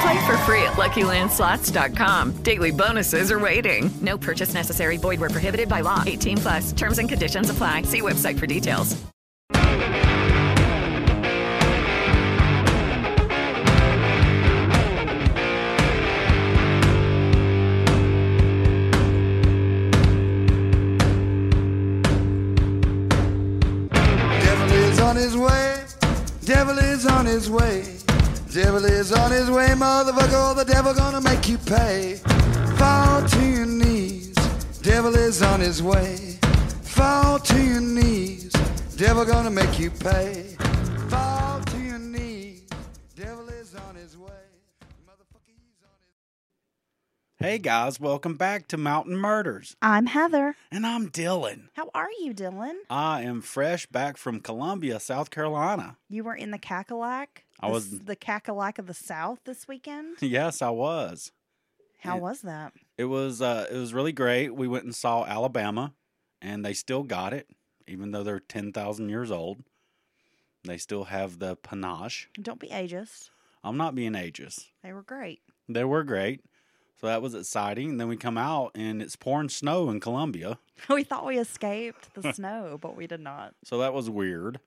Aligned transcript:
Play 0.00 0.26
for 0.26 0.36
free 0.38 0.62
at 0.62 0.74
LuckyLandSlots.com. 0.74 2.42
Daily 2.42 2.70
bonuses 2.70 3.32
are 3.32 3.38
waiting. 3.38 3.90
No 4.00 4.16
purchase 4.16 4.54
necessary. 4.54 4.96
Void 4.96 5.18
where 5.20 5.30
prohibited 5.30 5.68
by 5.68 5.80
law. 5.80 6.04
18 6.06 6.36
plus. 6.38 6.72
Terms 6.72 6.98
and 6.98 7.08
conditions 7.08 7.50
apply. 7.50 7.82
See 7.82 8.00
website 8.00 8.38
for 8.38 8.46
details. 8.46 8.96
Devil 24.40 24.72
is 24.72 25.00
on 25.00 25.16
his 25.16 25.36
way. 25.36 25.84
Devil 26.44 26.78
is 26.78 27.04
on 27.04 27.26
his 27.26 27.50
way. 27.50 27.98
Devil 28.58 28.86
is 28.86 29.12
on 29.12 29.30
his 29.30 29.48
way, 29.48 29.68
motherfucker. 29.68 30.56
The 30.56 30.64
devil 30.64 30.92
gonna 30.92 31.20
make 31.20 31.48
you 31.48 31.58
pay. 31.58 32.16
Fall 32.76 33.22
to 33.22 33.46
your 33.46 33.66
knees. 33.66 34.34
Devil 34.82 35.14
is 35.14 35.40
on 35.42 35.60
his 35.60 35.80
way. 35.80 36.40
Fall 36.82 37.38
to 37.38 37.62
your 37.62 37.80
knees. 37.80 38.50
Devil 38.96 39.24
gonna 39.26 39.52
make 39.52 39.78
you 39.78 39.92
pay. 39.92 40.56
Fall 41.08 41.60
to 41.60 41.78
your 41.78 42.00
knees. 42.00 42.68
Devil 43.14 43.48
is 43.48 43.76
on 43.76 43.94
his 43.94 44.18
way. 44.18 44.42
Motherfucker, 45.06 45.54
he's 45.54 45.78
on 45.84 45.94
his 47.38 47.46
Hey 47.48 47.58
guys, 47.58 48.00
welcome 48.00 48.34
back 48.34 48.66
to 48.68 48.76
Mountain 48.76 49.18
Murders. 49.18 49.76
I'm 49.80 50.06
Heather. 50.06 50.56
And 50.72 50.84
I'm 50.84 51.10
Dylan. 51.10 51.68
How 51.74 51.90
are 51.94 52.10
you, 52.20 52.34
Dylan? 52.34 52.74
I 52.90 53.22
am 53.22 53.40
fresh 53.40 53.86
back 53.86 54.16
from 54.16 54.40
Columbia, 54.40 54.98
South 54.98 55.30
Carolina. 55.30 55.96
You 56.08 56.24
were 56.24 56.34
in 56.34 56.50
the 56.50 56.58
Cackalack? 56.58 57.44
I 57.60 57.68
was- 57.68 57.98
the 58.00 58.16
Cackalack 58.16 58.78
of 58.78 58.86
the 58.86 58.94
South 58.94 59.40
this 59.44 59.66
weekend. 59.68 60.16
Yes, 60.22 60.62
I 60.62 60.70
was. 60.70 61.32
How 62.00 62.14
Yeah. 62.16 62.20
was 62.22 62.42
that? 62.42 62.72
It 62.96 63.06
was 63.06 63.42
uh 63.42 63.66
it 63.70 63.76
was 63.76 63.92
really 63.92 64.12
great. 64.12 64.54
We 64.54 64.68
went 64.68 64.84
and 64.84 64.94
saw 64.94 65.24
Alabama 65.24 65.94
and 66.40 66.64
they 66.64 66.72
still 66.74 67.02
got 67.02 67.32
it 67.32 67.48
even 67.88 68.10
though 68.12 68.22
they're 68.22 68.38
10,000 68.38 69.08
years 69.08 69.30
old. 69.30 69.64
They 70.64 70.76
still 70.76 71.04
have 71.04 71.38
the 71.38 71.56
panache. 71.56 72.28
Don't 72.40 72.60
be 72.60 72.68
ageist. 72.68 73.30
I'm 73.64 73.76
not 73.76 73.94
being 73.94 74.12
ageist. 74.12 74.66
They 74.82 74.92
were 74.92 75.02
great. 75.02 75.40
They 75.68 75.84
were 75.84 76.04
great. 76.04 76.42
So 77.00 77.06
that 77.06 77.22
was 77.22 77.34
exciting. 77.34 77.90
And 77.90 78.00
then 78.00 78.08
we 78.08 78.16
come 78.16 78.36
out 78.38 78.72
and 78.74 79.00
it's 79.00 79.16
pouring 79.16 79.48
snow 79.48 79.88
in 79.88 80.00
Columbia. 80.00 80.58
we 80.90 81.02
thought 81.04 81.24
we 81.26 81.38
escaped 81.38 82.12
the 82.14 82.32
snow, 82.32 82.76
but 82.80 82.96
we 82.96 83.06
did 83.06 83.20
not. 83.20 83.54
So 83.64 83.78
that 83.78 83.94
was 83.94 84.10
weird. 84.10 84.60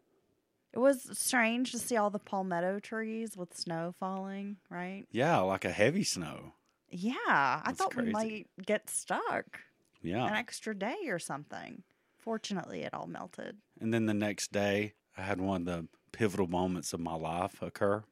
It 0.74 0.80
was 0.80 1.18
strange 1.18 1.72
to 1.72 1.80
see 1.80 1.98
all 1.98 2.10
the 2.10 2.20
palmetto 2.20 2.80
trees 2.80 3.36
with 3.36 3.56
snow 3.58 3.94
falling, 4.00 4.58
right? 4.70 5.06
Yeah, 5.12 5.40
like 5.40 5.66
a 5.66 5.72
heavy 5.72 6.04
snow. 6.04 6.54
Yeah, 6.90 7.12
I 7.26 7.62
That's 7.66 7.78
thought 7.78 7.96
we 7.96 8.12
might 8.12 8.48
get 8.66 8.90
stuck 8.90 9.62
Yeah. 10.02 10.26
an 10.28 10.34
extra 10.36 10.78
day 10.78 11.08
or 11.08 11.20
something. 11.20 11.84
Fortunately, 12.18 12.84
it 12.84 12.94
all 12.94 13.08
melted. 13.08 13.58
And 13.80 13.94
then 13.94 14.06
the 14.06 14.14
next 14.14 14.52
day, 14.52 14.94
I 15.18 15.24
had 15.24 15.42
one 15.42 15.62
of 15.62 15.66
the 15.66 15.88
pivotal 16.12 16.48
moments 16.48 16.94
of 16.94 17.00
my 17.00 17.16
life 17.16 17.62
occur. 17.62 18.04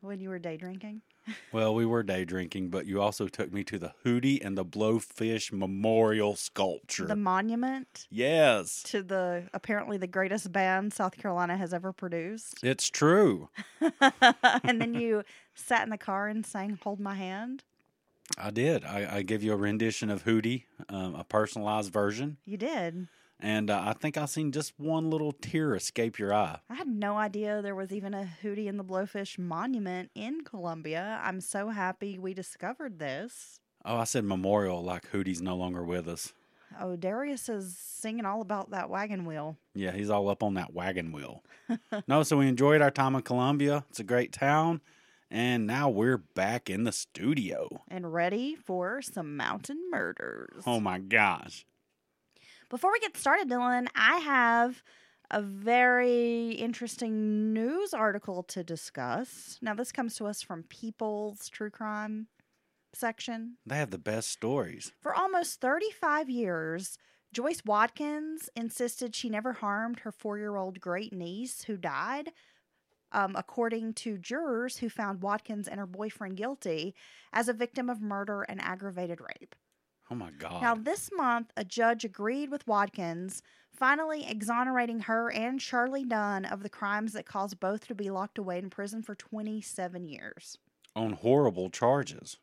When 0.00 0.20
you 0.20 0.28
were 0.30 0.38
day 0.38 0.56
drinking? 0.56 1.02
Well, 1.52 1.74
we 1.74 1.86
were 1.86 2.02
day 2.02 2.24
drinking, 2.24 2.70
but 2.70 2.86
you 2.86 3.00
also 3.00 3.28
took 3.28 3.52
me 3.52 3.62
to 3.64 3.78
the 3.78 3.92
Hootie 4.04 4.44
and 4.44 4.56
the 4.56 4.64
Blowfish 4.64 5.52
Memorial 5.52 6.34
Sculpture. 6.36 7.06
The 7.06 7.16
monument 7.16 8.06
yes, 8.10 8.82
to 8.84 9.02
the 9.02 9.48
apparently 9.52 9.98
the 9.98 10.06
greatest 10.06 10.50
band 10.52 10.92
South 10.92 11.16
Carolina 11.16 11.56
has 11.56 11.72
ever 11.72 11.92
produced. 11.92 12.58
it's 12.62 12.90
true. 12.90 13.48
and 14.64 14.80
then 14.80 14.94
you 14.94 15.22
sat 15.54 15.84
in 15.84 15.90
the 15.90 15.98
car 15.98 16.28
and 16.28 16.44
sang 16.44 16.78
"Hold 16.82 17.00
My 17.00 17.14
Hand." 17.14 17.64
I 18.38 18.50
did. 18.50 18.84
I, 18.84 19.16
I 19.16 19.22
gave 19.22 19.42
you 19.42 19.52
a 19.52 19.56
rendition 19.56 20.08
of 20.08 20.24
Hootie, 20.24 20.64
um, 20.88 21.14
a 21.14 21.24
personalized 21.24 21.92
version, 21.92 22.38
You 22.44 22.56
did. 22.56 23.08
And 23.42 23.70
uh, 23.70 23.82
I 23.84 23.92
think 23.92 24.16
I 24.16 24.24
seen 24.26 24.52
just 24.52 24.72
one 24.78 25.10
little 25.10 25.32
tear 25.32 25.74
escape 25.74 26.18
your 26.18 26.32
eye. 26.32 26.60
I 26.70 26.74
had 26.74 26.86
no 26.86 27.18
idea 27.18 27.60
there 27.60 27.74
was 27.74 27.92
even 27.92 28.14
a 28.14 28.28
Hootie 28.42 28.68
and 28.68 28.78
the 28.78 28.84
Blowfish 28.84 29.38
monument 29.38 30.10
in 30.14 30.42
Columbia. 30.44 31.20
I'm 31.22 31.40
so 31.40 31.68
happy 31.68 32.18
we 32.18 32.34
discovered 32.34 33.00
this. 33.00 33.58
Oh, 33.84 33.96
I 33.96 34.04
said 34.04 34.24
memorial, 34.24 34.82
like 34.82 35.10
Hootie's 35.10 35.42
no 35.42 35.56
longer 35.56 35.84
with 35.84 36.06
us. 36.06 36.32
Oh, 36.80 36.96
Darius 36.96 37.48
is 37.48 37.76
singing 37.76 38.24
all 38.24 38.40
about 38.40 38.70
that 38.70 38.88
wagon 38.88 39.26
wheel. 39.26 39.56
Yeah, 39.74 39.90
he's 39.90 40.08
all 40.08 40.28
up 40.28 40.42
on 40.42 40.54
that 40.54 40.72
wagon 40.72 41.12
wheel. 41.12 41.42
no, 42.06 42.22
so 42.22 42.38
we 42.38 42.48
enjoyed 42.48 42.80
our 42.80 42.90
time 42.90 43.16
in 43.16 43.22
Columbia. 43.22 43.84
It's 43.90 44.00
a 44.00 44.04
great 44.04 44.32
town. 44.32 44.80
And 45.30 45.66
now 45.66 45.88
we're 45.88 46.18
back 46.18 46.70
in 46.70 46.84
the 46.84 46.92
studio. 46.92 47.82
And 47.88 48.12
ready 48.12 48.54
for 48.54 49.02
some 49.02 49.36
mountain 49.36 49.82
murders. 49.90 50.62
Oh 50.66 50.78
my 50.78 50.98
gosh. 50.98 51.66
Before 52.72 52.90
we 52.90 53.00
get 53.00 53.18
started, 53.18 53.50
Dylan, 53.50 53.88
I 53.94 54.16
have 54.20 54.82
a 55.30 55.42
very 55.42 56.52
interesting 56.52 57.52
news 57.52 57.92
article 57.92 58.42
to 58.44 58.64
discuss. 58.64 59.58
Now, 59.60 59.74
this 59.74 59.92
comes 59.92 60.14
to 60.14 60.24
us 60.24 60.40
from 60.40 60.62
People's 60.62 61.50
True 61.50 61.68
Crime 61.68 62.28
section. 62.94 63.58
They 63.66 63.76
have 63.76 63.90
the 63.90 63.98
best 63.98 64.30
stories. 64.30 64.90
For 65.02 65.14
almost 65.14 65.60
35 65.60 66.30
years, 66.30 66.96
Joyce 67.30 67.60
Watkins 67.66 68.48
insisted 68.56 69.14
she 69.14 69.28
never 69.28 69.52
harmed 69.52 70.00
her 70.00 70.10
four 70.10 70.38
year 70.38 70.56
old 70.56 70.80
great 70.80 71.12
niece 71.12 71.64
who 71.64 71.76
died. 71.76 72.30
Um, 73.14 73.34
according 73.36 73.92
to 73.96 74.16
jurors 74.16 74.78
who 74.78 74.88
found 74.88 75.20
Watkins 75.20 75.68
and 75.68 75.78
her 75.78 75.86
boyfriend 75.86 76.38
guilty 76.38 76.94
as 77.34 77.50
a 77.50 77.52
victim 77.52 77.90
of 77.90 78.00
murder 78.00 78.46
and 78.48 78.62
aggravated 78.62 79.20
rape. 79.20 79.54
Oh 80.12 80.14
my 80.14 80.30
God. 80.30 80.60
Now, 80.60 80.74
this 80.74 81.08
month, 81.10 81.50
a 81.56 81.64
judge 81.64 82.04
agreed 82.04 82.50
with 82.50 82.66
Watkins, 82.66 83.42
finally 83.74 84.26
exonerating 84.28 85.00
her 85.00 85.32
and 85.32 85.58
Charlie 85.58 86.04
Dunn 86.04 86.44
of 86.44 86.62
the 86.62 86.68
crimes 86.68 87.14
that 87.14 87.24
caused 87.24 87.58
both 87.58 87.86
to 87.86 87.94
be 87.94 88.10
locked 88.10 88.36
away 88.36 88.58
in 88.58 88.68
prison 88.68 89.02
for 89.02 89.14
27 89.14 90.04
years. 90.04 90.58
on 90.94 91.14
horrible 91.14 91.70
charges. 91.70 92.36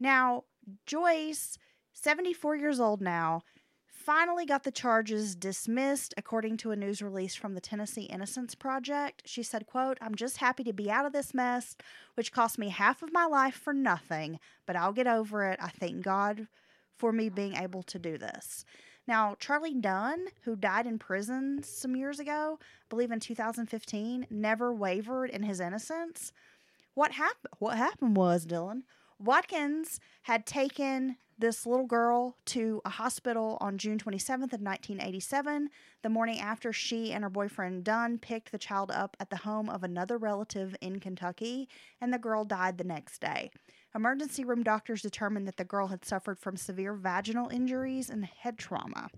Now, 0.00 0.42
Joyce, 0.86 1.56
74 1.92 2.56
years 2.56 2.80
old 2.80 3.00
now, 3.00 3.44
finally 3.86 4.44
got 4.44 4.64
the 4.64 4.72
charges 4.72 5.36
dismissed 5.36 6.12
according 6.16 6.56
to 6.56 6.72
a 6.72 6.76
news 6.76 7.00
release 7.00 7.36
from 7.36 7.54
the 7.54 7.60
Tennessee 7.60 8.02
Innocence 8.02 8.56
Project. 8.56 9.22
She 9.24 9.44
said, 9.44 9.66
quote, 9.66 9.98
"I'm 10.00 10.16
just 10.16 10.38
happy 10.38 10.64
to 10.64 10.72
be 10.72 10.90
out 10.90 11.06
of 11.06 11.12
this 11.12 11.32
mess, 11.32 11.76
which 12.16 12.32
cost 12.32 12.58
me 12.58 12.70
half 12.70 13.00
of 13.04 13.12
my 13.12 13.26
life 13.26 13.54
for 13.54 13.72
nothing, 13.72 14.40
but 14.66 14.74
I'll 14.74 14.92
get 14.92 15.06
over 15.06 15.44
it. 15.44 15.60
I 15.62 15.68
thank 15.68 16.02
God 16.02 16.48
for 16.96 17.12
me 17.12 17.28
being 17.28 17.54
able 17.54 17.82
to 17.84 17.98
do 17.98 18.18
this." 18.18 18.64
Now, 19.06 19.36
Charlie 19.38 19.74
Dunn, 19.74 20.28
who 20.42 20.56
died 20.56 20.86
in 20.86 20.98
prison 20.98 21.62
some 21.62 21.94
years 21.94 22.18
ago, 22.18 22.58
I 22.60 22.64
believe 22.88 23.12
in 23.12 23.20
2015, 23.20 24.26
never 24.30 24.72
wavered 24.72 25.30
in 25.30 25.42
his 25.42 25.60
innocence. 25.60 26.32
What 26.94 27.12
happened? 27.12 27.52
What 27.58 27.76
happened 27.76 28.16
was 28.16 28.46
Dylan 28.46 28.84
Watkins 29.18 30.00
had 30.22 30.46
taken 30.46 31.16
this 31.36 31.66
little 31.66 31.86
girl 31.86 32.36
to 32.46 32.80
a 32.84 32.90
hospital 32.90 33.58
on 33.60 33.78
June 33.78 33.98
27th 33.98 34.52
of 34.52 34.60
1987, 34.60 35.68
the 36.02 36.08
morning 36.08 36.38
after 36.38 36.72
she 36.72 37.12
and 37.12 37.24
her 37.24 37.30
boyfriend 37.30 37.84
Dunn 37.84 38.18
picked 38.18 38.52
the 38.52 38.58
child 38.58 38.90
up 38.90 39.16
at 39.18 39.30
the 39.30 39.38
home 39.38 39.68
of 39.68 39.82
another 39.82 40.16
relative 40.16 40.76
in 40.80 41.00
Kentucky, 41.00 41.68
and 42.00 42.12
the 42.12 42.18
girl 42.18 42.44
died 42.44 42.78
the 42.78 42.84
next 42.84 43.20
day. 43.20 43.50
Emergency 43.94 44.44
room 44.44 44.64
doctors 44.64 45.02
determined 45.02 45.46
that 45.46 45.56
the 45.56 45.64
girl 45.64 45.86
had 45.86 46.04
suffered 46.04 46.38
from 46.38 46.56
severe 46.56 46.94
vaginal 46.94 47.48
injuries 47.48 48.10
and 48.10 48.24
head 48.24 48.58
trauma. 48.58 49.08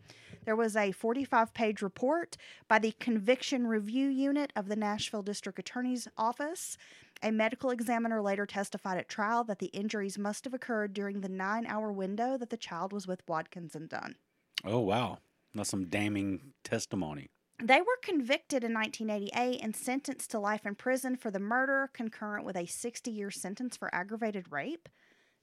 There 0.45 0.55
was 0.55 0.77
a 0.77 0.93
45 0.93 1.55
page 1.55 1.81
report 1.81 2.37
by 2.69 2.79
the 2.79 2.93
Conviction 3.01 3.67
Review 3.67 4.09
Unit 4.09 4.53
of 4.55 4.69
the 4.69 4.77
Nashville 4.77 5.23
District 5.23 5.59
Attorney's 5.59 6.09
Office. 6.19 6.77
A 7.23 7.33
medical 7.33 7.71
examiner 7.71 8.21
later 8.21 8.45
testified 8.45 8.99
at 8.99 9.09
trial 9.09 9.45
that 9.45 9.59
the 9.59 9.67
injuries 9.67 10.19
must 10.19 10.45
have 10.45 10.53
occurred 10.53 10.93
during 10.93 11.23
the 11.23 11.29
nine 11.29 11.67
hour 11.67 11.91
window 11.91 12.37
that 12.37 12.51
the 12.51 12.57
child 12.59 12.93
was 12.93 13.07
with 13.07 13.27
Watkins 13.27 13.75
and 13.75 13.89
Dunn. 13.89 14.17
Oh 14.65 14.81
wow, 14.81 15.19
that's 15.55 15.71
some 15.71 15.87
damning 15.87 16.53
testimony. 16.63 17.31
They 17.63 17.81
were 17.81 17.99
convicted 18.03 18.65
in 18.65 18.75
1988 18.75 19.61
and 19.63 19.75
sentenced 19.75 20.31
to 20.31 20.39
life 20.39 20.67
in 20.67 20.75
prison 20.75 21.17
for 21.17 21.31
the 21.31 21.39
murder, 21.41 21.89
concurrent 21.93 22.45
with 22.45 22.57
a 22.57 22.67
60 22.67 23.11
year 23.11 23.31
sentence 23.31 23.77
for 23.77 23.95
aggravated 23.95 24.53
rape. 24.53 24.89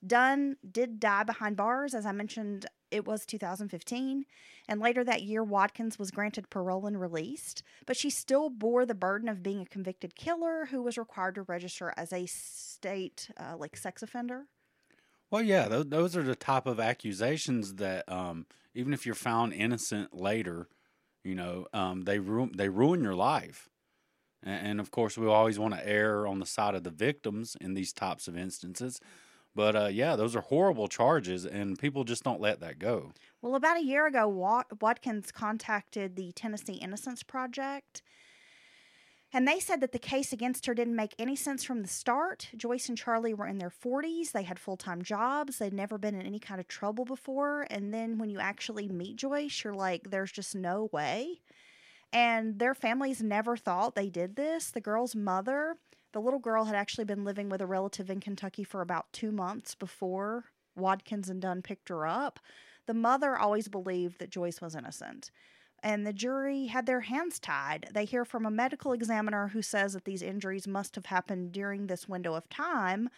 Dunn 0.06 0.58
did 0.70 1.00
die 1.00 1.24
behind 1.24 1.56
bars, 1.56 1.94
as 1.94 2.06
I 2.06 2.12
mentioned, 2.12 2.66
it 2.92 3.06
was 3.06 3.26
2015. 3.26 4.26
And 4.68 4.80
later 4.80 5.04
that 5.04 5.24
year, 5.24 5.44
Watkins 5.44 5.98
was 5.98 6.12
granted 6.12 6.50
parole 6.50 6.86
and 6.86 7.00
released, 7.00 7.64
but 7.86 7.98
she 7.98 8.10
still 8.10 8.50
bore 8.50 8.86
the 8.86 8.94
burden 8.94 9.28
of 9.28 9.42
being 9.42 9.62
a 9.62 9.66
convicted 9.66 10.16
killer 10.16 10.68
who 10.70 10.84
was 10.84 10.98
required 10.98 11.36
to 11.36 11.42
register 11.44 11.94
as 11.98 12.14
a 12.14 12.26
state, 12.28 13.30
uh, 13.38 13.56
like, 13.58 13.76
sex 13.76 14.04
offender. 14.04 14.46
Well, 15.32 15.42
yeah, 15.42 15.68
those, 15.68 15.86
those 15.88 16.16
are 16.16 16.24
the 16.24 16.36
type 16.36 16.68
of 16.68 16.80
accusations 16.80 17.76
that 17.76 18.08
um, 18.08 18.46
even 18.76 18.94
if 18.94 19.06
you're 19.06 19.16
found 19.16 19.54
innocent 19.54 20.14
later, 20.14 20.68
you 21.24 21.36
know, 21.36 21.68
um, 21.74 22.02
they 22.04 22.20
ruin 22.20 22.52
they 22.56 22.70
ruin 22.70 23.04
your 23.04 23.16
life. 23.16 23.70
And, 24.44 24.68
and 24.68 24.80
of 24.80 24.92
course, 24.92 25.18
we 25.18 25.28
always 25.28 25.60
want 25.60 25.74
to 25.76 25.88
err 25.88 26.28
on 26.28 26.40
the 26.40 26.46
side 26.46 26.76
of 26.76 26.84
the 26.84 26.92
victims 26.92 27.56
in 27.62 27.74
these 27.76 27.94
types 27.94 28.28
of 28.28 28.38
instances. 28.38 29.00
But 29.56 29.76
uh, 29.76 29.88
yeah, 29.88 30.16
those 30.16 30.36
are 30.36 30.42
horrible 30.42 30.88
charges, 30.88 31.46
and 31.46 31.80
people 31.80 32.04
just 32.06 32.24
don't 32.24 32.42
let 32.42 32.60
that 32.62 32.80
go. 32.80 33.14
Well, 33.42 33.56
about 33.56 33.78
a 33.78 33.84
year 33.84 34.08
ago, 34.08 34.28
Wat- 34.28 34.82
Watkins 34.82 35.32
contacted 35.32 36.16
the 36.16 36.32
Tennessee 36.34 36.74
Innocence 36.76 37.24
Project, 37.24 38.02
and 39.34 39.48
they 39.48 39.60
said 39.60 39.82
that 39.82 39.92
the 39.92 40.00
case 40.00 40.32
against 40.32 40.68
her 40.68 40.76
didn't 40.76 40.96
make 40.96 41.16
any 41.18 41.36
sense 41.36 41.64
from 41.64 41.82
the 41.82 41.88
start. 41.88 42.50
Joyce 42.56 42.88
and 42.88 42.98
Charlie 42.98 43.34
were 43.34 43.48
in 43.48 43.58
their 43.58 43.72
40s, 43.72 44.32
they 44.32 44.44
had 44.44 44.60
full 44.60 44.78
time 44.78 45.02
jobs, 45.02 45.58
they'd 45.58 45.74
never 45.74 45.98
been 45.98 46.14
in 46.14 46.26
any 46.26 46.40
kind 46.40 46.62
of 46.62 46.68
trouble 46.68 47.04
before. 47.04 47.66
And 47.70 47.94
then 47.94 48.20
when 48.20 48.30
you 48.30 48.40
actually 48.40 48.88
meet 48.88 49.16
Joyce, 49.16 49.64
you're 49.64 49.74
like, 49.74 50.12
there's 50.12 50.32
just 50.32 50.56
no 50.56 50.90
way. 50.92 51.42
And 52.14 52.60
their 52.60 52.76
families 52.76 53.24
never 53.24 53.58
thought 53.58 53.96
they 53.96 54.10
did 54.10 54.36
this. 54.36 54.70
The 54.70 54.80
girl's 54.80 55.16
mother, 55.16 55.78
the 56.12 56.22
little 56.22 56.40
girl 56.40 56.66
had 56.66 56.76
actually 56.76 57.06
been 57.06 57.26
living 57.26 57.50
with 57.50 57.60
a 57.60 57.66
relative 57.66 58.12
in 58.12 58.20
Kentucky 58.20 58.64
for 58.64 58.82
about 58.82 59.12
two 59.12 59.32
months 59.32 59.74
before 59.74 60.46
Watkins 60.76 61.28
and 61.28 61.42
Dunn 61.42 61.64
picked 61.64 61.90
her 61.90 62.06
up. 62.06 62.40
The 62.86 62.94
mother 62.94 63.36
always 63.36 63.68
believed 63.68 64.20
that 64.20 64.30
Joyce 64.30 64.62
was 64.62 64.76
innocent. 64.76 65.32
And 65.84 66.08
the 66.08 66.14
jury 66.14 66.68
had 66.68 66.86
their 66.86 67.02
hands 67.02 67.40
tied. 67.40 67.90
They 67.94 68.06
hear 68.06 68.24
from 68.24 68.46
a 68.46 68.52
medical 68.52 68.94
examiner 68.94 69.50
who 69.50 69.62
says 69.62 69.94
that 69.94 70.06
these 70.06 70.22
injuries 70.22 70.66
must 70.66 70.96
have 70.96 71.08
happened 71.08 71.52
during 71.52 71.88
this 71.88 72.08
window 72.08 72.36
of 72.36 72.50
time, 72.50 73.10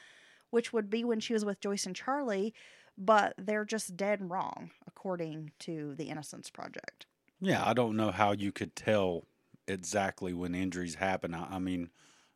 which 0.50 0.74
would 0.74 0.90
be 0.90 1.04
when 1.04 1.20
she 1.20 1.34
was 1.34 1.46
with 1.46 1.62
Joyce 1.62 1.86
and 1.86 1.96
Charlie, 1.96 2.56
but 2.98 3.36
they're 3.38 3.66
just 3.66 3.96
dead 3.96 4.32
wrong, 4.32 4.72
according 4.88 5.52
to 5.60 5.94
the 5.96 6.06
Innocence 6.06 6.50
Project. 6.50 7.06
Yeah, 7.40 7.64
I 7.64 7.74
don't 7.74 7.96
know 7.96 8.10
how 8.10 8.32
you 8.32 8.52
could 8.52 8.76
tell 8.76 9.26
exactly 9.68 10.34
when 10.34 10.56
injuries 10.56 10.96
happen. 10.96 11.36
I, 11.36 11.56
I 11.56 11.60
mean, 11.60 11.90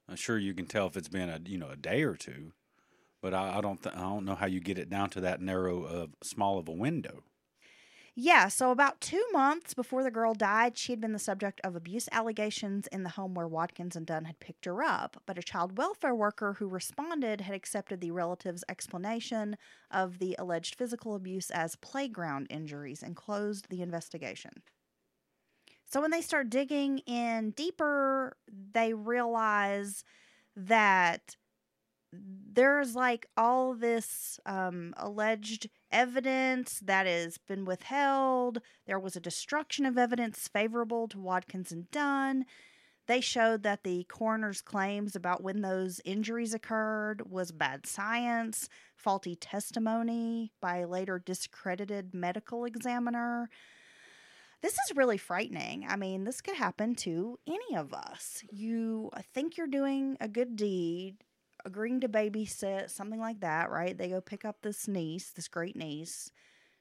I'm 0.08 0.16
sure 0.16 0.38
you 0.38 0.54
can 0.54 0.68
tell 0.68 0.86
if 0.86 0.96
it's 0.96 1.08
been 1.08 1.30
a 1.30 1.40
you 1.46 1.58
know 1.58 1.70
a 1.70 1.76
day 1.76 2.04
or 2.04 2.16
two, 2.16 2.52
but 3.22 3.34
I, 3.34 3.58
I 3.58 3.62
don't 3.62 3.82
th- 3.82 3.96
I 3.96 4.02
don't 4.02 4.26
know 4.26 4.36
how 4.36 4.48
you 4.48 4.60
get 4.60 4.78
it 4.78 4.90
down 4.90 5.10
to 5.12 5.22
that 5.22 5.42
narrow 5.42 5.84
of 5.84 6.12
small 6.22 6.60
of 6.60 6.68
a 6.68 6.74
window. 6.74 7.24
Yeah, 8.22 8.50
so 8.50 8.72
about 8.72 9.00
two 9.00 9.26
months 9.32 9.74
before 9.74 10.04
the 10.04 10.12
girl 10.12 10.34
died, 10.34 10.78
she 10.78 10.92
had 10.92 11.00
been 11.00 11.14
the 11.14 11.20
subject 11.20 11.62
of 11.64 11.74
abuse 11.78 12.10
allegations 12.12 12.86
in 12.88 13.04
the 13.04 13.10
home 13.12 13.34
where 13.34 13.48
Watkins 13.48 13.96
and 13.96 14.06
Dunn 14.06 14.26
had 14.26 14.40
picked 14.42 14.66
her 14.66 14.84
up. 14.84 15.24
But 15.26 15.38
a 15.38 15.42
child 15.42 15.78
welfare 15.78 16.14
worker 16.14 16.54
who 16.56 16.68
responded 16.68 17.40
had 17.42 17.56
accepted 17.56 18.02
the 18.02 18.12
relative's 18.12 18.66
explanation 18.68 19.56
of 19.90 20.20
the 20.20 20.36
alleged 20.38 20.76
physical 20.76 21.16
abuse 21.16 21.50
as 21.50 21.78
playground 21.78 22.48
injuries 22.50 23.02
and 23.04 23.16
closed 23.16 23.70
the 23.70 23.82
investigation. 23.82 24.64
So 25.86 26.02
when 26.02 26.12
they 26.12 26.22
start 26.22 26.50
digging 26.50 27.00
in 27.00 27.52
deeper, 27.52 28.38
they 28.48 28.94
realize 28.94 30.04
that 30.56 31.36
there's 32.12 32.96
like 32.96 33.28
all 33.38 33.74
this 33.74 34.40
um, 34.46 34.94
alleged 34.98 35.70
evidence 35.92 36.80
that 36.84 37.06
has 37.06 37.38
been 37.38 37.66
withheld. 37.66 38.62
There 38.88 39.00
was 39.00 39.16
a 39.16 39.22
destruction 39.22 39.86
of 39.86 39.98
evidence 39.98 40.48
favorable 40.48 41.08
to 41.10 41.20
Watkins 41.20 41.72
and 41.72 41.90
Dunn. 41.92 42.46
They 43.08 43.22
showed 43.22 43.64
that 43.64 43.84
the 43.84 44.04
coroner's 44.04 44.62
claims 44.62 45.16
about 45.16 45.42
when 45.42 45.62
those 45.62 46.00
injuries 46.06 46.54
occurred 46.54 47.30
was 47.30 47.52
bad 47.52 47.88
science, 47.88 48.70
faulty 48.96 49.36
testimony 49.36 50.52
by 50.62 50.78
a 50.78 50.88
later 50.88 51.18
discredited 51.18 52.14
medical 52.14 52.66
examiner. 52.66 53.50
This 54.62 54.74
is 54.74 54.96
really 54.96 55.18
frightening. 55.18 55.86
I 55.88 55.96
mean, 55.96 56.24
this 56.24 56.42
could 56.42 56.56
happen 56.56 56.94
to 56.96 57.40
any 57.48 57.78
of 57.78 57.94
us. 57.94 58.44
You 58.52 59.10
think 59.34 59.58
you're 59.58 59.68
doing 59.68 60.18
a 60.20 60.28
good 60.28 60.56
deed, 60.56 61.16
agreeing 61.70 62.00
to 62.02 62.10
babysit, 62.10 62.90
something 62.90 63.20
like 63.20 63.40
that, 63.42 63.70
right? 63.70 63.98
They 63.98 64.10
go 64.10 64.22
pick 64.22 64.44
up 64.44 64.58
this 64.62 64.88
niece, 64.88 65.30
this 65.30 65.48
great 65.48 65.76
niece. 65.76 66.32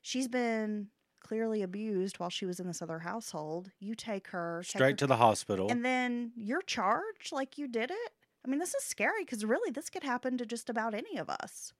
She's 0.02 0.28
been 0.28 0.88
clearly 1.20 1.62
abused 1.62 2.18
while 2.18 2.30
she 2.30 2.46
was 2.46 2.58
in 2.60 2.66
this 2.66 2.80
other 2.80 3.00
household. 3.00 3.70
You 3.80 3.94
take 3.94 4.28
her 4.28 4.62
take 4.64 4.70
Straight 4.70 4.90
her- 4.92 4.96
to 4.96 5.06
the 5.06 5.16
hospital. 5.16 5.68
and 5.70 5.84
then 5.84 6.32
you're 6.36 6.62
charged 6.62 7.32
like 7.32 7.58
you 7.58 7.68
did 7.68 7.90
it. 7.90 8.12
I 8.44 8.48
mean, 8.48 8.60
this 8.60 8.74
is 8.74 8.84
scary 8.84 9.24
because 9.24 9.44
really, 9.44 9.70
this 9.70 9.90
could 9.90 10.04
happen 10.04 10.38
to 10.38 10.46
just 10.46 10.70
about 10.70 10.94
any 10.94 11.18
of 11.18 11.28
us. 11.28 11.72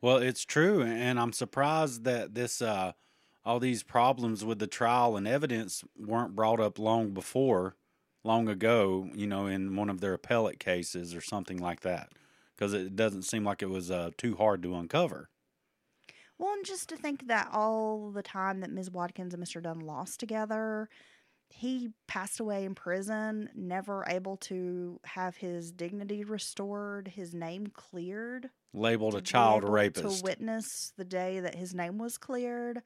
Well, 0.00 0.18
it's 0.18 0.44
true, 0.44 0.82
and 0.82 1.18
I'm 1.18 1.32
surprised 1.32 2.04
that 2.04 2.34
this 2.34 2.60
uh, 2.60 2.92
all 3.44 3.58
these 3.58 3.82
problems 3.82 4.44
with 4.44 4.58
the 4.58 4.66
trial 4.66 5.16
and 5.16 5.26
evidence 5.26 5.82
weren't 5.96 6.36
brought 6.36 6.60
up 6.60 6.78
long 6.78 7.10
before, 7.12 7.76
long 8.22 8.48
ago. 8.48 9.08
You 9.14 9.26
know, 9.26 9.46
in 9.46 9.76
one 9.76 9.88
of 9.88 10.00
their 10.02 10.12
appellate 10.12 10.60
cases 10.60 11.14
or 11.14 11.22
something 11.22 11.56
like 11.58 11.80
that, 11.80 12.10
because 12.56 12.72
it 12.72 12.96
doesn't 12.96 13.22
seem 13.22 13.44
like 13.44 13.62
it 13.62 13.70
was 13.70 13.90
uh, 13.90 14.10
too 14.16 14.36
hard 14.36 14.62
to 14.62 14.74
uncover. 14.74 15.30
Well, 16.38 16.52
and 16.52 16.64
just 16.64 16.88
to 16.88 16.96
think 16.96 17.28
that 17.28 17.48
all 17.52 18.10
the 18.10 18.22
time 18.22 18.60
that 18.60 18.70
Ms. 18.70 18.90
Watkins 18.90 19.34
and 19.34 19.42
Mr. 19.42 19.62
Dunn 19.62 19.80
lost 19.80 20.18
together, 20.18 20.88
he 21.48 21.90
passed 22.08 22.40
away 22.40 22.64
in 22.64 22.74
prison, 22.74 23.48
never 23.54 24.04
able 24.08 24.36
to 24.38 24.98
have 25.04 25.36
his 25.36 25.70
dignity 25.70 26.24
restored, 26.24 27.08
his 27.08 27.34
name 27.34 27.68
cleared. 27.68 28.50
Labeled 28.72 29.14
a 29.14 29.20
child 29.20 29.62
rapist. 29.62 30.18
To 30.18 30.24
witness 30.24 30.92
the 30.96 31.04
day 31.04 31.38
that 31.40 31.54
his 31.54 31.74
name 31.74 31.98
was 31.98 32.18
cleared. 32.18 32.82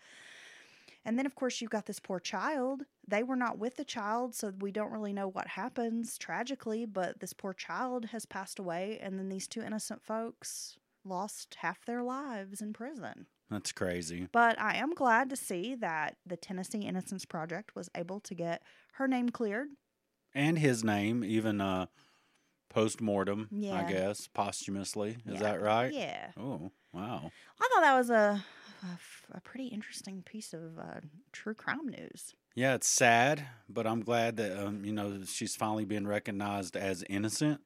And 1.04 1.18
then, 1.18 1.26
of 1.26 1.34
course, 1.34 1.60
you've 1.60 1.70
got 1.70 1.86
this 1.86 2.00
poor 2.00 2.20
child. 2.20 2.82
They 3.06 3.22
were 3.22 3.36
not 3.36 3.58
with 3.58 3.76
the 3.76 3.84
child, 3.84 4.34
so 4.34 4.52
we 4.60 4.70
don't 4.72 4.90
really 4.92 5.12
know 5.12 5.28
what 5.28 5.46
happens 5.48 6.18
tragically, 6.18 6.84
but 6.84 7.20
this 7.20 7.32
poor 7.32 7.54
child 7.54 8.06
has 8.06 8.26
passed 8.26 8.58
away, 8.58 8.98
and 9.00 9.18
then 9.18 9.28
these 9.28 9.48
two 9.48 9.62
innocent 9.62 10.02
folks 10.02 10.76
lost 11.04 11.56
half 11.60 11.84
their 11.86 12.02
lives 12.02 12.60
in 12.60 12.72
prison. 12.74 13.26
That's 13.50 13.72
crazy. 13.72 14.28
But 14.30 14.60
I 14.60 14.76
am 14.76 14.92
glad 14.92 15.30
to 15.30 15.36
see 15.36 15.74
that 15.76 16.16
the 16.26 16.36
Tennessee 16.36 16.80
Innocence 16.82 17.24
Project 17.24 17.74
was 17.74 17.88
able 17.94 18.20
to 18.20 18.34
get 18.34 18.62
her 18.94 19.08
name 19.08 19.30
cleared. 19.30 19.68
And 20.34 20.58
his 20.58 20.84
name, 20.84 21.24
even 21.24 21.62
uh, 21.62 21.86
post 22.68 23.00
mortem, 23.00 23.48
Yeah. 23.50 23.78
I 23.86 23.90
guess, 23.90 24.26
posthumously. 24.26 25.16
Is 25.24 25.34
Yeah. 25.34 25.40
that 25.40 25.62
right? 25.62 25.90
Yeah. 25.94 26.32
Oh, 26.36 26.70
wow. 26.92 27.30
I 27.58 27.68
thought 27.72 27.80
that 27.80 27.96
was 27.96 28.10
a, 28.10 28.44
a, 29.32 29.40
pretty 29.40 29.66
interesting 29.66 30.22
piece 30.22 30.52
of 30.52 30.78
uh, 30.78 31.00
true 31.32 31.54
crime 31.54 31.88
news. 31.88 32.34
Yeah, 32.54 32.74
it's 32.74 32.88
sad, 32.88 33.46
but 33.68 33.86
I'm 33.86 34.00
glad 34.00 34.36
that 34.36 34.58
um, 34.58 34.84
you 34.84 34.92
know 34.92 35.20
she's 35.24 35.56
finally 35.56 35.84
being 35.84 36.06
recognized 36.06 36.76
as 36.76 37.04
innocent, 37.08 37.60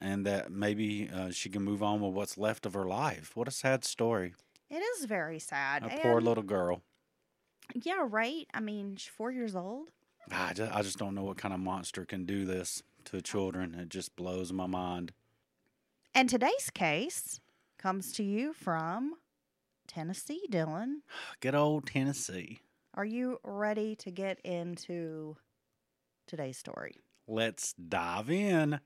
and 0.00 0.26
that 0.26 0.50
maybe 0.50 1.10
uh, 1.12 1.30
she 1.30 1.48
can 1.48 1.62
move 1.62 1.82
on 1.82 2.00
with 2.00 2.12
what's 2.12 2.38
left 2.38 2.66
of 2.66 2.74
her 2.74 2.86
life. 2.86 3.32
What 3.34 3.48
a 3.48 3.52
sad 3.52 3.84
story. 3.84 4.34
It 4.70 4.82
is 4.96 5.06
very 5.06 5.38
sad. 5.38 5.82
A 5.82 5.98
poor 6.02 6.20
little 6.20 6.42
girl. 6.42 6.82
Yeah, 7.74 8.06
right. 8.08 8.46
I 8.52 8.60
mean, 8.60 8.96
she's 8.96 9.08
four 9.08 9.30
years 9.30 9.56
old. 9.56 9.90
I 10.30 10.52
just, 10.52 10.72
I 10.72 10.82
just 10.82 10.98
don't 10.98 11.14
know 11.14 11.24
what 11.24 11.38
kind 11.38 11.54
of 11.54 11.60
monster 11.60 12.04
can 12.04 12.24
do 12.26 12.44
this 12.44 12.82
to 13.06 13.20
children. 13.22 13.74
It 13.74 13.88
just 13.88 14.14
blows 14.14 14.52
my 14.52 14.66
mind. 14.66 15.12
And 16.14 16.28
today's 16.28 16.70
case 16.74 17.40
comes 17.78 18.12
to 18.14 18.22
you 18.22 18.52
from 18.52 19.14
Tennessee, 19.88 20.42
Dylan. 20.50 21.00
Good 21.40 21.54
old 21.54 21.86
Tennessee. 21.86 22.60
Are 22.94 23.04
you 23.04 23.38
ready 23.42 23.96
to 23.96 24.10
get 24.10 24.38
into 24.40 25.36
today's 26.26 26.58
story? 26.58 26.96
Let's 27.26 27.72
dive 27.72 28.30
in. 28.30 28.80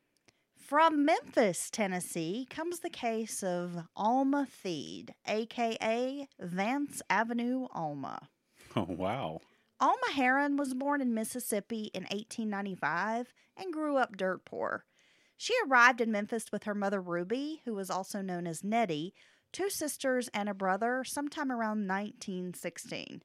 From 0.57 1.05
Memphis, 1.05 1.71
Tennessee, 1.71 2.47
comes 2.49 2.79
the 2.79 2.89
case 2.89 3.43
of 3.43 3.87
Alma 3.97 4.47
Theed, 4.65 5.11
aka 5.27 6.29
Vance 6.41 7.03
Avenue 7.11 7.67
Alma. 7.73 8.29
Oh, 8.75 8.87
wow. 8.89 9.41
Alma 9.81 10.13
Heron 10.15 10.57
was 10.57 10.73
born 10.73 11.03
in 11.03 11.13
Mississippi 11.13 11.91
in 11.93 12.05
1895 12.05 13.35
and 13.55 13.71
grew 13.71 13.99
up 13.99 14.17
dirt 14.17 14.47
poor. 14.47 14.87
She 15.37 15.53
arrived 15.67 16.01
in 16.01 16.11
Memphis 16.11 16.47
with 16.51 16.63
her 16.65 16.75
mother 16.75 17.01
Ruby, 17.03 17.61
who 17.67 17.75
was 17.75 17.91
also 17.91 18.23
known 18.23 18.47
as 18.47 18.65
Nettie, 18.65 19.13
two 19.53 19.71
sisters, 19.71 20.29
and 20.35 20.49
a 20.49 20.55
brother 20.55 21.05
sometime 21.05 21.51
around 21.51 21.87
1916. 21.87 23.23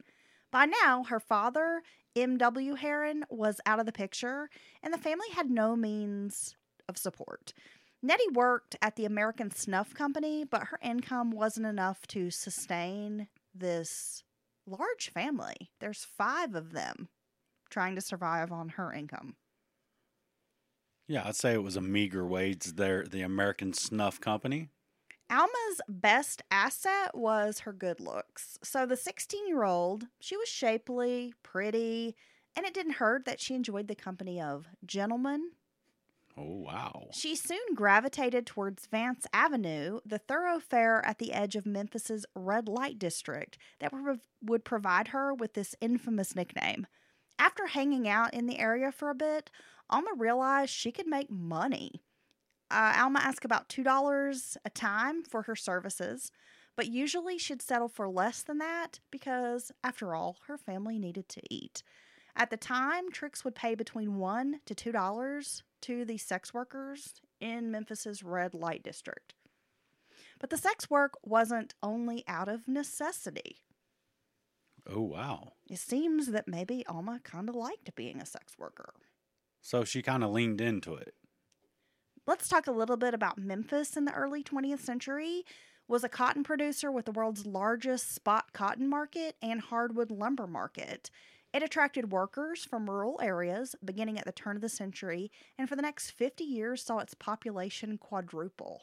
By 0.51 0.65
now, 0.65 1.03
her 1.03 1.19
father, 1.19 1.81
M.W. 2.15 2.75
Heron, 2.75 3.25
was 3.29 3.59
out 3.65 3.79
of 3.79 3.85
the 3.85 3.91
picture, 3.91 4.49
and 4.81 4.93
the 4.93 4.97
family 4.97 5.27
had 5.33 5.49
no 5.49 5.75
means 5.75 6.55
of 6.87 6.97
support. 6.97 7.53
Nettie 8.01 8.29
worked 8.33 8.75
at 8.81 8.95
the 8.95 9.05
American 9.05 9.51
Snuff 9.51 9.93
Company, 9.93 10.43
but 10.43 10.67
her 10.67 10.79
income 10.83 11.31
wasn't 11.31 11.65
enough 11.65 12.05
to 12.07 12.29
sustain 12.29 13.27
this 13.53 14.23
large 14.67 15.09
family. 15.09 15.71
There's 15.79 16.05
five 16.05 16.53
of 16.55 16.73
them 16.73 17.09
trying 17.69 17.95
to 17.95 18.01
survive 18.01 18.51
on 18.51 18.69
her 18.69 18.93
income. 18.93 19.35
Yeah, 21.07 21.23
I'd 21.25 21.35
say 21.35 21.53
it 21.53 21.63
was 21.63 21.75
a 21.75 21.81
meager 21.81 22.25
wage 22.25 22.75
there, 22.75 23.03
the 23.03 23.21
American 23.21 23.73
Snuff 23.73 24.19
Company. 24.19 24.69
Alma's 25.29 25.81
best 25.89 26.41
asset 26.49 27.15
was 27.15 27.59
her 27.59 27.73
good 27.73 27.99
looks. 27.99 28.57
So 28.63 28.85
the 28.85 28.95
16 28.95 29.47
year 29.47 29.63
old, 29.63 30.07
she 30.19 30.37
was 30.37 30.47
shapely, 30.47 31.33
pretty, 31.43 32.15
and 32.55 32.65
it 32.65 32.73
didn't 32.73 32.93
hurt 32.93 33.25
that 33.25 33.39
she 33.39 33.53
enjoyed 33.53 33.87
the 33.87 33.95
company 33.95 34.41
of 34.41 34.67
gentlemen. 34.85 35.51
Oh, 36.37 36.59
wow. 36.59 37.07
She 37.13 37.35
soon 37.35 37.73
gravitated 37.73 38.45
towards 38.45 38.85
Vance 38.85 39.25
Avenue, 39.33 39.99
the 40.05 40.19
thoroughfare 40.19 41.03
at 41.03 41.17
the 41.17 41.33
edge 41.33 41.55
of 41.55 41.65
Memphis's 41.65 42.27
red 42.35 42.67
light 42.69 42.99
district 42.99 43.57
that 43.79 43.91
would- 43.91 44.21
would 44.41 44.63
provide 44.63 45.09
her 45.09 45.33
with 45.33 45.53
this 45.53 45.75
infamous 45.81 46.35
nickname. 46.35 46.85
After 47.39 47.67
hanging 47.67 48.07
out 48.07 48.33
in 48.33 48.45
the 48.45 48.59
area 48.59 48.91
for 48.91 49.09
a 49.09 49.15
bit, 49.15 49.49
Alma 49.89 50.13
realized 50.15 50.71
she 50.71 50.91
could 50.91 51.07
make 51.07 51.31
money. 51.31 52.03
Uh, 52.69 52.93
Alma 52.97 53.19
asked 53.19 53.45
about 53.45 53.69
$2 53.69 54.57
a 54.65 54.69
time 54.69 55.23
for 55.23 55.43
her 55.43 55.55
services, 55.55 56.31
but 56.75 56.87
usually 56.87 57.37
she'd 57.37 57.61
settle 57.61 57.87
for 57.87 58.09
less 58.09 58.43
than 58.43 58.57
that 58.57 58.99
because, 59.09 59.71
after 59.83 60.13
all, 60.13 60.37
her 60.47 60.57
family 60.57 60.99
needed 60.99 61.29
to 61.29 61.41
eat. 61.49 61.81
At 62.35 62.49
the 62.49 62.57
time, 62.57 63.09
Tricks 63.11 63.43
would 63.43 63.55
pay 63.55 63.73
between 63.73 64.17
one 64.17 64.59
to 64.65 64.75
two 64.75 64.91
dollars 64.91 65.63
to 65.81 66.05
the 66.05 66.17
sex 66.17 66.53
workers 66.53 67.21
in 67.39 67.71
Memphis's 67.71 68.21
red 68.21 68.53
light 68.53 68.83
district. 68.83 69.33
But 70.39 70.49
the 70.49 70.57
sex 70.57 70.89
work 70.89 71.13
wasn't 71.23 71.73
only 71.81 72.23
out 72.27 72.47
of 72.47 72.67
necessity. 72.67 73.63
Oh, 74.89 75.01
wow. 75.01 75.53
It 75.69 75.79
seems 75.79 76.27
that 76.27 76.47
maybe 76.47 76.85
Alma 76.87 77.19
kind 77.23 77.49
of 77.49 77.55
liked 77.55 77.95
being 77.95 78.21
a 78.21 78.25
sex 78.25 78.53
worker. 78.57 78.93
So 79.61 79.83
she 79.83 80.01
kind 80.01 80.23
of 80.23 80.31
leaned 80.31 80.61
into 80.61 80.93
it. 80.93 81.15
Let's 82.27 82.49
talk 82.49 82.67
a 82.67 82.71
little 82.71 82.97
bit 82.97 83.13
about 83.13 83.37
Memphis 83.37 83.95
in 83.95 84.03
the 84.03 84.11
early 84.11 84.43
20th 84.43 84.81
century. 84.81 85.45
Was 85.87 86.03
a 86.03 86.09
cotton 86.09 86.43
producer 86.43 86.91
with 86.91 87.05
the 87.05 87.13
world's 87.13 87.45
largest 87.45 88.13
spot 88.13 88.51
cotton 88.51 88.89
market 88.89 89.37
and 89.41 89.61
hardwood 89.61 90.11
lumber 90.11 90.45
market. 90.45 91.09
It 91.53 91.63
attracted 91.63 92.11
workers 92.11 92.65
from 92.65 92.89
rural 92.89 93.17
areas 93.23 93.77
beginning 93.83 94.19
at 94.19 94.25
the 94.25 94.33
turn 94.33 94.57
of 94.57 94.61
the 94.61 94.67
century, 94.67 95.31
and 95.57 95.69
for 95.69 95.77
the 95.77 95.81
next 95.81 96.11
50 96.11 96.43
years 96.43 96.83
saw 96.83 96.99
its 96.99 97.13
population 97.13 97.97
quadruple. 97.97 98.81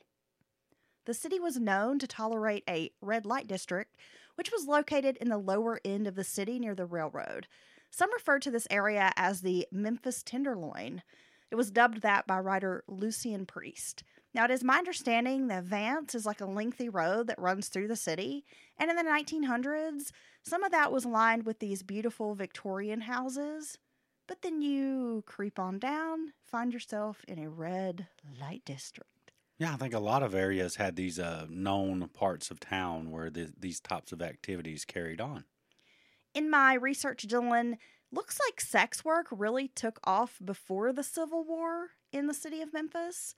The 1.04 1.12
city 1.12 1.38
was 1.38 1.60
known 1.60 1.98
to 1.98 2.06
tolerate 2.06 2.64
a 2.66 2.92
red 3.02 3.26
light 3.26 3.46
district, 3.46 3.94
which 4.36 4.50
was 4.50 4.66
located 4.66 5.18
in 5.18 5.28
the 5.28 5.36
lower 5.36 5.82
end 5.84 6.06
of 6.06 6.14
the 6.14 6.24
city 6.24 6.58
near 6.58 6.74
the 6.74 6.86
railroad. 6.86 7.46
Some 7.90 8.10
referred 8.14 8.40
to 8.40 8.50
this 8.50 8.66
area 8.70 9.12
as 9.16 9.42
the 9.42 9.68
Memphis 9.70 10.22
Tenderloin. 10.22 11.02
It 11.54 11.56
was 11.56 11.70
dubbed 11.70 12.02
that 12.02 12.26
by 12.26 12.40
writer 12.40 12.82
Lucian 12.88 13.46
Priest. 13.46 14.02
Now, 14.34 14.44
it 14.44 14.50
is 14.50 14.64
my 14.64 14.78
understanding 14.78 15.46
that 15.46 15.62
Vance 15.62 16.12
is 16.12 16.26
like 16.26 16.40
a 16.40 16.46
lengthy 16.46 16.88
road 16.88 17.28
that 17.28 17.38
runs 17.38 17.68
through 17.68 17.86
the 17.86 17.94
city, 17.94 18.44
and 18.76 18.90
in 18.90 18.96
the 18.96 19.04
1900s, 19.04 20.10
some 20.42 20.64
of 20.64 20.72
that 20.72 20.90
was 20.90 21.06
lined 21.06 21.46
with 21.46 21.60
these 21.60 21.84
beautiful 21.84 22.34
Victorian 22.34 23.02
houses. 23.02 23.78
But 24.26 24.42
then 24.42 24.62
you 24.62 25.22
creep 25.28 25.60
on 25.60 25.78
down, 25.78 26.32
find 26.42 26.72
yourself 26.72 27.24
in 27.28 27.38
a 27.38 27.48
red 27.48 28.08
light 28.40 28.62
district. 28.64 29.30
Yeah, 29.56 29.74
I 29.74 29.76
think 29.76 29.94
a 29.94 30.00
lot 30.00 30.24
of 30.24 30.34
areas 30.34 30.74
had 30.74 30.96
these 30.96 31.20
uh, 31.20 31.46
known 31.48 32.08
parts 32.08 32.50
of 32.50 32.58
town 32.58 33.12
where 33.12 33.30
the, 33.30 33.52
these 33.56 33.78
types 33.78 34.10
of 34.10 34.20
activities 34.20 34.84
carried 34.84 35.20
on. 35.20 35.44
In 36.34 36.50
my 36.50 36.74
research, 36.74 37.28
Dylan, 37.28 37.76
looks 38.14 38.38
like 38.46 38.60
sex 38.60 39.04
work 39.04 39.26
really 39.30 39.68
took 39.68 40.00
off 40.04 40.38
before 40.44 40.92
the 40.92 41.02
Civil 41.02 41.44
War 41.44 41.90
in 42.12 42.26
the 42.26 42.34
city 42.34 42.60
of 42.60 42.72
Memphis. 42.72 43.34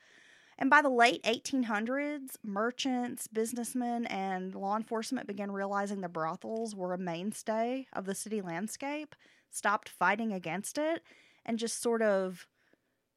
And 0.59 0.71
by 0.71 0.81
the 0.81 0.89
late 0.89 1.23
1800s, 1.25 2.37
merchants, 2.43 3.27
businessmen, 3.27 4.07
and 4.07 4.55
law 4.55 4.77
enforcement 4.77 5.27
began 5.27 5.53
realizing 5.53 6.01
the 6.01 6.09
brothels 6.09 6.75
were 6.75 6.95
a 6.95 6.99
mainstay 6.99 7.87
of 7.93 8.07
the 8.07 8.15
city 8.15 8.41
landscape, 8.41 9.15
stopped 9.51 9.89
fighting 9.89 10.33
against 10.33 10.79
it, 10.79 11.03
and 11.45 11.59
just 11.59 11.83
sort 11.83 12.01
of, 12.01 12.47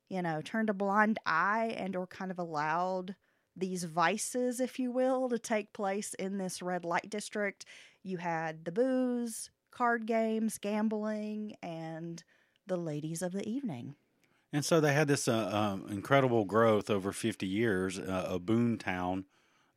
you 0.09 0.21
know, 0.21 0.41
turned 0.41 0.69
a 0.69 0.73
blind 0.73 1.17
eye 1.25 1.73
and 1.77 1.95
or 1.95 2.07
kind 2.07 2.31
of 2.31 2.39
allowed 2.39 3.15
these 3.55 3.85
vices, 3.85 4.59
if 4.59 4.77
you 4.77 4.91
will, 4.91 5.29
to 5.29 5.39
take 5.39 5.73
place 5.73 6.13
in 6.15 6.37
this 6.37 6.61
red 6.61 6.83
light 6.83 7.09
district. 7.09 7.65
You 8.03 8.17
had 8.17 8.65
the 8.65 8.71
booze, 8.71 9.49
card 9.71 10.05
games, 10.05 10.57
gambling, 10.57 11.55
and 11.61 12.23
the 12.67 12.77
ladies 12.77 13.21
of 13.21 13.31
the 13.31 13.47
evening. 13.47 13.95
And 14.51 14.65
so 14.65 14.79
they 14.79 14.93
had 14.93 15.07
this 15.07 15.27
uh, 15.27 15.49
um, 15.51 15.85
incredible 15.91 16.45
growth 16.45 16.89
over 16.89 17.11
50 17.11 17.45
years, 17.45 17.99
uh, 17.99 18.27
a 18.29 18.39
boom 18.39 18.77
town 18.77 19.25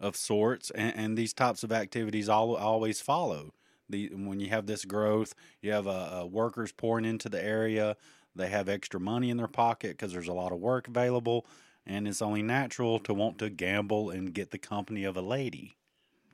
of 0.01 0.17
sorts, 0.17 0.71
and, 0.71 0.97
and 0.97 1.19
these 1.19 1.33
types 1.33 1.63
of 1.63 1.73
activities 1.73 2.29
all, 2.29 2.57
always 2.57 3.01
follow. 3.01 3.53
The, 3.89 4.09
when 4.15 4.41
you 4.41 4.49
have 4.49 4.67
this 4.67 4.85
growth, 4.85 5.35
you 5.61 5.73
have 5.73 5.87
uh, 5.87 6.23
uh, 6.23 6.27
workers 6.27 6.73
pouring 6.73 7.05
into 7.05 7.29
the 7.29 7.43
area. 7.43 7.97
They 8.35 8.49
have 8.49 8.69
extra 8.69 8.99
money 8.99 9.29
in 9.29 9.37
their 9.37 9.49
pocket 9.49 9.91
because 9.91 10.13
there's 10.13 10.29
a 10.29 10.33
lot 10.33 10.53
of 10.53 10.59
work 10.59 10.89
available, 10.89 11.47
and 11.87 12.09
it's 12.09 12.23
only 12.23 12.43
natural 12.43 12.99
to 13.01 13.13
want 13.13 13.39
to 13.39 13.51
gamble 13.51 14.11
and 14.11 14.33
get 14.33 14.51
the 14.51 14.59
company 14.59 15.05
of 15.05 15.17
a 15.17 15.23
lady. 15.23 15.77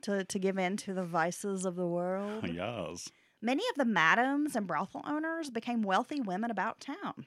To, 0.03 0.23
to 0.23 0.39
give 0.39 0.57
in 0.57 0.77
to 0.77 0.93
the 0.93 1.03
vices 1.03 1.65
of 1.65 1.75
the 1.75 1.87
world. 1.87 2.47
yes. 2.53 3.09
Many 3.41 3.63
of 3.69 3.75
the 3.75 3.85
madams 3.85 4.55
and 4.55 4.67
brothel 4.67 5.03
owners 5.05 5.49
became 5.49 5.81
wealthy 5.81 6.19
women 6.19 6.51
about 6.51 6.79
town. 6.79 7.25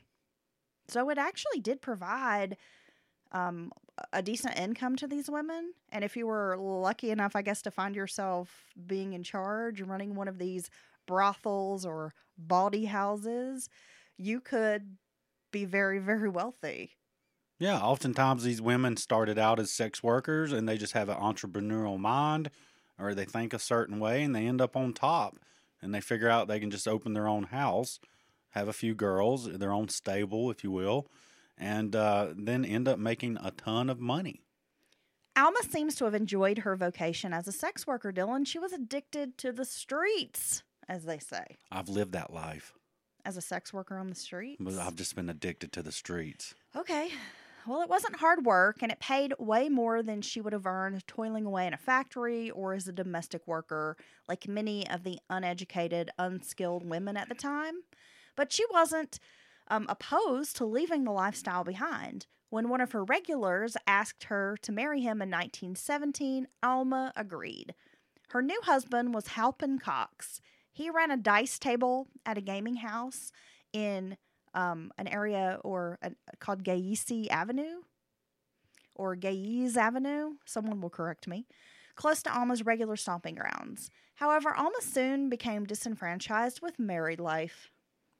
So 0.88 1.08
it 1.10 1.18
actually 1.18 1.60
did 1.60 1.80
provide 1.80 2.56
um, 3.32 3.72
a 4.12 4.22
decent 4.22 4.58
income 4.58 4.96
to 4.96 5.06
these 5.06 5.30
women. 5.30 5.72
And 5.90 6.04
if 6.04 6.16
you 6.16 6.26
were 6.26 6.56
lucky 6.58 7.10
enough, 7.10 7.34
I 7.34 7.42
guess, 7.42 7.62
to 7.62 7.70
find 7.70 7.96
yourself 7.96 8.74
being 8.86 9.14
in 9.14 9.22
charge, 9.22 9.80
and 9.80 9.90
running 9.90 10.14
one 10.14 10.28
of 10.28 10.38
these 10.38 10.70
brothels 11.06 11.86
or 11.86 12.12
bawdy 12.36 12.86
houses, 12.86 13.68
you 14.18 14.40
could 14.40 14.96
be 15.50 15.64
very, 15.64 15.98
very 15.98 16.28
wealthy. 16.28 16.92
Yeah, 17.58 17.80
oftentimes 17.80 18.42
these 18.42 18.60
women 18.60 18.96
started 18.96 19.38
out 19.38 19.60
as 19.60 19.70
sex 19.70 20.02
workers 20.02 20.52
and 20.52 20.68
they 20.68 20.76
just 20.76 20.94
have 20.94 21.08
an 21.08 21.16
entrepreneurial 21.16 21.98
mind 21.98 22.50
or 22.98 23.14
they 23.14 23.24
think 23.24 23.52
a 23.52 23.58
certain 23.58 24.00
way 24.00 24.22
and 24.22 24.34
they 24.34 24.46
end 24.46 24.60
up 24.60 24.76
on 24.76 24.92
top 24.92 25.38
and 25.82 25.94
they 25.94 26.00
figure 26.00 26.28
out 26.28 26.48
they 26.48 26.60
can 26.60 26.70
just 26.70 26.86
open 26.88 27.12
their 27.12 27.26
own 27.28 27.44
house, 27.44 27.98
have 28.50 28.68
a 28.68 28.72
few 28.72 28.94
girls, 28.94 29.50
their 29.58 29.72
own 29.72 29.88
stable, 29.88 30.50
if 30.50 30.62
you 30.64 30.70
will, 30.70 31.08
and 31.58 31.94
uh, 31.96 32.28
then 32.36 32.64
end 32.64 32.88
up 32.88 32.98
making 32.98 33.36
a 33.42 33.50
ton 33.50 33.90
of 33.90 34.00
money. 34.00 34.40
Alma 35.36 35.60
seems 35.68 35.94
to 35.96 36.04
have 36.04 36.14
enjoyed 36.14 36.58
her 36.58 36.76
vocation 36.76 37.32
as 37.32 37.48
a 37.48 37.52
sex 37.52 37.86
worker, 37.86 38.12
Dylan. 38.12 38.46
She 38.46 38.58
was 38.58 38.72
addicted 38.72 39.38
to 39.38 39.50
the 39.52 39.64
streets, 39.64 40.62
as 40.88 41.04
they 41.04 41.18
say. 41.18 41.56
I've 41.70 41.88
lived 41.88 42.12
that 42.12 42.32
life, 42.32 42.74
As 43.24 43.36
a 43.38 43.40
sex 43.40 43.72
worker 43.72 43.96
on 43.96 44.08
the 44.08 44.14
streets. 44.14 44.58
but 44.60 44.74
I've 44.74 44.94
just 44.96 45.16
been 45.16 45.30
addicted 45.30 45.72
to 45.72 45.82
the 45.82 45.92
streets. 45.92 46.54
Okay. 46.76 47.10
Well, 47.66 47.82
it 47.82 47.88
wasn't 47.88 48.16
hard 48.16 48.44
work, 48.44 48.78
and 48.82 48.90
it 48.90 48.98
paid 48.98 49.34
way 49.38 49.68
more 49.68 50.02
than 50.02 50.20
she 50.20 50.40
would 50.40 50.52
have 50.52 50.66
earned 50.66 51.06
toiling 51.06 51.46
away 51.46 51.66
in 51.66 51.74
a 51.74 51.78
factory 51.78 52.50
or 52.50 52.74
as 52.74 52.88
a 52.88 52.92
domestic 52.92 53.46
worker, 53.46 53.96
like 54.28 54.48
many 54.48 54.88
of 54.90 55.04
the 55.04 55.20
uneducated, 55.30 56.10
unskilled 56.18 56.84
women 56.84 57.16
at 57.16 57.28
the 57.28 57.36
time. 57.36 57.74
But 58.34 58.52
she 58.52 58.64
wasn't 58.72 59.20
um, 59.68 59.86
opposed 59.88 60.56
to 60.56 60.64
leaving 60.64 61.04
the 61.04 61.12
lifestyle 61.12 61.62
behind. 61.62 62.26
When 62.50 62.68
one 62.68 62.80
of 62.80 62.92
her 62.92 63.04
regulars 63.04 63.76
asked 63.86 64.24
her 64.24 64.56
to 64.62 64.72
marry 64.72 65.00
him 65.00 65.22
in 65.22 65.30
1917, 65.30 66.48
Alma 66.62 67.12
agreed. 67.14 67.74
Her 68.30 68.42
new 68.42 68.60
husband 68.64 69.14
was 69.14 69.28
Halpin 69.28 69.78
Cox. 69.78 70.40
He 70.72 70.90
ran 70.90 71.10
a 71.10 71.16
dice 71.16 71.58
table 71.58 72.08
at 72.26 72.38
a 72.38 72.42
gaming 72.42 72.76
house 72.76 73.30
in 73.72 74.16
um, 74.54 74.92
an 74.98 75.06
area 75.08 75.58
or 75.64 75.98
a, 76.02 76.12
called 76.38 76.62
Gaisi 76.64 77.28
Avenue. 77.30 77.82
or 78.94 79.16
Gayes 79.16 79.76
Avenue, 79.76 80.32
someone 80.44 80.80
will 80.80 80.90
correct 80.90 81.26
me, 81.26 81.46
close 81.94 82.22
to 82.24 82.34
Alma's 82.36 82.64
regular 82.64 82.96
stomping 82.96 83.34
grounds. 83.34 83.90
However, 84.16 84.54
Alma 84.54 84.80
soon 84.82 85.28
became 85.30 85.64
disenfranchised 85.64 86.60
with 86.60 86.78
married 86.78 87.20
life. 87.20 87.70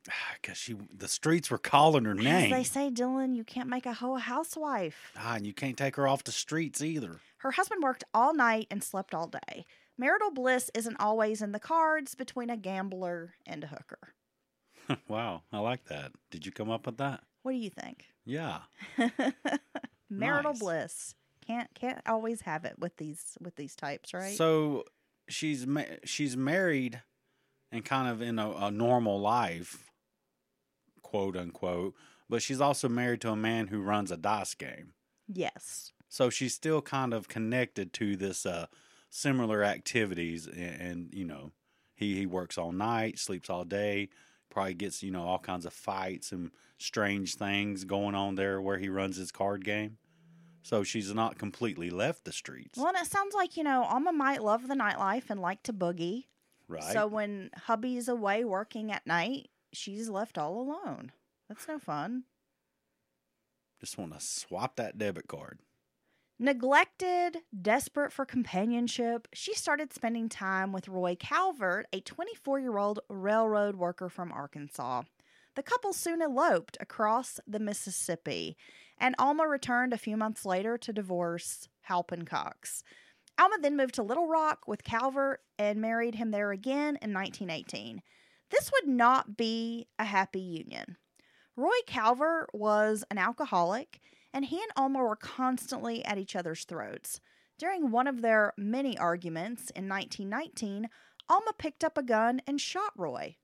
Because 0.40 0.56
she, 0.58 0.74
the 0.92 1.06
streets 1.06 1.48
were 1.50 1.58
calling 1.58 2.04
her 2.06 2.12
As 2.18 2.24
name. 2.24 2.50
they 2.50 2.64
say, 2.64 2.90
Dylan, 2.90 3.36
you 3.36 3.44
can't 3.44 3.68
make 3.68 3.86
a 3.86 3.92
hoe 3.92 4.16
a 4.16 4.18
housewife. 4.18 5.12
Ah, 5.16 5.36
and 5.36 5.46
you 5.46 5.52
can't 5.54 5.76
take 5.76 5.94
her 5.94 6.08
off 6.08 6.24
the 6.24 6.32
streets 6.32 6.82
either. 6.82 7.20
Her 7.38 7.52
husband 7.52 7.82
worked 7.84 8.02
all 8.12 8.34
night 8.34 8.66
and 8.70 8.82
slept 8.82 9.14
all 9.14 9.28
day. 9.28 9.64
Marital 9.96 10.32
bliss 10.32 10.70
isn't 10.74 10.96
always 10.98 11.40
in 11.42 11.52
the 11.52 11.60
cards 11.60 12.16
between 12.16 12.50
a 12.50 12.56
gambler 12.56 13.34
and 13.46 13.62
a 13.62 13.68
hooker. 13.68 14.14
wow, 15.08 15.42
I 15.52 15.58
like 15.58 15.84
that. 15.86 16.12
Did 16.30 16.46
you 16.46 16.52
come 16.52 16.70
up 16.70 16.86
with 16.86 16.98
that? 16.98 17.22
What 17.42 17.52
do 17.52 17.58
you 17.58 17.70
think? 17.70 18.06
Yeah. 18.24 18.60
Marital 20.10 20.52
Nice. 20.52 20.60
bliss 20.60 21.14
can't 21.46 21.68
can't 21.74 22.00
always 22.06 22.42
have 22.42 22.64
it 22.64 22.78
with 22.78 22.96
these 22.98 23.36
with 23.40 23.56
these 23.56 23.74
types, 23.74 24.14
right? 24.14 24.36
So 24.36 24.84
she's 25.28 25.66
ma- 25.66 25.82
she's 26.04 26.36
married 26.36 27.02
and 27.72 27.84
kind 27.84 28.08
of 28.08 28.20
in 28.22 28.38
a, 28.38 28.50
a 28.50 28.70
normal 28.70 29.20
life, 29.20 29.90
quote 31.02 31.36
unquote, 31.36 31.94
but 32.28 32.42
she's 32.42 32.60
also 32.60 32.88
married 32.88 33.20
to 33.22 33.30
a 33.30 33.36
man 33.36 33.68
who 33.68 33.80
runs 33.80 34.10
a 34.10 34.16
dice 34.16 34.54
game. 34.54 34.92
yes. 35.28 35.92
So 36.08 36.28
she's 36.28 36.52
still 36.52 36.82
kind 36.82 37.14
of 37.14 37.26
connected 37.28 37.94
to 37.94 38.16
this 38.16 38.44
uh, 38.44 38.66
similar 39.08 39.64
activities, 39.64 40.46
and, 40.46 40.80
and 40.80 41.14
you 41.14 41.24
know, 41.24 41.52
he 41.94 42.14
he 42.16 42.26
works 42.26 42.58
all 42.58 42.70
night, 42.70 43.18
sleeps 43.18 43.48
all 43.48 43.64
day, 43.64 44.10
probably 44.52 44.74
gets 44.74 45.02
you 45.02 45.10
know 45.10 45.22
all 45.22 45.38
kinds 45.40 45.66
of 45.66 45.72
fights 45.72 46.30
and 46.30 46.52
strange 46.78 47.34
things 47.34 47.84
going 47.84 48.14
on 48.14 48.36
there 48.36 48.60
where 48.60 48.78
he 48.78 48.88
runs 48.88 49.16
his 49.16 49.32
card 49.32 49.64
game. 49.64 49.96
So 50.62 50.84
she's 50.84 51.12
not 51.12 51.38
completely 51.38 51.90
left 51.90 52.24
the 52.24 52.30
streets, 52.32 52.78
Well, 52.78 52.86
and 52.88 52.96
it 52.96 53.10
sounds 53.10 53.34
like 53.34 53.56
you 53.56 53.64
know 53.64 53.82
Alma 53.82 54.12
might 54.12 54.44
love 54.44 54.68
the 54.68 54.74
nightlife 54.76 55.28
and 55.28 55.40
like 55.40 55.62
to 55.64 55.72
boogie. 55.72 56.26
right? 56.68 56.84
So 56.92 57.08
when 57.08 57.50
hubby's 57.66 58.06
away 58.08 58.44
working 58.44 58.92
at 58.92 59.04
night, 59.06 59.48
she's 59.72 60.08
left 60.08 60.38
all 60.38 60.60
alone. 60.60 61.10
That's 61.48 61.66
no 61.66 61.78
fun. 61.80 62.24
Just 63.80 63.98
want 63.98 64.12
to 64.12 64.20
swap 64.20 64.76
that 64.76 64.96
debit 64.98 65.26
card. 65.26 65.58
Neglected, 66.42 67.38
desperate 67.62 68.12
for 68.12 68.26
companionship, 68.26 69.28
she 69.32 69.54
started 69.54 69.92
spending 69.92 70.28
time 70.28 70.72
with 70.72 70.88
Roy 70.88 71.14
Calvert, 71.14 71.86
a 71.92 72.00
24 72.00 72.58
year 72.58 72.78
old 72.78 72.98
railroad 73.08 73.76
worker 73.76 74.08
from 74.08 74.32
Arkansas. 74.32 75.02
The 75.54 75.62
couple 75.62 75.92
soon 75.92 76.20
eloped 76.20 76.76
across 76.80 77.38
the 77.46 77.60
Mississippi, 77.60 78.56
and 78.98 79.14
Alma 79.20 79.46
returned 79.46 79.92
a 79.92 79.96
few 79.96 80.16
months 80.16 80.44
later 80.44 80.76
to 80.78 80.92
divorce 80.92 81.68
Halpin 81.82 82.24
Cox. 82.24 82.82
Alma 83.38 83.58
then 83.60 83.76
moved 83.76 83.94
to 83.94 84.02
Little 84.02 84.26
Rock 84.26 84.66
with 84.66 84.82
Calvert 84.82 85.42
and 85.60 85.80
married 85.80 86.16
him 86.16 86.32
there 86.32 86.50
again 86.50 86.98
in 87.00 87.14
1918. 87.14 88.02
This 88.50 88.68
would 88.72 88.92
not 88.92 89.36
be 89.36 89.86
a 89.96 90.04
happy 90.06 90.40
union. 90.40 90.96
Roy 91.54 91.70
Calvert 91.86 92.50
was 92.52 93.04
an 93.12 93.18
alcoholic, 93.18 94.00
and 94.32 94.46
he 94.46 94.56
and 94.56 94.70
Alma 94.76 95.00
were 95.00 95.16
constantly 95.16 96.04
at 96.04 96.18
each 96.18 96.36
other's 96.36 96.64
throats. 96.64 97.20
During 97.58 97.90
one 97.90 98.06
of 98.06 98.22
their 98.22 98.54
many 98.56 98.98
arguments 98.98 99.70
in 99.70 99.88
1919, 99.88 100.88
Alma 101.28 101.52
picked 101.56 101.84
up 101.84 101.96
a 101.96 102.02
gun 102.02 102.40
and 102.46 102.60
shot 102.60 102.92
Roy. 102.96 103.36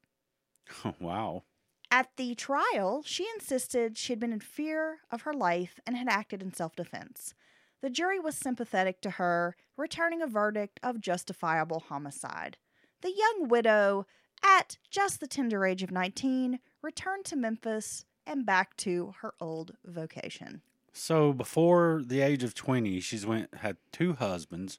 wow. 1.01 1.45
At 1.91 2.11
the 2.17 2.35
trial, 2.35 3.03
she 3.05 3.27
insisted 3.35 3.97
she 3.97 4.13
had 4.13 4.21
been 4.21 4.33
in 4.33 4.41
fear 4.41 4.99
of 5.11 5.23
her 5.23 5.33
life 5.33 5.81
and 5.87 5.97
had 5.97 6.09
acted 6.09 6.43
in 6.43 6.53
self 6.53 6.77
defense. 6.77 7.35
The 7.81 7.91
jury 7.91 8.19
was 8.19 8.37
sympathetic 8.37 9.01
to 9.03 9.11
her, 9.11 9.57
returning 9.77 10.21
a 10.21 10.27
verdict 10.27 10.81
of 10.83 11.01
justifiable 11.01 11.85
homicide. 11.89 12.59
The 13.03 13.13
young 13.17 13.49
widow, 13.49 14.07
at 14.43 14.79
just 14.91 15.21
the 15.21 15.29
tender 15.29 15.65
age 15.65 15.83
of 15.83 15.91
19, 15.91 16.59
returned 16.83 17.25
to 17.27 17.37
Memphis 17.37 18.05
and 18.27 18.45
back 18.45 18.77
to 18.79 19.15
her 19.21 19.35
old 19.41 19.77
vocation. 19.85 20.63
So 20.99 21.33
before 21.33 22.03
the 22.05 22.21
age 22.21 22.43
of 22.43 22.55
20, 22.55 22.99
she's 23.01 23.25
went 23.25 23.55
had 23.55 23.77
two 23.93 24.15
husbands 24.15 24.79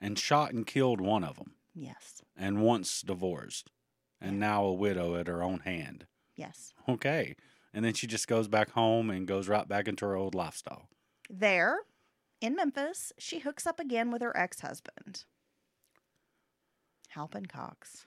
and 0.00 0.18
shot 0.18 0.52
and 0.52 0.66
killed 0.66 1.00
one 1.00 1.24
of 1.24 1.36
them 1.36 1.54
Yes, 1.74 2.22
and 2.36 2.62
once 2.62 3.02
divorced 3.02 3.70
and 4.20 4.38
now 4.38 4.64
a 4.64 4.72
widow 4.72 5.16
at 5.16 5.26
her 5.26 5.42
own 5.42 5.60
hand. 5.60 6.06
yes. 6.36 6.72
Okay. 6.88 7.34
And 7.74 7.84
then 7.84 7.92
she 7.94 8.06
just 8.06 8.28
goes 8.28 8.48
back 8.48 8.70
home 8.70 9.10
and 9.10 9.26
goes 9.26 9.48
right 9.48 9.68
back 9.68 9.86
into 9.88 10.06
her 10.06 10.14
old 10.16 10.34
lifestyle. 10.34 10.88
There, 11.28 11.80
in 12.40 12.54
Memphis, 12.56 13.12
she 13.18 13.40
hooks 13.40 13.66
up 13.66 13.78
again 13.80 14.10
with 14.10 14.22
her 14.22 14.34
ex 14.36 14.60
husband, 14.60 15.24
Halpin 17.10 17.46
Cox. 17.46 18.06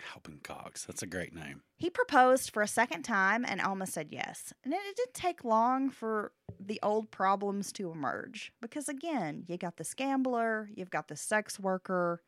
Halpin 0.00 0.40
Cox. 0.42 0.84
That's 0.84 1.02
a 1.02 1.06
great 1.06 1.34
name. 1.34 1.62
He 1.76 1.90
proposed 1.90 2.52
for 2.52 2.62
a 2.62 2.68
second 2.68 3.02
time, 3.02 3.44
and 3.46 3.60
Alma 3.60 3.86
said 3.86 4.08
yes. 4.10 4.52
And 4.64 4.72
it, 4.72 4.80
it 4.88 4.96
didn't 4.96 5.14
take 5.14 5.44
long 5.44 5.90
for 5.90 6.32
the 6.60 6.78
old 6.82 7.10
problems 7.10 7.72
to 7.72 7.90
emerge 7.90 8.52
because, 8.60 8.88
again, 8.88 9.44
you 9.46 9.56
got 9.56 9.76
this 9.76 9.94
gambler, 9.94 10.68
you've 10.74 10.90
got 10.90 11.08
the 11.08 11.16
sex 11.16 11.58
worker. 11.58 12.22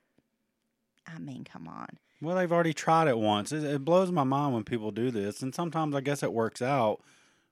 I 1.07 1.19
mean, 1.19 1.45
come 1.45 1.67
on. 1.69 1.89
Well, 2.21 2.37
they've 2.37 2.53
already 2.53 2.75
tried 2.75 3.09
it 3.09 3.19
once. 3.19 3.51
It, 3.53 3.65
it 3.65 3.85
blows 3.85 4.13
my 4.13 4.25
mind 4.25 4.53
when 4.55 4.65
people 4.65 4.91
do 4.91 5.11
this. 5.11 5.41
And 5.43 5.55
sometimes 5.55 5.95
I 5.95 6.01
guess 6.03 6.23
it 6.23 6.33
works 6.33 6.61
out 6.61 7.01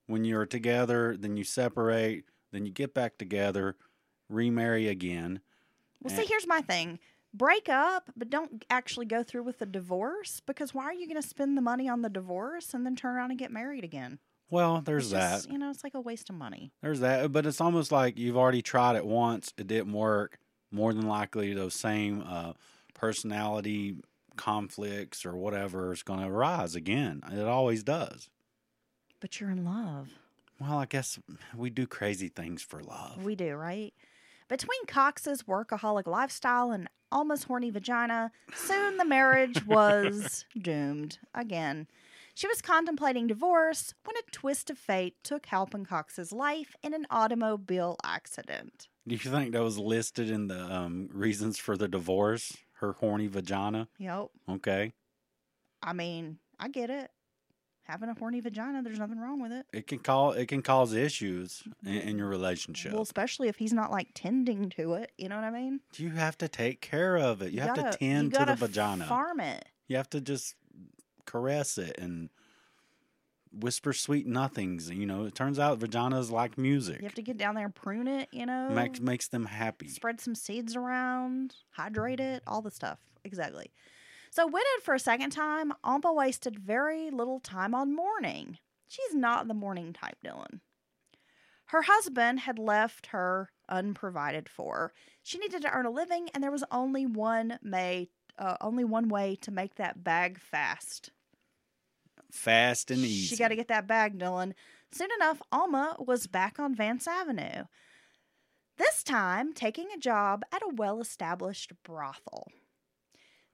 when 0.07 0.25
you're 0.25 0.47
together, 0.47 1.17
then 1.19 1.37
you 1.37 1.45
separate, 1.45 2.25
then 2.53 2.67
you 2.67 2.73
get 2.73 2.93
back 2.95 3.19
together, 3.19 3.77
remarry 4.29 4.89
again. 4.89 5.41
Well, 6.03 6.13
Eh. 6.13 6.17
see, 6.19 6.27
here's 6.27 6.47
my 6.47 6.61
thing 6.61 6.99
break 7.35 7.69
up, 7.69 8.11
but 8.17 8.31
don't 8.31 8.64
actually 8.71 9.07
go 9.07 9.23
through 9.23 9.45
with 9.45 9.59
the 9.59 9.67
divorce 9.67 10.41
because 10.47 10.75
why 10.75 10.85
are 10.85 10.93
you 10.93 11.07
going 11.07 11.21
to 11.21 11.27
spend 11.27 11.57
the 11.57 11.62
money 11.62 11.88
on 11.88 12.03
the 12.03 12.09
divorce 12.09 12.75
and 12.75 12.85
then 12.85 12.97
turn 12.97 13.17
around 13.17 13.31
and 13.31 13.38
get 13.38 13.51
married 13.51 13.85
again? 13.85 14.19
Well, 14.51 14.81
there's 14.81 15.11
that. 15.11 15.37
just, 15.37 15.51
You 15.51 15.59
know, 15.59 15.71
it's 15.71 15.85
like 15.85 15.95
a 15.95 16.01
waste 16.01 16.31
of 16.31 16.37
money. 16.37 16.73
There's 16.83 17.01
that, 17.01 17.33
but 17.33 17.45
it's 17.47 17.61
almost 17.61 17.93
like 17.93 18.19
you've 18.19 18.37
already 18.37 18.62
tried 18.62 18.97
it 18.97 19.05
once, 19.05 19.53
it 19.59 19.67
didn't 19.67 19.93
work. 19.93 20.38
More 20.71 20.93
than 20.93 21.07
likely, 21.09 21.55
those 21.55 21.75
same 21.75 22.23
uh, 22.27 22.53
personality 22.95 23.97
conflicts 24.37 25.25
or 25.25 25.35
whatever 25.37 25.93
is 25.93 26.03
going 26.03 26.21
to 26.21 26.27
arise 26.27 26.75
again. 26.75 27.23
It 27.33 27.47
always 27.47 27.83
does. 27.83 28.29
But 29.21 29.41
you're 29.41 29.51
in 29.51 29.64
love. 29.64 30.11
Well, 30.61 30.79
I 30.79 30.87
guess 30.87 31.19
we 31.57 31.71
do 31.71 31.87
crazy 31.87 32.29
things 32.29 32.62
for 32.62 32.83
love. 32.83 33.25
We 33.25 33.35
do, 33.35 33.55
right? 33.55 33.95
Between 34.49 34.87
Cox's 34.87 35.43
workaholic 35.43 36.07
lifestyle 36.07 36.71
and 36.71 36.89
Alma's 37.13 37.45
horny 37.45 37.71
vagina, 37.71 38.33
soon 38.55 38.97
the 38.97 39.05
marriage 39.05 39.65
was 39.67 40.47
doomed 40.61 41.19
again. 41.35 41.87
She 42.35 42.47
was 42.47 42.63
contemplating 42.63 43.27
divorce 43.27 43.95
when 44.05 44.17
a 44.17 44.31
twist 44.31 44.71
of 44.71 44.79
fate 44.79 45.17
took 45.23 45.47
Halpin 45.47 45.85
Cox's 45.85 46.33
life 46.33 46.77
in 46.83 46.95
an 46.95 47.07
automobile 47.11 47.97
accident. 48.05 48.89
Do 49.07 49.15
you 49.15 49.19
think 49.19 49.53
that 49.53 49.63
was 49.63 49.79
listed 49.79 50.31
in 50.31 50.47
the 50.49 50.61
um, 50.73 51.09
reasons 51.13 51.59
for 51.59 51.77
the 51.77 51.89
divorce? 51.89 52.57
Her 52.75 52.93
horny 52.93 53.27
vagina? 53.27 53.89
Yep. 53.99 54.29
Okay. 54.49 54.93
I 55.83 55.93
mean, 55.93 56.39
I 56.61 56.69
get 56.69 56.91
it. 56.91 57.11
Having 57.88 58.11
a 58.11 58.14
horny 58.14 58.40
vagina, 58.40 58.83
there's 58.83 58.98
nothing 58.98 59.18
wrong 59.18 59.40
with 59.40 59.51
it. 59.51 59.64
It 59.72 59.87
can 59.87 59.98
call 59.98 60.33
it 60.33 60.46
can 60.46 60.61
cause 60.61 60.92
issues 60.92 61.62
in, 61.87 61.94
in 61.94 62.18
your 62.18 62.29
relationship. 62.29 62.92
Well, 62.92 63.01
especially 63.01 63.48
if 63.48 63.57
he's 63.57 63.72
not 63.72 63.90
like 63.90 64.09
tending 64.14 64.68
to 64.70 64.92
it. 64.92 65.11
You 65.16 65.31
know 65.31 65.37
what 65.37 65.44
I 65.44 65.51
mean? 65.51 65.81
you 65.96 66.11
have 66.11 66.37
to 66.38 66.48
take 66.48 66.83
care 66.83 67.16
of 67.16 67.40
it. 67.40 67.53
You, 67.53 67.61
have 67.62 67.74
gotta- 67.77 67.92
to 67.92 67.98
tend 67.98 68.33
you 68.33 68.38
to 68.38 68.44
the 68.44 68.57
vagina. 68.57 69.07
Farm 69.07 69.40
it. 69.40 69.64
You 69.87 69.96
have 69.96 70.11
to 70.11 70.20
just 70.20 70.55
caress 71.24 71.79
it 71.79 71.96
and 71.98 72.29
whisper 73.53 73.94
sweet 73.94 74.27
nothings. 74.27 74.90
You 74.90 75.07
know, 75.07 75.24
it 75.24 75.35
turns 75.35 75.59
out 75.59 75.79
vaginas 75.79 76.31
like 76.31 76.59
music. 76.59 76.98
You 76.98 77.07
have 77.07 77.14
to 77.14 77.22
get 77.22 77.38
down 77.38 77.55
there 77.55 77.64
and 77.64 77.74
prune 77.74 78.07
it. 78.07 78.29
You 78.33 78.44
know, 78.44 78.68
makes 78.68 79.01
makes 79.01 79.29
them 79.29 79.46
happy. 79.46 79.88
spread 79.88 80.20
some 80.20 80.35
seeds 80.35 80.77
around, 80.77 81.55
hydrate 81.70 82.20
it, 82.20 82.42
all 82.46 82.61
the 82.61 82.70
stuff. 82.70 82.98
Exactly. 83.24 83.70
So, 84.38 84.46
wedded 84.46 84.85
for 84.85 84.94
a 84.94 85.01
second 85.01 85.31
time, 85.31 85.72
Alma 85.83 86.12
wasted 86.12 86.61
very 86.61 87.11
little 87.11 87.40
time 87.40 87.74
on 87.74 87.92
mourning. 87.92 88.59
She's 88.87 89.12
not 89.12 89.48
the 89.48 89.53
mourning 89.53 89.92
type, 89.92 90.18
Dylan. 90.24 90.61
Her 91.64 91.83
husband 91.83 92.38
had 92.38 92.57
left 92.57 93.07
her 93.07 93.51
unprovided 93.68 94.48
for. 94.48 94.92
She 95.24 95.38
needed 95.38 95.62
to 95.62 95.72
earn 95.72 95.87
a 95.87 95.90
living, 95.90 96.29
and 96.33 96.40
there 96.40 96.53
was 96.53 96.62
only 96.70 97.05
one 97.05 97.59
may, 97.64 98.11
uh, 98.38 98.57
only 98.61 98.85
one 98.85 99.09
way 99.09 99.37
to 99.40 99.51
make 99.51 99.74
that 99.74 100.05
bag 100.05 100.38
fast. 100.38 101.11
Fast 102.31 102.92
and 102.92 103.01
easy. 103.01 103.27
She 103.27 103.37
got 103.37 103.48
to 103.48 103.57
get 103.57 103.66
that 103.66 103.88
bag, 103.88 104.20
Dylan. 104.20 104.53
Soon 104.92 105.09
enough, 105.16 105.42
Alma 105.51 105.96
was 105.98 106.29
back 106.29 106.61
on 106.61 106.77
Vance 106.77 107.09
Avenue. 107.09 107.64
This 108.77 109.03
time, 109.03 109.53
taking 109.53 109.88
a 109.92 109.98
job 109.98 110.44
at 110.53 110.62
a 110.62 110.72
well 110.77 111.01
established 111.01 111.72
brothel. 111.83 112.46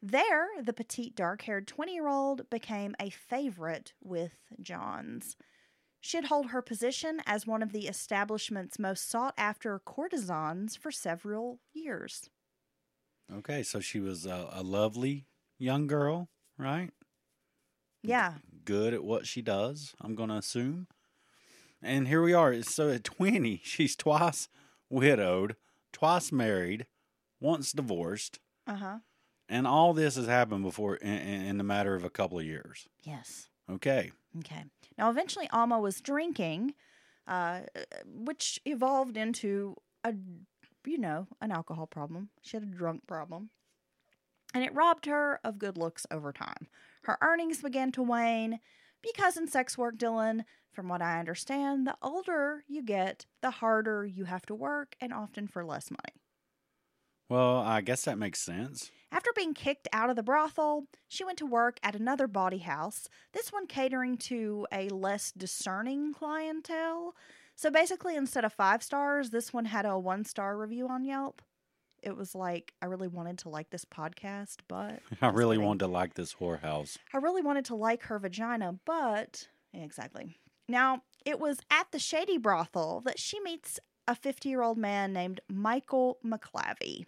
There, 0.07 0.49
the 0.61 0.75
petite, 0.75 1.17
dark 1.17 1.41
haired 1.43 1.67
20 1.67 1.95
year 1.95 2.09
old 2.09 2.51
became 2.51 2.95
a 3.01 3.09
favorite 3.09 3.95
with 4.03 4.35
John's. 4.61 5.35
She'd 5.99 6.27
hold 6.27 6.49
her 6.51 6.61
position 6.61 7.23
as 7.25 7.47
one 7.47 7.63
of 7.63 7.73
the 7.73 7.89
establishment's 7.89 8.79
most 8.79 9.09
sought 9.09 9.33
after 9.39 9.79
courtesans 9.79 10.77
for 10.77 10.91
several 10.91 11.61
years. 11.73 12.29
Okay, 13.35 13.63
so 13.63 13.81
she 13.81 13.99
was 13.99 14.27
a, 14.27 14.51
a 14.53 14.63
lovely 14.63 15.25
young 15.59 15.87
girl, 15.87 16.29
right? 16.59 16.91
Yeah. 18.03 18.35
Good 18.67 18.93
at 18.93 19.05
what 19.05 19.27
she 19.27 19.41
does, 19.41 19.95
I'm 20.03 20.15
going 20.15 20.29
to 20.29 20.37
assume. 20.37 20.87
And 21.81 22.09
here 22.09 22.23
we 22.23 22.35
are. 22.35 22.61
So 22.61 22.91
at 22.91 23.05
20, 23.05 23.63
she's 23.65 23.97
twice 23.97 24.51
widowed, 24.91 25.57
twice 25.95 26.31
married, 26.31 26.85
once 27.41 27.73
divorced, 27.73 28.39
Uh 28.67 28.77
huh. 28.77 28.99
And 29.49 29.67
all 29.67 29.93
this 29.93 30.17
has 30.17 30.27
happened 30.27 30.63
before 30.63 30.97
in, 30.97 31.13
in, 31.13 31.59
the 31.59 31.65
matter 31.65 31.95
of 31.95 32.05
a 32.05 32.11
couple 32.11 32.39
of 32.39 32.45
years. 32.45 32.89
Yes. 33.03 33.49
Okay. 33.71 34.11
Okay. 34.39 34.65
Now, 34.99 35.11
eventually, 35.11 35.49
Alma 35.53 35.79
was 35.79 36.01
drinking, 36.01 36.75
uh, 37.27 37.61
which 38.07 38.61
evolved 38.65 39.17
into 39.17 39.77
a, 40.03 40.15
you 40.87 40.99
know, 40.99 41.29
an 41.41 41.51
alcohol 41.51 41.87
problem. 41.87 42.31
She 42.43 42.57
had 42.57 42.65
a 42.65 42.67
drunk 42.67 43.07
problem. 43.07 43.51
And 44.55 44.63
it 44.63 44.75
robbed 44.75 45.07
her 45.07 45.41
of 45.43 45.59
good 45.59 45.77
looks 45.77 46.07
over 46.11 46.33
time. 46.33 46.69
Her 47.05 47.19
earnings 47.21 47.61
began 47.61 47.91
to 47.93 48.03
wane 48.03 48.61
because 49.03 49.37
in 49.37 49.49
sex 49.49 49.77
work, 49.77 49.97
Dylan, 49.97 50.45
from 50.73 50.89
what 50.89 51.03
I 51.03 51.19
understand, 51.19 51.87
the 51.87 51.97
older 52.03 52.65
you 52.69 52.83
get, 52.83 53.27
the 53.43 53.51
harder 53.51 54.07
you 54.07 54.25
have 54.25 54.47
to 54.47 54.55
work 54.55 54.97
and 55.01 55.13
often 55.13 55.49
for 55.49 55.65
less 55.65 55.91
money. 55.91 56.24
Well, 57.35 57.57
I 57.57 57.81
guess 57.81 58.05
that 58.05 58.17
makes 58.17 58.41
sense. 58.41 58.93
After 59.11 59.31
being 59.35 59.55
kicked 59.55 59.89
out 59.93 60.09
of 60.09 60.15
the 60.15 60.23
brothel, 60.23 60.85
she 61.09 61.25
went 61.25 61.37
to 61.39 61.47
work 61.47 61.81
at 61.83 61.97
another 61.97 62.29
bawdy 62.29 62.59
house, 62.59 63.09
this 63.33 63.53
one 63.53 63.67
catering 63.67 64.17
to 64.19 64.69
a 64.71 64.89
less 64.91 65.33
discerning 65.33 66.15
clientele. 66.15 67.17
So 67.57 67.73
basically, 67.73 68.15
instead 68.15 68.45
of 68.45 68.53
five 68.53 68.85
stars, 68.85 69.31
this 69.31 69.53
one 69.53 69.65
had 69.65 69.85
a 69.85 69.99
one 69.99 70.25
star 70.25 70.57
review 70.57 70.87
on 70.87 71.05
Yelp. 71.05 71.43
It 72.05 72.17
was 72.17 72.37
like, 72.37 72.73
I 72.81 72.87
really 72.87 73.09
wanted 73.09 73.39
to 73.39 73.49
like 73.49 73.71
this 73.71 73.85
podcast, 73.85 74.59
but. 74.69 75.01
I 75.21 75.31
really 75.31 75.57
kidding. 75.57 75.67
wanted 75.67 75.87
to 75.87 75.89
like 75.89 76.15
this 76.15 76.35
whorehouse. 76.35 76.99
I 77.13 77.17
really 77.17 77.43
wanted 77.43 77.65
to 77.65 77.75
like 77.75 78.05
her 78.05 78.21
vagina, 78.21 78.77
but. 78.85 79.49
Yeah, 79.73 79.83
exactly. 79.83 80.39
Now, 80.69 81.03
it 81.27 81.41
was 81.41 81.59
at 81.69 81.91
the 81.91 81.99
Shady 81.99 82.39
Brothel 82.39 83.01
that 83.07 83.19
she 83.19 83.41
meets 83.41 83.81
a 84.07 84.15
50 84.15 84.49
year 84.49 84.63
old 84.63 84.79
man 84.79 85.13
named 85.13 85.41
Michael 85.49 86.19
McClavey. 86.25 87.07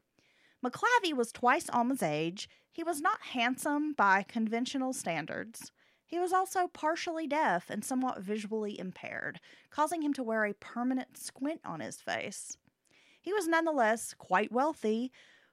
McClavey 0.67 1.15
was 1.15 1.31
twice 1.31 1.71
Alma's 1.73 2.03
age. 2.03 2.49
He 2.73 2.83
was 2.83 3.01
not 3.01 3.23
handsome 3.23 3.93
by 3.93 4.25
conventional 4.25 4.93
standards. 4.93 5.71
He 6.05 6.19
was 6.19 6.33
also 6.33 6.67
partially 6.67 7.29
deaf 7.29 7.71
and 7.71 7.85
somewhat 7.85 8.21
visually 8.21 8.79
impaired, 8.79 9.39
causing 9.71 10.03
him 10.03 10.13
to 10.15 10.25
wear 10.25 10.45
a 10.45 10.55
permanent 10.55 11.17
squint 11.17 11.61
on 11.65 11.81
his 11.81 12.01
face. 12.01 12.57
He 13.21 13.33
was 13.33 13.47
nonetheless 13.47 14.15
quite 14.19 14.51
wealthy 14.51 15.13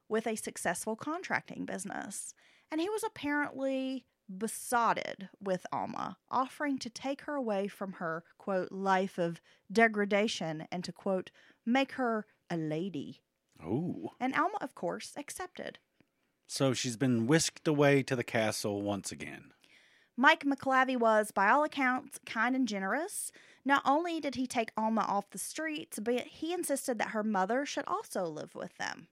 with 0.09 0.25
a 0.25 0.35
successful 0.35 0.95
contracting 0.95 1.65
business, 1.65 2.33
and 2.71 2.81
he 2.81 2.89
was 2.89 3.03
apparently 3.03 4.05
besotted 4.35 5.29
with 5.39 5.65
Alma, 5.71 6.17
offering 6.31 6.79
to 6.79 6.89
take 6.89 7.21
her 7.21 7.35
away 7.35 7.67
from 7.67 7.93
her, 7.93 8.23
quote, 8.39 8.71
life 8.71 9.19
of 9.19 9.41
degradation 9.71 10.67
and 10.71 10.83
to, 10.83 10.91
quote, 10.91 11.29
make 11.65 11.93
her 11.93 12.25
a 12.49 12.57
lady. 12.57 13.21
Oh. 13.63 14.11
And 14.19 14.33
Alma, 14.35 14.57
of 14.61 14.75
course, 14.75 15.13
accepted. 15.17 15.79
So 16.47 16.73
she's 16.73 16.97
been 16.97 17.27
whisked 17.27 17.67
away 17.67 18.03
to 18.03 18.15
the 18.15 18.23
castle 18.23 18.81
once 18.81 19.11
again. 19.11 19.53
Mike 20.15 20.43
McClavey 20.43 20.97
was, 20.97 21.31
by 21.31 21.49
all 21.49 21.63
accounts, 21.63 22.19
kind 22.25 22.55
and 22.55 22.67
generous. 22.67 23.31
Not 23.65 23.81
only 23.85 24.19
did 24.19 24.35
he 24.35 24.45
take 24.45 24.71
Alma 24.77 25.01
off 25.01 25.31
the 25.31 25.37
streets, 25.37 25.99
but 25.99 26.27
he 26.27 26.53
insisted 26.53 26.99
that 26.99 27.09
her 27.09 27.23
mother 27.23 27.65
should 27.65 27.85
also 27.87 28.25
live 28.25 28.53
with 28.53 28.77
them. 28.77 29.07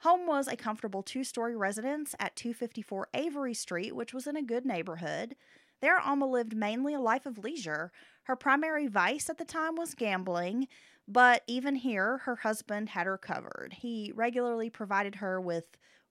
Home 0.00 0.26
was 0.26 0.46
a 0.46 0.56
comfortable 0.56 1.02
two 1.02 1.24
story 1.24 1.56
residence 1.56 2.14
at 2.20 2.36
254 2.36 3.08
Avery 3.14 3.54
Street, 3.54 3.94
which 3.94 4.12
was 4.12 4.26
in 4.26 4.36
a 4.36 4.42
good 4.42 4.66
neighborhood. 4.66 5.36
There, 5.80 5.98
Alma 5.98 6.26
lived 6.26 6.56
mainly 6.56 6.94
a 6.94 7.00
life 7.00 7.24
of 7.24 7.38
leisure. 7.38 7.92
Her 8.24 8.36
primary 8.36 8.88
vice 8.88 9.30
at 9.30 9.38
the 9.38 9.44
time 9.44 9.76
was 9.76 9.94
gambling, 9.94 10.68
but 11.08 11.42
even 11.46 11.76
here, 11.76 12.18
her 12.18 12.36
husband 12.36 12.90
had 12.90 13.06
her 13.06 13.18
covered. 13.18 13.74
He 13.78 14.12
regularly 14.14 14.70
provided 14.70 15.16
her 15.16 15.40
with 15.40 15.64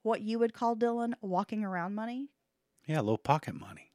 what 0.04 0.22
you 0.22 0.40
would 0.40 0.54
call, 0.54 0.76
Dylan, 0.76 1.14
walking 1.22 1.64
around 1.64 1.96
money. 1.96 2.30
Yeah, 2.88 3.00
a 3.00 3.02
little 3.02 3.18
pocket 3.18 3.56
money. 3.56 3.92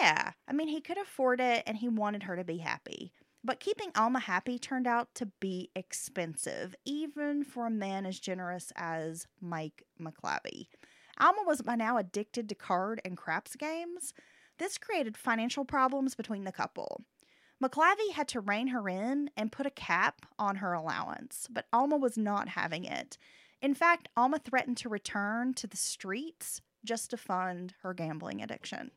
Yeah, 0.00 0.32
I 0.46 0.52
mean, 0.52 0.68
he 0.68 0.80
could 0.80 0.98
afford 0.98 1.40
it 1.40 1.64
and 1.66 1.76
he 1.76 1.88
wanted 1.88 2.22
her 2.24 2.36
to 2.36 2.44
be 2.44 2.58
happy. 2.58 3.12
But 3.44 3.60
keeping 3.60 3.90
Alma 3.94 4.20
happy 4.20 4.58
turned 4.58 4.86
out 4.86 5.14
to 5.16 5.26
be 5.40 5.70
expensive, 5.74 6.74
even 6.84 7.44
for 7.44 7.66
a 7.66 7.70
man 7.70 8.06
as 8.06 8.18
generous 8.18 8.72
as 8.76 9.26
Mike 9.40 9.84
McClavey. 10.00 10.68
Alma 11.20 11.42
was 11.46 11.62
by 11.62 11.74
now 11.74 11.98
addicted 11.98 12.48
to 12.48 12.54
card 12.54 13.00
and 13.04 13.16
craps 13.16 13.56
games. 13.56 14.12
This 14.58 14.78
created 14.78 15.16
financial 15.16 15.64
problems 15.64 16.14
between 16.14 16.44
the 16.44 16.52
couple. 16.52 17.04
McClavey 17.62 18.12
had 18.12 18.28
to 18.28 18.40
rein 18.40 18.68
her 18.68 18.88
in 18.88 19.30
and 19.36 19.50
put 19.50 19.66
a 19.66 19.70
cap 19.70 20.26
on 20.38 20.56
her 20.56 20.72
allowance, 20.72 21.48
but 21.50 21.66
Alma 21.72 21.96
was 21.96 22.16
not 22.16 22.50
having 22.50 22.84
it. 22.84 23.18
In 23.60 23.74
fact, 23.74 24.08
Alma 24.16 24.38
threatened 24.38 24.76
to 24.78 24.88
return 24.88 25.54
to 25.54 25.66
the 25.66 25.76
streets 25.76 26.60
just 26.84 27.10
to 27.10 27.16
fund 27.16 27.74
her 27.82 27.92
gambling 27.92 28.40
addiction. 28.40 28.92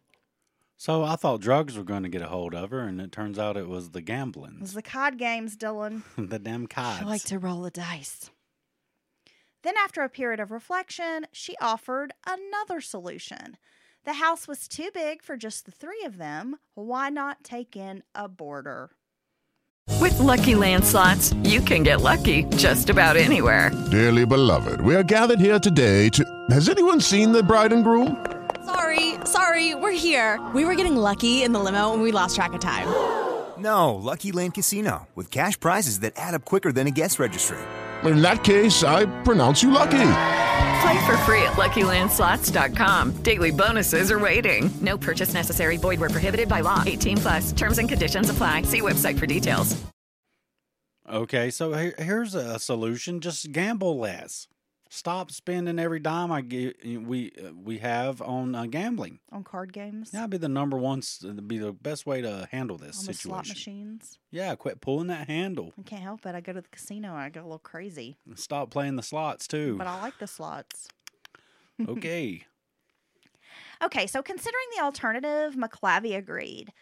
So 0.77 1.03
I 1.03 1.15
thought 1.15 1.41
drugs 1.41 1.77
were 1.77 1.83
going 1.83 2.03
to 2.03 2.09
get 2.09 2.21
a 2.21 2.27
hold 2.27 2.53
of 2.55 2.71
her, 2.71 2.79
and 2.79 2.99
it 3.01 3.11
turns 3.11 3.37
out 3.37 3.57
it 3.57 3.67
was 3.67 3.91
the 3.91 4.01
gambling. 4.01 4.55
It 4.55 4.61
was 4.61 4.73
the 4.73 4.81
cod 4.81 5.17
games, 5.17 5.55
Dylan. 5.55 6.03
the 6.17 6.39
damn 6.39 6.63
I 6.63 6.67
cods. 6.67 7.05
like 7.05 7.23
to 7.25 7.39
roll 7.39 7.61
the 7.61 7.71
dice. 7.71 8.31
Then, 9.63 9.75
after 9.77 10.01
a 10.01 10.09
period 10.09 10.39
of 10.39 10.49
reflection, 10.49 11.27
she 11.31 11.55
offered 11.61 12.13
another 12.25 12.81
solution. 12.81 13.57
The 14.03 14.13
house 14.13 14.47
was 14.47 14.67
too 14.67 14.89
big 14.93 15.21
for 15.21 15.37
just 15.37 15.65
the 15.65 15.71
three 15.71 16.03
of 16.05 16.17
them. 16.17 16.57
Why 16.73 17.09
not 17.09 17.43
take 17.43 17.75
in 17.77 18.01
a 18.15 18.27
boarder? 18.27 18.89
With 19.99 20.17
Lucky 20.19 20.55
Land 20.55 20.83
slots, 20.85 21.33
you 21.43 21.61
can 21.61 21.83
get 21.83 22.01
lucky 22.01 22.45
just 22.55 22.89
about 22.89 23.15
anywhere. 23.15 23.69
Dearly 23.91 24.25
beloved, 24.25 24.81
we 24.81 24.95
are 24.95 25.03
gathered 25.03 25.39
here 25.39 25.59
today 25.59 26.09
to. 26.09 26.25
Has 26.49 26.67
anyone 26.67 26.99
seen 26.99 27.31
the 27.31 27.43
bride 27.43 27.71
and 27.71 27.83
groom? 27.83 28.25
Sorry, 28.65 29.15
sorry, 29.25 29.75
we're 29.75 29.91
here. 29.91 30.39
We 30.55 30.65
were 30.65 30.75
getting 30.75 30.95
lucky 30.95 31.43
in 31.43 31.51
the 31.51 31.59
limo 31.59 31.93
and 31.93 32.01
we 32.01 32.11
lost 32.11 32.35
track 32.35 32.53
of 32.53 32.59
time. 32.59 32.87
No, 33.59 33.93
Lucky 33.93 34.31
Land 34.31 34.55
Casino, 34.55 35.07
with 35.13 35.29
cash 35.29 35.59
prizes 35.59 35.99
that 35.99 36.13
add 36.15 36.33
up 36.33 36.45
quicker 36.45 36.71
than 36.71 36.87
a 36.87 36.91
guest 36.91 37.19
registry. 37.19 37.59
In 38.03 38.23
that 38.23 38.43
case, 38.43 38.83
I 38.83 39.05
pronounce 39.21 39.61
you 39.61 39.69
lucky. 39.69 40.40
Play 40.81 41.05
for 41.05 41.17
free 41.17 41.43
at 41.43 41.53
LuckyLandSlots.com. 41.53 43.23
Daily 43.23 43.51
bonuses 43.51 44.11
are 44.11 44.19
waiting. 44.19 44.71
No 44.81 44.97
purchase 44.97 45.33
necessary. 45.33 45.77
Void 45.77 45.99
where 45.99 46.09
prohibited 46.09 46.49
by 46.49 46.61
law. 46.61 46.83
18 46.85 47.17
plus. 47.17 47.51
Terms 47.51 47.77
and 47.77 47.87
conditions 47.87 48.29
apply. 48.29 48.63
See 48.63 48.81
website 48.81 49.19
for 49.19 49.27
details. 49.27 49.79
Okay, 51.11 51.49
so 51.49 51.73
here's 51.73 52.35
a 52.35 52.57
solution: 52.57 53.19
just 53.19 53.51
gamble 53.51 53.99
less. 53.99 54.47
Stop 54.93 55.31
spending 55.31 55.79
every 55.79 56.01
dime 56.01 56.33
I 56.33 56.41
get, 56.41 56.85
we 56.85 57.31
uh, 57.41 57.53
we 57.53 57.77
have 57.77 58.21
on 58.21 58.53
uh, 58.53 58.65
gambling. 58.65 59.19
On 59.31 59.41
card 59.41 59.71
games? 59.71 60.11
That'd 60.11 60.31
be 60.31 60.37
the 60.37 60.49
number 60.49 60.77
one. 60.77 61.01
It'd 61.23 61.47
be 61.47 61.59
the 61.59 61.71
best 61.71 62.05
way 62.05 62.21
to 62.21 62.49
handle 62.51 62.77
this 62.77 62.99
On 62.99 63.05
the 63.05 63.13
slot 63.13 63.47
machines? 63.47 64.19
Yeah, 64.31 64.53
quit 64.55 64.81
pulling 64.81 65.07
that 65.07 65.27
handle. 65.27 65.71
I 65.79 65.83
can't 65.83 66.01
help 66.01 66.25
it. 66.25 66.35
I 66.35 66.41
go 66.41 66.51
to 66.51 66.59
the 66.59 66.67
casino 66.67 67.07
and 67.07 67.19
I 67.19 67.29
go 67.29 67.39
a 67.39 67.43
little 67.43 67.59
crazy. 67.59 68.17
Stop 68.35 68.69
playing 68.69 68.97
the 68.97 69.01
slots 69.01 69.47
too. 69.47 69.77
But 69.77 69.87
I 69.87 70.01
like 70.01 70.19
the 70.19 70.27
slots. 70.27 70.89
okay. 71.87 72.43
Okay, 73.81 74.07
so 74.07 74.21
considering 74.21 74.65
the 74.75 74.83
alternative, 74.83 75.55
McClavey 75.55 76.17
agreed. 76.17 76.73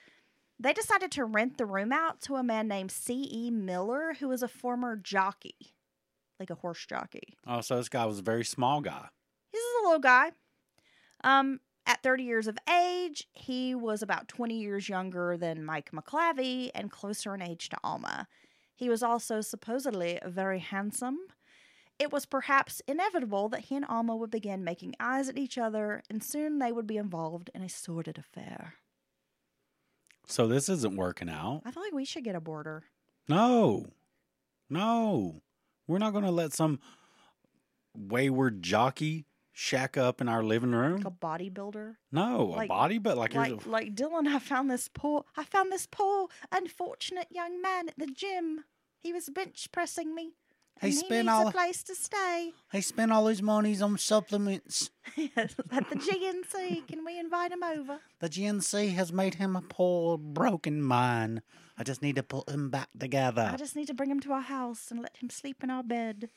They 0.59 0.73
decided 0.73 1.11
to 1.11 1.25
rent 1.25 1.59
the 1.59 1.67
room 1.67 1.93
out 1.93 2.21
to 2.21 2.37
a 2.37 2.43
man 2.43 2.67
named 2.67 2.91
C.E. 2.91 3.51
Miller, 3.51 4.15
who 4.19 4.29
was 4.29 4.41
a 4.41 4.47
former 4.47 4.95
jockey, 4.97 5.75
like 6.39 6.49
a 6.49 6.55
horse 6.55 6.85
jockey. 6.85 7.35
Oh, 7.45 7.61
so 7.61 7.77
this 7.77 7.89
guy 7.89 8.05
was 8.05 8.19
a 8.19 8.23
very 8.23 8.45
small 8.45 8.81
guy. 8.81 9.07
He's 9.51 9.61
a 9.81 9.83
little 9.85 9.99
guy. 9.99 10.31
Um, 11.23 11.59
at 11.85 12.03
30 12.03 12.23
years 12.23 12.47
of 12.47 12.57
age, 12.71 13.27
he 13.33 13.75
was 13.75 14.01
about 14.01 14.27
20 14.27 14.57
years 14.59 14.87
younger 14.87 15.37
than 15.37 15.65
Mike 15.65 15.91
McClavey 15.91 16.71
and 16.75 16.91
closer 16.91 17.33
in 17.33 17.41
age 17.41 17.69
to 17.69 17.77
Alma. 17.83 18.27
He 18.75 18.89
was 18.89 19.03
also 19.03 19.41
supposedly 19.41 20.19
very 20.25 20.59
handsome. 20.59 21.17
It 21.97 22.13
was 22.13 22.25
perhaps 22.25 22.81
inevitable 22.87 23.49
that 23.49 23.65
he 23.65 23.75
and 23.75 23.85
Alma 23.89 24.15
would 24.15 24.31
begin 24.31 24.63
making 24.63 24.95
eyes 25.01 25.27
at 25.27 25.37
each 25.37 25.57
other, 25.57 26.01
and 26.09 26.23
soon 26.23 26.59
they 26.59 26.71
would 26.71 26.87
be 26.87 26.95
involved 26.95 27.49
in 27.53 27.61
a 27.61 27.67
sordid 27.67 28.17
affair. 28.17 28.75
So 30.25 30.47
this 30.47 30.69
isn't 30.69 30.95
working 30.95 31.27
out. 31.29 31.63
I 31.65 31.71
feel 31.71 31.83
like 31.83 31.91
we 31.91 32.05
should 32.05 32.23
get 32.23 32.35
a 32.35 32.39
boarder. 32.39 32.83
No, 33.27 33.87
no, 34.69 35.41
we're 35.89 35.97
not 35.97 36.11
going 36.13 36.23
to 36.23 36.31
let 36.31 36.53
some 36.53 36.79
wayward 37.97 38.61
jockey 38.63 39.25
shack 39.51 39.97
up 39.97 40.21
in 40.21 40.29
our 40.29 40.43
living 40.43 40.71
room? 40.71 40.97
like 41.01 41.05
a 41.05 41.11
bodybuilder. 41.11 41.95
no, 42.11 42.45
like- 42.45 42.67
a 42.67 42.69
body, 42.69 42.97
but 42.97 43.17
like, 43.17 43.33
Like 43.33 43.65
like 43.65 43.95
Dylan, 43.95 44.27
I 44.27 44.39
found 44.39 44.69
this 44.71 44.89
poor 44.93 45.25
I 45.35 45.43
found 45.43 45.71
this 45.71 45.87
poor 45.89 46.27
unfortunate 46.51 47.27
young 47.31 47.61
man 47.61 47.89
at 47.89 47.97
the 47.97 48.07
gym. 48.07 48.63
He 49.01 49.11
was 49.13 49.29
bench 49.29 49.67
pressing 49.71 50.13
me. 50.15 50.33
He 50.81 50.91
spent 50.93 51.25
needs 51.25 51.29
all- 51.29 51.47
a 51.49 51.51
place 51.51 51.83
to 51.83 51.95
stay. 51.95 52.53
he 52.71 52.79
spent 52.79 53.11
all 53.11 53.27
his 53.27 53.41
monies 53.41 53.81
on 53.81 53.97
supplements. 53.97 54.91
yes, 55.17 55.55
at 55.71 55.89
the 55.89 55.95
GNC. 55.97 56.87
Can 56.87 57.03
we 57.03 57.19
invite 57.19 57.51
him 57.51 57.63
over? 57.63 57.99
The 58.19 58.29
GNC 58.29 58.93
has 58.93 59.11
made 59.11 59.35
him 59.35 59.57
a 59.57 59.61
poor, 59.61 60.17
broken 60.17 60.85
man. 60.87 61.41
I 61.79 61.83
just 61.83 62.01
need 62.01 62.17
to 62.17 62.23
put 62.23 62.49
him 62.49 62.69
back 62.69 62.89
together. 62.99 63.49
I 63.53 63.55
just 63.55 63.75
need 63.75 63.87
to 63.87 63.93
bring 63.93 64.11
him 64.11 64.19
to 64.21 64.33
our 64.33 64.41
house 64.41 64.91
and 64.91 65.01
let 65.01 65.15
him 65.17 65.29
sleep 65.29 65.63
in 65.63 65.69
our 65.69 65.81
bed 65.81 66.29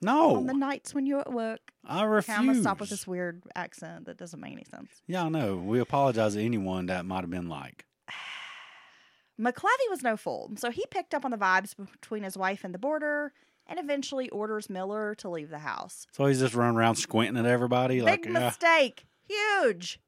no, 0.00 0.36
on 0.36 0.46
the 0.46 0.54
nights 0.54 0.94
when 0.94 1.04
you're 1.06 1.20
at 1.20 1.32
work. 1.32 1.60
I 1.84 1.98
Okay, 1.98 2.06
refuse. 2.06 2.38
I'm 2.38 2.46
gonna 2.46 2.60
stop 2.60 2.80
with 2.80 2.88
this 2.88 3.06
weird 3.06 3.42
accent 3.54 4.06
that 4.06 4.16
doesn't 4.16 4.40
make 4.40 4.52
any 4.52 4.64
sense. 4.64 4.90
Yeah, 5.06 5.24
I 5.24 5.28
know. 5.28 5.56
We 5.56 5.80
apologize 5.80 6.34
to 6.34 6.42
anyone 6.42 6.86
that 6.86 7.04
might 7.04 7.20
have 7.20 7.30
been 7.30 7.48
like. 7.48 7.84
McClavey 9.40 9.90
was 9.90 10.02
no 10.02 10.16
fool, 10.16 10.52
so 10.56 10.70
he 10.70 10.84
picked 10.90 11.14
up 11.14 11.24
on 11.24 11.32
the 11.32 11.36
vibes 11.36 11.74
between 11.92 12.22
his 12.22 12.38
wife 12.38 12.64
and 12.64 12.72
the 12.72 12.78
boarder 12.78 13.32
and 13.66 13.78
eventually 13.78 14.30
orders 14.30 14.70
Miller 14.70 15.14
to 15.16 15.28
leave 15.28 15.50
the 15.50 15.58
house. 15.58 16.06
So 16.12 16.24
he's 16.24 16.40
just 16.40 16.54
running 16.54 16.76
around 16.76 16.96
squinting 16.96 17.36
at 17.36 17.44
everybody. 17.50 18.00
like, 18.00 18.22
Big 18.22 18.32
yeah. 18.32 18.40
mistake. 18.46 19.04
Huge. 19.28 20.00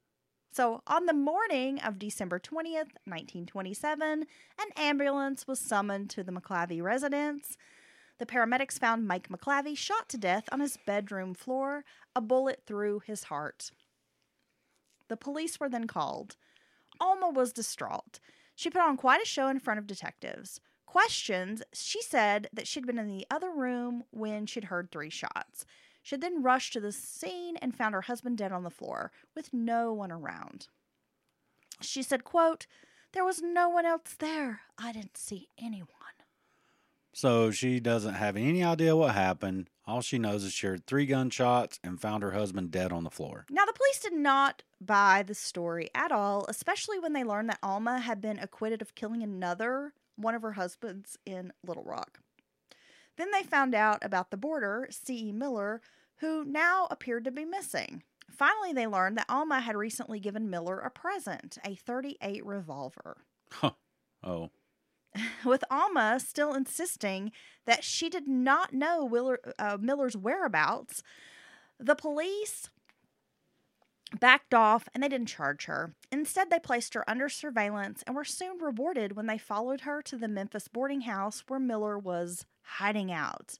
So, 0.53 0.83
on 0.89 1.07
the 1.07 1.13
morning 1.13 1.79
of 1.79 2.01
December 2.01 2.41
20th, 2.41 2.91
1927, 3.07 4.03
an 4.03 4.67
ambulance 4.77 5.47
was 5.47 5.61
summoned 5.61 6.11
to 6.11 6.25
the 6.25 6.33
McClavey 6.33 6.83
residence. 6.83 7.57
The 8.19 8.27
paramedics 8.27 8.77
found 8.77 9.07
Mike 9.07 9.29
McClavey 9.29 9.79
shot 9.79 10.09
to 10.09 10.19
death 10.19 10.49
on 10.51 10.59
his 10.59 10.77
bedroom 10.85 11.35
floor, 11.35 11.85
a 12.17 12.21
bullet 12.21 12.63
through 12.67 13.03
his 13.07 13.25
heart. 13.25 13.71
The 15.07 15.17
police 15.17 15.61
were 15.61 15.69
then 15.69 15.87
called. 15.87 16.37
Alma 17.01 17.31
was 17.31 17.53
distraught. 17.53 18.19
She 18.57 18.71
put 18.71 18.83
on 18.83 18.97
quite 18.97 19.23
a 19.23 19.27
show 19.27 19.47
in 19.47 19.61
front 19.61 19.79
of 19.79 19.87
detectives. 19.87 20.61
Questions, 20.85 21.63
she 21.73 22.03
said 22.03 22.49
that 22.53 22.67
she'd 22.67 22.87
been 22.87 22.99
in 22.99 23.07
the 23.07 23.27
other 23.31 23.51
room 23.51 24.03
when 24.11 24.47
she'd 24.47 24.65
heard 24.65 24.91
three 24.91 25.11
shots. 25.11 25.65
She 26.03 26.15
had 26.15 26.21
then 26.21 26.43
rushed 26.43 26.73
to 26.75 26.81
the 26.81 26.93
scene 26.93 27.57
and 27.59 27.75
found 27.75 27.95
her 27.95 28.03
husband 28.03 28.39
dead 28.39 28.53
on 28.53 28.65
the 28.65 28.71
floor 28.71 29.13
with 29.35 29.53
no 29.53 29.93
one 29.93 30.11
around. 30.13 30.69
She 31.81 32.03
said, 32.03 32.25
quote, 32.25 32.67
There 33.13 33.25
was 33.25 33.43
no 33.43 33.69
one 33.69 33.87
else 33.87 34.15
there. 34.19 34.63
I 34.79 34.93
didn't 34.93 35.17
see 35.17 35.49
anyone. 35.59 35.89
So 37.13 37.51
she 37.51 37.81
doesn't 37.81 38.15
have 38.15 38.37
any 38.37 38.63
idea 38.63 38.97
what 38.97 39.15
happened. 39.15 39.69
All 39.87 40.01
she 40.01 40.19
knows 40.19 40.45
is 40.45 40.53
she 40.53 40.69
heard 40.69 40.87
three 40.87 41.07
gunshots 41.07 41.81
and 41.83 42.01
found 42.01 42.23
her 42.23 42.31
husband 42.31 42.71
dead 42.71 42.93
on 42.93 43.03
the 43.03 43.11
floor. 43.11 43.47
Now, 43.51 43.65
the 43.65 43.73
police 43.73 44.01
did 44.01 44.13
not 44.13 44.63
buy 44.81 45.25
the 45.27 45.35
story 45.35 45.91
at 45.95 46.13
all, 46.13 46.47
especially 46.49 47.01
when 47.01 47.13
they 47.13 47.25
learned 47.25 47.51
that 47.51 47.59
Alma 47.63 47.99
had 47.99 48.21
been 48.21 48.39
acquitted 48.39 48.81
of 48.81 48.95
killing 48.95 49.23
another, 49.23 49.93
one 50.15 50.37
of 50.37 50.43
her 50.43 50.53
husbands, 50.53 51.19
in 51.27 51.53
Little 51.67 51.83
Rock. 51.83 52.21
Then 53.21 53.33
they 53.33 53.43
found 53.43 53.75
out 53.75 54.03
about 54.03 54.31
the 54.31 54.39
boarder, 54.39 54.89
C.E. 54.91 55.31
Miller, 55.33 55.83
who 56.21 56.43
now 56.43 56.89
appeared 56.91 57.27
to 57.27 57.31
be 57.31 57.45
missing. 57.45 58.03
Finally, 58.31 58.73
they 58.73 58.87
learned 58.87 59.19
that 59.19 59.27
Alma 59.29 59.61
had 59.61 59.77
recently 59.77 60.19
given 60.19 60.49
Miller 60.49 60.79
a 60.79 60.89
present 60.89 61.59
a 61.63 61.75
38 61.75 62.47
revolver. 62.47 63.19
Huh. 63.53 63.73
Oh. 64.25 64.49
with 65.45 65.65
Alma 65.71 66.19
still 66.19 66.55
insisting 66.55 67.31
that 67.67 67.85
she 67.85 68.09
did 68.09 68.27
not 68.27 68.73
know 68.73 69.05
Willer, 69.05 69.39
uh, 69.59 69.77
Miller's 69.79 70.17
whereabouts, 70.17 71.03
the 71.79 71.95
police 71.95 72.71
backed 74.19 74.55
off 74.55 74.89
and 74.93 75.03
they 75.03 75.09
didn't 75.09 75.29
charge 75.29 75.67
her. 75.67 75.95
Instead, 76.11 76.51
they 76.51 76.59
placed 76.59 76.95
her 76.95 77.09
under 77.09 77.29
surveillance 77.29 78.03
and 78.07 78.17
were 78.17 78.25
soon 78.25 78.59
rewarded 78.59 79.15
when 79.15 79.27
they 79.27 79.39
followed 79.39 79.83
her 79.83 80.03
to 80.03 80.17
the 80.17 80.29
Memphis 80.29 80.69
boarding 80.69 81.03
house 81.03 81.45
where 81.47 81.61
Miller 81.61 81.99
was 81.99 82.47
hiding 82.63 83.13
out. 83.13 83.59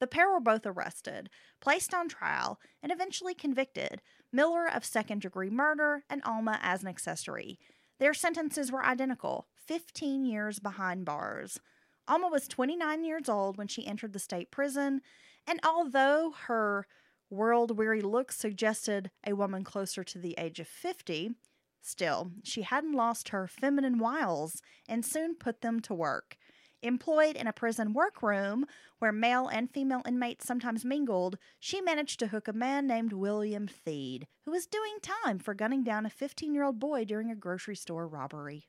The 0.00 0.06
pair 0.06 0.30
were 0.30 0.40
both 0.40 0.66
arrested, 0.66 1.30
placed 1.60 1.94
on 1.94 2.08
trial, 2.08 2.58
and 2.82 2.90
eventually 2.90 3.34
convicted 3.34 4.02
Miller 4.32 4.66
of 4.66 4.84
second 4.84 5.22
degree 5.22 5.50
murder 5.50 6.04
and 6.08 6.22
Alma 6.24 6.58
as 6.62 6.82
an 6.82 6.88
accessory. 6.88 7.58
Their 7.98 8.14
sentences 8.14 8.72
were 8.72 8.84
identical 8.84 9.46
15 9.54 10.24
years 10.24 10.58
behind 10.58 11.04
bars. 11.04 11.60
Alma 12.08 12.28
was 12.28 12.48
29 12.48 13.04
years 13.04 13.28
old 13.28 13.56
when 13.56 13.68
she 13.68 13.86
entered 13.86 14.12
the 14.12 14.18
state 14.18 14.50
prison, 14.50 15.02
and 15.46 15.60
although 15.64 16.34
her 16.46 16.86
world 17.32 17.76
weary 17.76 18.00
looks 18.00 18.36
suggested 18.36 19.10
a 19.26 19.32
woman 19.32 19.64
closer 19.64 20.04
to 20.04 20.18
the 20.18 20.34
age 20.38 20.60
of 20.60 20.68
50, 20.68 21.32
still, 21.80 22.30
she 22.44 22.62
hadn't 22.62 22.92
lost 22.92 23.30
her 23.30 23.48
feminine 23.48 23.98
wiles 23.98 24.62
and 24.88 25.04
soon 25.04 25.34
put 25.34 25.62
them 25.62 25.80
to 25.80 25.94
work. 25.94 26.36
Employed 26.82 27.36
in 27.36 27.46
a 27.46 27.52
prison 27.52 27.92
workroom 27.92 28.66
where 28.98 29.12
male 29.12 29.46
and 29.46 29.70
female 29.70 30.02
inmates 30.06 30.46
sometimes 30.46 30.84
mingled, 30.84 31.38
she 31.60 31.80
managed 31.80 32.18
to 32.18 32.26
hook 32.26 32.48
a 32.48 32.52
man 32.52 32.86
named 32.86 33.12
William 33.12 33.68
Theed, 33.68 34.24
who 34.44 34.50
was 34.50 34.66
doing 34.66 34.98
time 35.00 35.38
for 35.38 35.54
gunning 35.54 35.84
down 35.84 36.04
a 36.06 36.10
15 36.10 36.52
year 36.52 36.64
old 36.64 36.80
boy 36.80 37.04
during 37.04 37.30
a 37.30 37.36
grocery 37.36 37.76
store 37.76 38.08
robbery. 38.08 38.66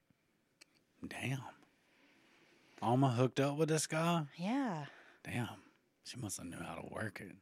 Damn. 1.08 1.41
Alma 2.82 3.12
hooked 3.12 3.39
up 3.39 3.58
with 3.58 3.69
this 3.69 3.88
guy? 3.88 4.26
Yeah. 4.38 4.86
Damn. 5.23 5.47
She 6.04 6.17
must 6.17 6.38
have 6.38 6.45
knew 6.45 6.62
how 6.62 6.76
to 6.76 6.93
work 6.93 7.19
it. 7.21 7.36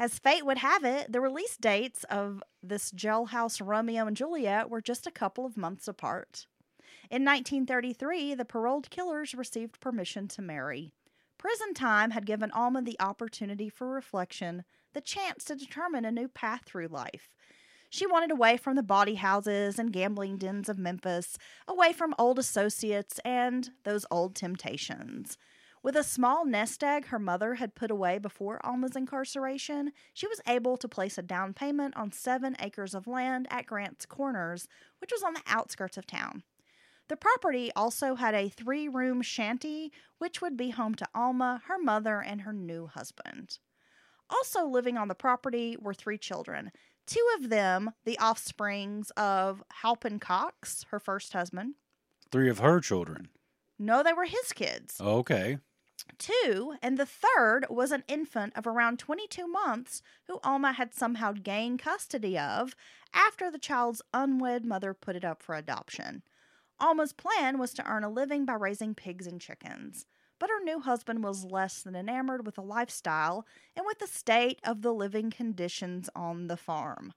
As 0.00 0.18
fate 0.18 0.46
would 0.46 0.56
have 0.56 0.82
it, 0.82 1.12
the 1.12 1.20
release 1.20 1.58
dates 1.58 2.04
of 2.04 2.42
this 2.62 2.90
jailhouse 2.90 3.60
Romeo 3.62 4.06
and 4.06 4.16
Juliet 4.16 4.70
were 4.70 4.80
just 4.80 5.06
a 5.06 5.10
couple 5.10 5.44
of 5.44 5.58
months 5.58 5.86
apart. 5.86 6.46
In 7.10 7.22
1933, 7.22 8.32
the 8.32 8.46
paroled 8.46 8.88
killers 8.88 9.34
received 9.34 9.78
permission 9.78 10.26
to 10.28 10.40
marry. 10.40 10.94
Prison 11.36 11.74
time 11.74 12.12
had 12.12 12.24
given 12.24 12.50
Alma 12.52 12.80
the 12.80 12.96
opportunity 12.98 13.68
for 13.68 13.90
reflection, 13.90 14.64
the 14.94 15.02
chance 15.02 15.44
to 15.44 15.54
determine 15.54 16.06
a 16.06 16.10
new 16.10 16.28
path 16.28 16.62
through 16.64 16.88
life. 16.88 17.28
She 17.90 18.06
wanted 18.06 18.30
away 18.30 18.56
from 18.56 18.76
the 18.76 18.82
bawdy 18.82 19.16
houses 19.16 19.78
and 19.78 19.92
gambling 19.92 20.38
dens 20.38 20.70
of 20.70 20.78
Memphis, 20.78 21.36
away 21.68 21.92
from 21.92 22.14
old 22.18 22.38
associates 22.38 23.20
and 23.22 23.68
those 23.84 24.06
old 24.10 24.34
temptations. 24.34 25.36
With 25.82 25.96
a 25.96 26.04
small 26.04 26.44
nest 26.44 26.84
egg 26.84 27.06
her 27.06 27.18
mother 27.18 27.54
had 27.54 27.74
put 27.74 27.90
away 27.90 28.18
before 28.18 28.64
Alma's 28.64 28.96
incarceration, 28.96 29.92
she 30.12 30.26
was 30.26 30.42
able 30.46 30.76
to 30.76 30.88
place 30.88 31.16
a 31.16 31.22
down 31.22 31.54
payment 31.54 31.96
on 31.96 32.12
seven 32.12 32.54
acres 32.60 32.94
of 32.94 33.06
land 33.06 33.48
at 33.50 33.66
Grant's 33.66 34.04
Corners, 34.04 34.68
which 35.00 35.10
was 35.10 35.22
on 35.22 35.32
the 35.32 35.42
outskirts 35.46 35.96
of 35.96 36.06
town. 36.06 36.42
The 37.08 37.16
property 37.16 37.72
also 37.74 38.14
had 38.14 38.34
a 38.34 38.50
three 38.50 38.88
room 38.88 39.22
shanty, 39.22 39.90
which 40.18 40.42
would 40.42 40.56
be 40.56 40.70
home 40.70 40.94
to 40.96 41.08
Alma, 41.14 41.62
her 41.66 41.78
mother, 41.78 42.20
and 42.20 42.42
her 42.42 42.52
new 42.52 42.86
husband. 42.86 43.58
Also 44.28 44.66
living 44.66 44.98
on 44.98 45.08
the 45.08 45.14
property 45.14 45.76
were 45.80 45.94
three 45.94 46.18
children, 46.18 46.70
two 47.06 47.26
of 47.38 47.48
them 47.48 47.90
the 48.04 48.18
offsprings 48.18 49.10
of 49.16 49.62
Halpin 49.82 50.18
Cox, 50.18 50.84
her 50.90 51.00
first 51.00 51.32
husband. 51.32 51.74
Three 52.30 52.50
of 52.50 52.58
her 52.58 52.80
children. 52.80 53.28
No, 53.78 54.02
they 54.02 54.12
were 54.12 54.26
his 54.26 54.52
kids. 54.52 55.00
Okay. 55.00 55.58
Two, 56.18 56.74
and 56.82 56.98
the 56.98 57.06
third 57.06 57.66
was 57.70 57.92
an 57.92 58.04
infant 58.08 58.52
of 58.56 58.66
around 58.66 58.98
22 58.98 59.46
months 59.46 60.02
who 60.26 60.40
Alma 60.42 60.72
had 60.72 60.94
somehow 60.94 61.32
gained 61.32 61.80
custody 61.80 62.38
of 62.38 62.74
after 63.12 63.50
the 63.50 63.58
child's 63.58 64.02
unwed 64.12 64.64
mother 64.64 64.94
put 64.94 65.16
it 65.16 65.24
up 65.24 65.42
for 65.42 65.54
adoption. 65.54 66.22
Alma's 66.78 67.12
plan 67.12 67.58
was 67.58 67.74
to 67.74 67.86
earn 67.86 68.04
a 68.04 68.10
living 68.10 68.44
by 68.44 68.54
raising 68.54 68.94
pigs 68.94 69.26
and 69.26 69.40
chickens, 69.40 70.06
but 70.38 70.48
her 70.48 70.64
new 70.64 70.80
husband 70.80 71.22
was 71.22 71.44
less 71.44 71.82
than 71.82 71.94
enamored 71.94 72.46
with 72.46 72.54
the 72.54 72.62
lifestyle 72.62 73.46
and 73.76 73.84
with 73.86 73.98
the 73.98 74.06
state 74.06 74.58
of 74.64 74.82
the 74.82 74.94
living 74.94 75.30
conditions 75.30 76.08
on 76.16 76.46
the 76.46 76.56
farm. 76.56 77.12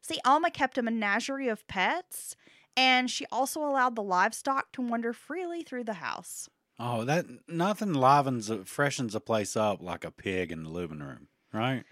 See, 0.00 0.20
Alma 0.24 0.50
kept 0.50 0.78
a 0.78 0.82
menagerie 0.82 1.48
of 1.48 1.66
pets, 1.66 2.36
and 2.76 3.10
she 3.10 3.26
also 3.30 3.60
allowed 3.60 3.96
the 3.96 4.02
livestock 4.02 4.72
to 4.72 4.82
wander 4.82 5.12
freely 5.12 5.62
through 5.62 5.84
the 5.84 5.94
house. 5.94 6.48
Oh, 6.78 7.04
that 7.04 7.26
nothing 7.48 7.94
livens, 7.94 8.48
freshens 8.68 9.14
a 9.16 9.20
place 9.20 9.56
up 9.56 9.80
like 9.82 10.04
a 10.04 10.10
pig 10.12 10.52
in 10.52 10.62
the 10.62 10.70
living 10.70 11.00
room, 11.00 11.28
right? 11.52 11.84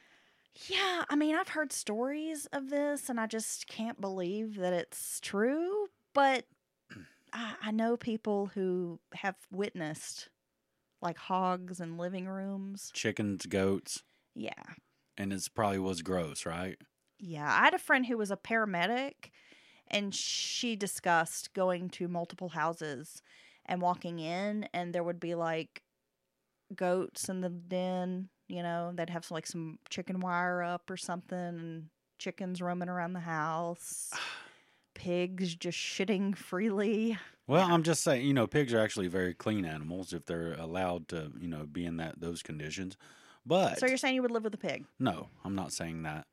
Yeah, 0.68 1.04
I 1.08 1.16
mean, 1.16 1.34
I've 1.34 1.48
heard 1.48 1.72
stories 1.72 2.46
of 2.46 2.68
this 2.68 3.08
and 3.08 3.18
I 3.18 3.26
just 3.26 3.66
can't 3.66 4.00
believe 4.00 4.56
that 4.56 4.72
it's 4.72 5.18
true, 5.20 5.88
but 6.12 6.46
I, 7.32 7.56
I 7.62 7.72
know 7.72 7.96
people 7.96 8.48
who 8.48 9.00
have 9.14 9.36
witnessed 9.50 10.30
like 11.02 11.18
hogs 11.18 11.80
in 11.80 11.98
living 11.98 12.28
rooms. 12.28 12.94
Chickens, 12.94 13.44
goats, 13.44 14.02
Yeah. 14.34 14.74
and 15.16 15.32
it's 15.32 15.48
probably 15.48 15.78
was 15.78 16.02
gross, 16.02 16.44
right? 16.46 16.78
Yeah. 17.18 17.46
I 17.50 17.64
had 17.64 17.74
a 17.74 17.78
friend 17.78 18.06
who 18.06 18.16
was 18.18 18.30
a 18.30 18.36
paramedic 18.36 19.30
and 19.88 20.14
she 20.14 20.76
discussed 20.76 21.54
going 21.54 21.90
to 21.90 22.08
multiple 22.08 22.50
houses 22.50 23.22
and 23.66 23.80
walking 23.80 24.18
in, 24.18 24.68
and 24.74 24.92
there 24.94 25.02
would 25.04 25.20
be 25.20 25.34
like 25.34 25.82
goats 26.74 27.28
in 27.28 27.40
the 27.40 27.48
den, 27.50 28.28
You 28.48 28.62
know, 28.62 28.92
they'd 28.94 29.10
have 29.10 29.24
some, 29.24 29.34
like 29.34 29.46
some 29.46 29.78
chicken 29.90 30.20
wire 30.20 30.62
up 30.62 30.90
or 30.90 30.96
something, 30.96 31.38
and 31.38 31.88
chickens 32.18 32.60
roaming 32.62 32.88
around 32.88 33.12
the 33.14 33.20
house, 33.20 34.10
pigs 34.94 35.54
just 35.54 35.78
shitting 35.78 36.36
freely. 36.36 37.18
Well, 37.46 37.66
I'm 37.70 37.82
just 37.82 38.02
saying, 38.04 38.24
you 38.26 38.32
know, 38.34 38.46
pigs 38.46 38.72
are 38.72 38.78
actually 38.78 39.08
very 39.08 39.34
clean 39.34 39.64
animals 39.64 40.12
if 40.12 40.24
they're 40.26 40.54
allowed 40.54 41.08
to, 41.08 41.32
you 41.40 41.48
know, 41.48 41.64
be 41.66 41.84
in 41.84 41.96
that 41.96 42.20
those 42.20 42.42
conditions. 42.42 42.96
But 43.44 43.78
So 43.80 43.86
you're 43.86 43.96
saying 43.96 44.14
you 44.14 44.22
would 44.22 44.30
live 44.30 44.44
with 44.44 44.54
a 44.54 44.58
pig? 44.58 44.86
no, 45.00 45.28
I'm 45.44 45.54
not 45.56 45.72
saying 45.72 46.02
that 46.04 46.26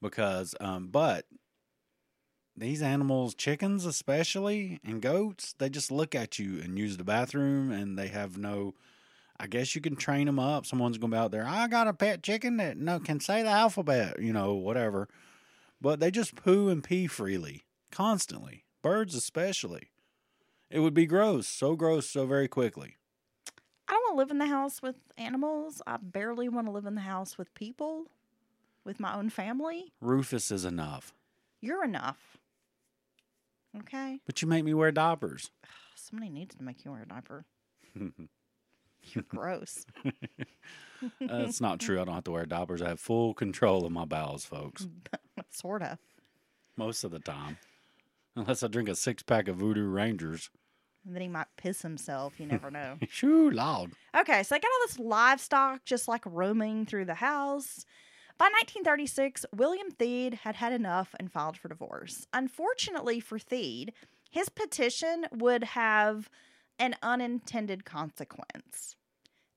because, 0.00 0.54
um, 0.60 0.88
but 0.88 1.26
these 2.56 2.82
animals, 2.82 3.34
chickens 3.34 3.86
especially, 3.86 4.80
and 4.84 5.00
goats, 5.00 5.54
they 5.58 5.70
just 5.70 5.90
look 5.90 6.14
at 6.14 6.38
you 6.38 6.60
and 6.60 6.78
use 6.78 6.96
the 6.96 7.04
bathroom, 7.04 7.70
and 7.70 7.98
they 7.98 8.08
have 8.08 8.36
no. 8.36 8.74
I 9.40 9.46
guess 9.46 9.74
you 9.74 9.80
can 9.80 9.96
train 9.96 10.26
them 10.26 10.38
up. 10.38 10.66
Someone's 10.66 10.98
gonna 10.98 11.16
be 11.16 11.18
out 11.18 11.32
there. 11.32 11.46
I 11.46 11.66
got 11.66 11.88
a 11.88 11.94
pet 11.94 12.22
chicken 12.22 12.58
that 12.58 12.76
no 12.76 13.00
can 13.00 13.18
say 13.20 13.42
the 13.42 13.48
alphabet, 13.48 14.20
you 14.20 14.32
know, 14.32 14.54
whatever. 14.54 15.08
But 15.80 15.98
they 15.98 16.10
just 16.10 16.36
poo 16.36 16.68
and 16.68 16.84
pee 16.84 17.08
freely, 17.08 17.64
constantly. 17.90 18.64
Birds 18.82 19.14
especially. 19.14 19.90
It 20.70 20.80
would 20.80 20.94
be 20.94 21.06
gross, 21.06 21.48
so 21.48 21.74
gross, 21.74 22.08
so 22.08 22.24
very 22.26 22.48
quickly. 22.48 22.96
I 23.88 23.92
don't 23.92 24.02
want 24.02 24.14
to 24.14 24.18
live 24.18 24.30
in 24.30 24.38
the 24.38 24.46
house 24.46 24.80
with 24.80 24.96
animals. 25.18 25.82
I 25.86 25.96
barely 25.96 26.48
want 26.48 26.66
to 26.66 26.72
live 26.72 26.86
in 26.86 26.94
the 26.94 27.00
house 27.00 27.36
with 27.36 27.52
people, 27.54 28.06
with 28.84 29.00
my 29.00 29.14
own 29.14 29.28
family. 29.28 29.92
Rufus 30.00 30.50
is 30.50 30.64
enough. 30.64 31.12
You're 31.60 31.84
enough. 31.84 32.38
Okay? 33.80 34.20
But 34.26 34.42
you 34.42 34.48
make 34.48 34.64
me 34.64 34.74
wear 34.74 34.92
diapers. 34.92 35.50
Somebody 35.94 36.30
needs 36.30 36.54
to 36.56 36.62
make 36.62 36.84
you 36.84 36.90
wear 36.92 37.02
a 37.02 37.06
diaper. 37.06 37.44
You're 37.96 39.24
gross. 39.28 39.84
Uh, 41.20 41.38
That's 41.38 41.60
not 41.60 41.80
true. 41.80 42.00
I 42.00 42.04
don't 42.04 42.14
have 42.14 42.22
to 42.22 42.30
wear 42.30 42.46
diapers. 42.46 42.80
I 42.80 42.90
have 42.90 43.00
full 43.00 43.34
control 43.34 43.84
of 43.84 43.90
my 43.90 44.04
bowels, 44.04 44.44
folks. 44.44 44.86
sort 45.50 45.82
of. 45.82 45.98
Most 46.76 47.02
of 47.02 47.10
the 47.10 47.18
time. 47.18 47.58
Unless 48.36 48.62
I 48.62 48.68
drink 48.68 48.88
a 48.88 48.94
six 48.94 49.20
pack 49.24 49.48
of 49.48 49.56
Voodoo 49.56 49.88
Rangers. 49.88 50.48
And 51.04 51.12
then 51.12 51.22
he 51.22 51.26
might 51.26 51.48
piss 51.56 51.82
himself. 51.82 52.34
You 52.38 52.46
never 52.46 52.70
know. 52.70 52.98
Shoo, 53.08 53.50
loud. 53.50 53.90
Okay, 54.16 54.44
so 54.44 54.54
they 54.54 54.60
got 54.60 54.68
all 54.68 54.86
this 54.86 54.98
livestock 55.00 55.84
just 55.84 56.06
like 56.06 56.22
roaming 56.24 56.86
through 56.86 57.06
the 57.06 57.14
house. 57.14 57.84
By 58.38 58.46
1936, 58.46 59.46
William 59.54 59.90
Theed 59.90 60.34
had 60.40 60.56
had 60.56 60.72
enough 60.72 61.14
and 61.18 61.30
filed 61.30 61.56
for 61.56 61.68
divorce. 61.68 62.26
Unfortunately 62.32 63.20
for 63.20 63.38
Theed, 63.38 63.90
his 64.30 64.48
petition 64.48 65.26
would 65.32 65.64
have 65.64 66.28
an 66.78 66.96
unintended 67.02 67.84
consequence. 67.84 68.96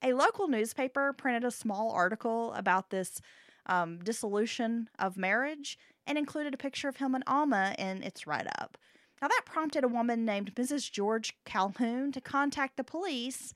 A 0.03 0.13
local 0.13 0.47
newspaper 0.47 1.13
printed 1.13 1.43
a 1.43 1.51
small 1.51 1.91
article 1.91 2.53
about 2.53 2.89
this 2.89 3.21
um, 3.65 3.99
dissolution 3.99 4.89
of 4.99 5.17
marriage 5.17 5.79
and 6.05 6.17
included 6.17 6.53
a 6.53 6.57
picture 6.57 6.87
of 6.87 6.97
him 6.97 7.15
and 7.15 7.23
Alma 7.25 7.73
in 7.79 8.03
its 8.03 8.27
write 8.27 8.47
up. 8.59 8.77
Now, 9.21 9.29
that 9.29 9.43
prompted 9.45 9.83
a 9.83 9.87
woman 9.87 10.25
named 10.25 10.53
Mrs. 10.53 10.91
George 10.91 11.35
Calhoun 11.45 12.11
to 12.11 12.21
contact 12.21 12.77
the 12.77 12.83
police 12.83 13.53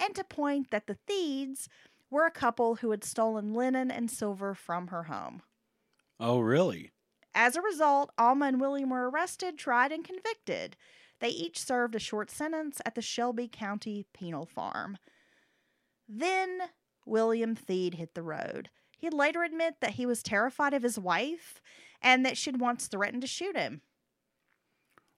and 0.00 0.14
to 0.14 0.24
point 0.24 0.70
that 0.70 0.86
the 0.86 0.96
Theeds 1.06 1.68
were 2.10 2.26
a 2.26 2.30
couple 2.30 2.76
who 2.76 2.90
had 2.90 3.04
stolen 3.04 3.54
linen 3.54 3.90
and 3.90 4.10
silver 4.10 4.54
from 4.54 4.88
her 4.88 5.04
home. 5.04 5.42
Oh, 6.18 6.40
really? 6.40 6.90
As 7.34 7.56
a 7.56 7.62
result, 7.62 8.10
Alma 8.18 8.46
and 8.46 8.60
William 8.60 8.90
were 8.90 9.08
arrested, 9.08 9.56
tried, 9.56 9.92
and 9.92 10.04
convicted. 10.04 10.76
They 11.20 11.28
each 11.28 11.58
served 11.58 11.94
a 11.94 12.00
short 12.00 12.30
sentence 12.30 12.80
at 12.84 12.94
the 12.94 13.02
Shelby 13.02 13.48
County 13.48 14.06
Penal 14.12 14.46
Farm. 14.46 14.98
Then 16.08 16.62
William 17.06 17.54
Theed 17.54 17.94
hit 17.94 18.14
the 18.14 18.22
road. 18.22 18.70
He'd 18.98 19.14
later 19.14 19.42
admit 19.42 19.76
that 19.80 19.92
he 19.92 20.04
was 20.04 20.22
terrified 20.22 20.74
of 20.74 20.82
his 20.82 20.98
wife 20.98 21.62
and 22.02 22.26
that 22.26 22.36
she'd 22.36 22.60
once 22.60 22.86
threatened 22.86 23.22
to 23.22 23.28
shoot 23.28 23.56
him. 23.56 23.82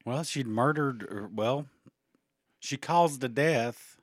Well, 0.05 0.24
she'd 0.24 0.46
murdered, 0.46 1.05
or, 1.05 1.31
well, 1.33 1.66
she 2.61 2.76
caused 2.76 3.20
the 3.20 3.28
death 3.28 3.96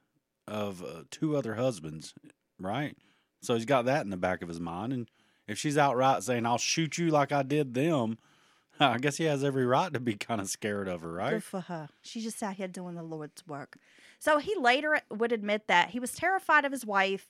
of 0.47 0.83
uh, 0.83 1.03
two 1.11 1.37
other 1.37 1.55
husbands, 1.55 2.13
right? 2.59 2.95
So 3.41 3.55
he's 3.55 3.65
got 3.65 3.85
that 3.85 4.03
in 4.03 4.09
the 4.09 4.17
back 4.17 4.41
of 4.41 4.49
his 4.49 4.59
mind. 4.59 4.93
And 4.93 5.09
if 5.47 5.57
she's 5.57 5.77
outright 5.77 6.23
saying, 6.23 6.45
I'll 6.45 6.57
shoot 6.57 6.97
you 6.97 7.09
like 7.09 7.31
I 7.31 7.43
did 7.43 7.73
them, 7.73 8.17
I 8.79 8.97
guess 8.97 9.17
he 9.17 9.25
has 9.25 9.43
every 9.43 9.65
right 9.65 9.91
to 9.93 9.99
be 9.99 10.15
kind 10.15 10.39
of 10.39 10.49
scared 10.49 10.87
of 10.87 11.01
her, 11.01 11.11
right? 11.11 11.33
Good 11.33 11.43
for 11.43 11.61
her. 11.61 11.89
She's 12.01 12.23
just 12.23 12.41
out 12.43 12.55
here 12.55 12.67
doing 12.67 12.95
the 12.95 13.03
Lord's 13.03 13.45
work. 13.47 13.77
So 14.19 14.37
he 14.37 14.55
later 14.55 15.01
would 15.09 15.31
admit 15.31 15.67
that 15.67 15.89
he 15.89 15.99
was 15.99 16.13
terrified 16.13 16.65
of 16.65 16.71
his 16.71 16.85
wife 16.85 17.29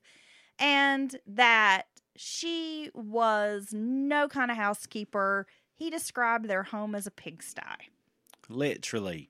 and 0.58 1.16
that 1.26 1.84
she 2.16 2.90
was 2.94 3.70
no 3.72 4.28
kind 4.28 4.52
of 4.52 4.58
housekeeper. 4.58 5.48
He 5.74 5.90
described 5.90 6.48
their 6.48 6.64
home 6.64 6.94
as 6.94 7.08
a 7.08 7.12
pigsty. 7.12 7.62
Literally. 8.50 9.30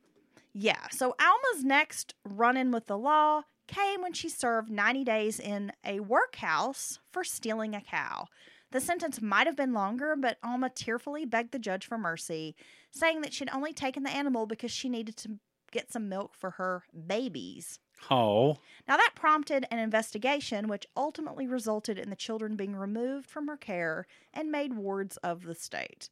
Yeah, 0.54 0.88
so 0.90 1.16
Alma's 1.20 1.64
next 1.64 2.16
run 2.26 2.58
in 2.58 2.72
with 2.72 2.88
the 2.88 2.98
law 2.98 3.44
came 3.70 4.02
when 4.02 4.14
she 4.14 4.28
served 4.28 4.70
90 4.70 5.04
days 5.04 5.40
in 5.40 5.72
a 5.86 6.00
workhouse 6.00 7.00
for 7.12 7.24
stealing 7.24 7.76
a 7.76 7.82
cow. 7.82 8.28
The 8.72 8.82
sentence 8.82 9.22
might 9.22 9.48
have 9.48 9.56
been 9.56 9.74
longer, 9.74 10.16
but 10.16 10.38
Alma 10.44 10.70
tearfully 10.70 11.26
begged 11.26 11.52
the 11.52 11.60
judge 11.60 11.86
for 11.86 11.98
mercy, 11.98 12.56
saying 12.92 13.22
that 13.22 13.34
she'd 13.34 13.50
only 13.54 13.74
taken 13.74 14.04
the 14.04 14.12
animal 14.12 14.46
because 14.46 14.72
she 14.72 14.90
needed 14.90 15.16
to 15.18 15.40
get 15.72 15.92
some 15.92 16.10
milk 16.10 16.34
for 16.36 16.52
her 16.52 16.84
babies. 17.08 17.80
Oh, 18.10 18.58
Now, 18.88 18.98
that 18.98 19.12
prompted 19.16 19.66
an 19.70 19.80
investigation, 19.80 20.68
which 20.68 20.88
ultimately 20.96 21.48
resulted 21.48 22.00
in 22.00 22.10
the 22.10 22.16
children 22.16 22.56
being 22.56 22.76
removed 22.76 23.30
from 23.30 23.48
her 23.48 23.58
care 23.58 24.08
and 24.34 24.52
made 24.52 24.74
wards 24.74 25.18
of 25.18 25.44
the 25.44 25.56
state. 25.56 26.10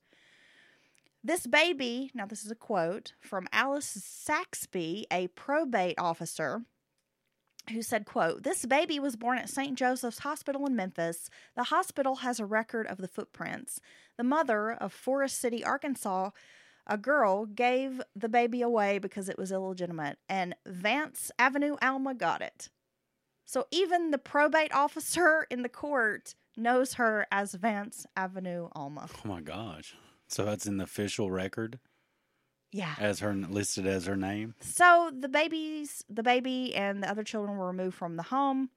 This 1.24 1.48
baby, 1.48 2.12
now 2.14 2.26
this 2.26 2.46
is 2.46 2.52
a 2.52 2.56
quote 2.56 3.14
from 3.20 3.48
Alice 3.52 3.86
Saxby, 4.04 5.08
a 5.12 5.28
probate 5.28 5.98
officer, 5.98 6.62
who 7.70 7.82
said, 7.82 8.06
quote, 8.06 8.44
This 8.44 8.66
baby 8.66 9.00
was 9.00 9.16
born 9.16 9.38
at 9.38 9.50
St. 9.50 9.78
Joseph's 9.78 10.20
Hospital 10.20 10.66
in 10.66 10.76
Memphis. 10.76 11.30
The 11.56 11.66
hospital 11.66 12.18
has 12.18 12.40
a 12.40 12.46
record 12.46 12.88
of 12.88 12.98
the 12.98 13.08
footprints. 13.08 13.80
The 14.18 14.24
mother 14.24 14.72
of 14.72 14.94
Forest 14.94 15.40
City, 15.40 15.64
Arkansas, 15.64 16.32
a 16.88 16.98
girl 16.98 17.46
gave 17.46 18.02
the 18.16 18.30
baby 18.30 18.62
away 18.62 18.98
because 18.98 19.30
it 19.30 19.38
was 19.38 19.52
illegitimate, 19.52 20.18
and 20.30 20.56
Vance 20.66 21.32
Avenue 21.38 21.76
Alma 21.82 22.14
got 22.14 22.42
it. 22.42 22.70
So 23.46 23.66
even 23.72 24.12
the 24.12 24.18
probate 24.18 24.74
officer 24.74 25.46
in 25.52 25.62
the 25.62 25.70
court 25.70 26.36
knows 26.56 26.94
her 26.94 27.28
as 27.32 27.54
Vance 27.54 28.06
Avenue 28.16 28.70
Alma. 28.74 29.10
oh 29.24 29.28
my 29.28 29.42
gosh. 29.42 29.96
So 30.30 30.44
that's 30.44 30.66
in 30.66 30.78
the 30.78 30.84
official 30.84 31.32
record 31.32 31.80
Yeah. 32.72 32.96
as 33.00 33.20
her 33.20 33.34
listed 33.34 33.88
as 33.88 34.06
her 34.06 34.18
name. 34.18 34.56
So 34.60 35.12
the 35.18 35.30
babies, 35.30 36.04
the 36.10 36.24
baby 36.24 36.76
and 36.76 37.02
the 37.02 37.10
other 37.10 37.24
children 37.24 37.58
were 37.58 37.68
removed 37.68 37.96
from 37.96 38.18
the 38.18 38.24
home. 38.24 38.70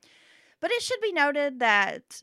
But 0.60 0.70
it 0.70 0.82
should 0.82 1.00
be 1.00 1.12
noted 1.12 1.58
that 1.60 2.22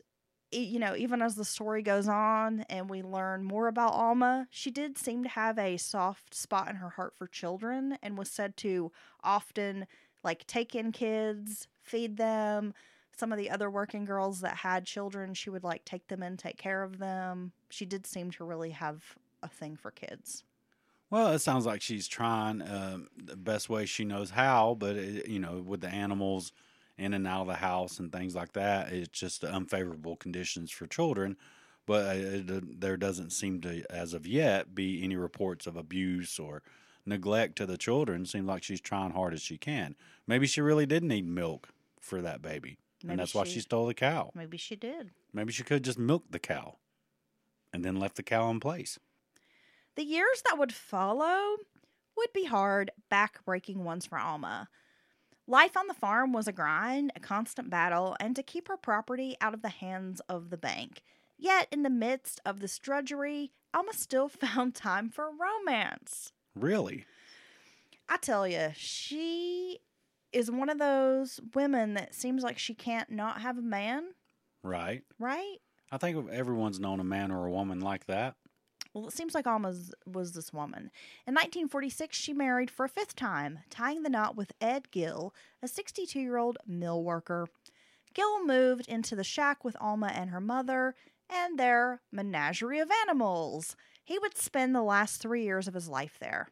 you 0.50 0.78
know, 0.78 0.96
even 0.96 1.20
as 1.20 1.34
the 1.34 1.44
story 1.44 1.82
goes 1.82 2.08
on 2.08 2.64
and 2.70 2.88
we 2.88 3.02
learn 3.02 3.44
more 3.44 3.68
about 3.68 3.92
Alma, 3.92 4.46
she 4.50 4.70
did 4.70 4.96
seem 4.96 5.22
to 5.22 5.28
have 5.28 5.58
a 5.58 5.76
soft 5.76 6.34
spot 6.34 6.68
in 6.68 6.76
her 6.76 6.90
heart 6.90 7.14
for 7.16 7.26
children 7.26 7.98
and 8.02 8.16
was 8.16 8.30
said 8.30 8.56
to 8.58 8.90
often 9.22 9.86
like 10.24 10.46
take 10.46 10.74
in 10.74 10.92
kids, 10.92 11.68
feed 11.82 12.16
them. 12.16 12.72
Some 13.16 13.32
of 13.32 13.38
the 13.38 13.50
other 13.50 13.68
working 13.68 14.04
girls 14.04 14.40
that 14.40 14.56
had 14.58 14.86
children, 14.86 15.34
she 15.34 15.50
would 15.50 15.64
like 15.64 15.84
take 15.84 16.06
them 16.08 16.22
in, 16.22 16.36
take 16.36 16.56
care 16.56 16.82
of 16.82 16.98
them. 16.98 17.52
She 17.68 17.84
did 17.84 18.06
seem 18.06 18.30
to 18.32 18.44
really 18.44 18.70
have 18.70 19.02
a 19.42 19.48
thing 19.48 19.76
for 19.76 19.90
kids. 19.90 20.44
Well, 21.10 21.32
it 21.32 21.38
sounds 21.38 21.64
like 21.64 21.80
she's 21.80 22.06
trying 22.06 22.60
um, 22.62 23.08
the 23.16 23.36
best 23.36 23.70
way 23.70 23.86
she 23.86 24.04
knows 24.04 24.30
how, 24.30 24.76
but 24.78 24.96
it, 24.96 25.26
you 25.28 25.38
know, 25.38 25.62
with 25.64 25.80
the 25.80 25.88
animals 25.88 26.52
in 26.98 27.14
and 27.14 27.26
out 27.26 27.42
of 27.42 27.46
the 27.46 27.54
house 27.54 27.98
and 27.98 28.12
things 28.12 28.34
like 28.34 28.52
that, 28.52 28.92
it's 28.92 29.08
just 29.18 29.42
unfavorable 29.44 30.16
conditions 30.16 30.70
for 30.70 30.86
children. 30.86 31.36
But 31.86 32.06
uh, 32.16 32.18
it, 32.18 32.80
there 32.80 32.98
doesn't 32.98 33.30
seem 33.30 33.62
to, 33.62 33.82
as 33.90 34.12
of 34.12 34.26
yet, 34.26 34.74
be 34.74 35.02
any 35.02 35.16
reports 35.16 35.66
of 35.66 35.76
abuse 35.76 36.38
or 36.38 36.62
neglect 37.06 37.56
to 37.56 37.64
the 37.66 37.78
children. 37.78 38.26
Seems 38.26 38.46
like 38.46 38.62
she's 38.62 38.80
trying 38.80 39.12
hard 39.12 39.32
as 39.32 39.40
she 39.40 39.56
can. 39.56 39.96
Maybe 40.26 40.46
she 40.46 40.60
really 40.60 40.84
did 40.84 41.02
need 41.02 41.24
milk 41.26 41.70
for 41.98 42.20
that 42.20 42.42
baby, 42.42 42.76
Maybe 43.02 43.12
and 43.12 43.20
that's 43.20 43.34
why 43.34 43.44
she- 43.44 43.52
she 43.54 43.60
stole 43.60 43.86
the 43.86 43.94
cow. 43.94 44.30
Maybe 44.34 44.58
she 44.58 44.76
did. 44.76 45.12
Maybe 45.32 45.52
she 45.52 45.62
could 45.62 45.84
just 45.84 45.98
milk 45.98 46.24
the 46.30 46.38
cow, 46.38 46.76
and 47.72 47.82
then 47.82 47.96
left 47.96 48.16
the 48.16 48.22
cow 48.22 48.50
in 48.50 48.60
place. 48.60 48.98
The 49.98 50.04
years 50.04 50.42
that 50.44 50.56
would 50.56 50.72
follow 50.72 51.56
would 52.16 52.32
be 52.32 52.44
hard, 52.44 52.92
back-breaking 53.10 53.82
ones 53.82 54.06
for 54.06 54.16
Alma. 54.16 54.68
Life 55.48 55.76
on 55.76 55.88
the 55.88 55.92
farm 55.92 56.32
was 56.32 56.46
a 56.46 56.52
grind, 56.52 57.10
a 57.16 57.20
constant 57.20 57.68
battle, 57.68 58.16
and 58.20 58.36
to 58.36 58.44
keep 58.44 58.68
her 58.68 58.76
property 58.76 59.36
out 59.40 59.54
of 59.54 59.62
the 59.62 59.70
hands 59.70 60.20
of 60.28 60.50
the 60.50 60.56
bank. 60.56 61.02
Yet, 61.36 61.66
in 61.72 61.82
the 61.82 61.90
midst 61.90 62.40
of 62.46 62.60
this 62.60 62.78
drudgery, 62.78 63.50
Alma 63.74 63.92
still 63.92 64.28
found 64.28 64.76
time 64.76 65.10
for 65.10 65.30
romance. 65.32 66.32
Really? 66.54 67.04
I 68.08 68.18
tell 68.18 68.46
you, 68.46 68.68
she 68.76 69.80
is 70.32 70.48
one 70.48 70.68
of 70.68 70.78
those 70.78 71.40
women 71.56 71.94
that 71.94 72.14
seems 72.14 72.44
like 72.44 72.60
she 72.60 72.72
can't 72.72 73.10
not 73.10 73.40
have 73.40 73.58
a 73.58 73.62
man. 73.62 74.04
Right. 74.62 75.02
right? 75.18 75.56
I 75.90 75.98
think 75.98 76.30
everyone's 76.30 76.78
known 76.78 77.00
a 77.00 77.04
man 77.04 77.32
or 77.32 77.46
a 77.46 77.50
woman 77.50 77.80
like 77.80 78.06
that. 78.06 78.36
Well, 78.94 79.08
it 79.08 79.12
seems 79.12 79.34
like 79.34 79.46
Alma 79.46 79.74
was 80.06 80.32
this 80.32 80.52
woman. 80.52 80.90
In 81.26 81.34
1946, 81.34 82.16
she 82.16 82.32
married 82.32 82.70
for 82.70 82.84
a 82.84 82.88
fifth 82.88 83.14
time, 83.14 83.60
tying 83.70 84.02
the 84.02 84.10
knot 84.10 84.36
with 84.36 84.52
Ed 84.60 84.90
Gill, 84.90 85.34
a 85.62 85.68
62 85.68 86.18
year 86.18 86.36
old 86.36 86.58
mill 86.66 87.02
worker. 87.02 87.48
Gill 88.14 88.44
moved 88.44 88.88
into 88.88 89.14
the 89.14 89.24
shack 89.24 89.64
with 89.64 89.76
Alma 89.80 90.08
and 90.08 90.30
her 90.30 90.40
mother 90.40 90.94
and 91.30 91.58
their 91.58 92.00
menagerie 92.10 92.80
of 92.80 92.90
animals. 93.06 93.76
He 94.02 94.18
would 94.18 94.36
spend 94.36 94.74
the 94.74 94.82
last 94.82 95.20
three 95.20 95.44
years 95.44 95.68
of 95.68 95.74
his 95.74 95.88
life 95.88 96.16
there. 96.18 96.48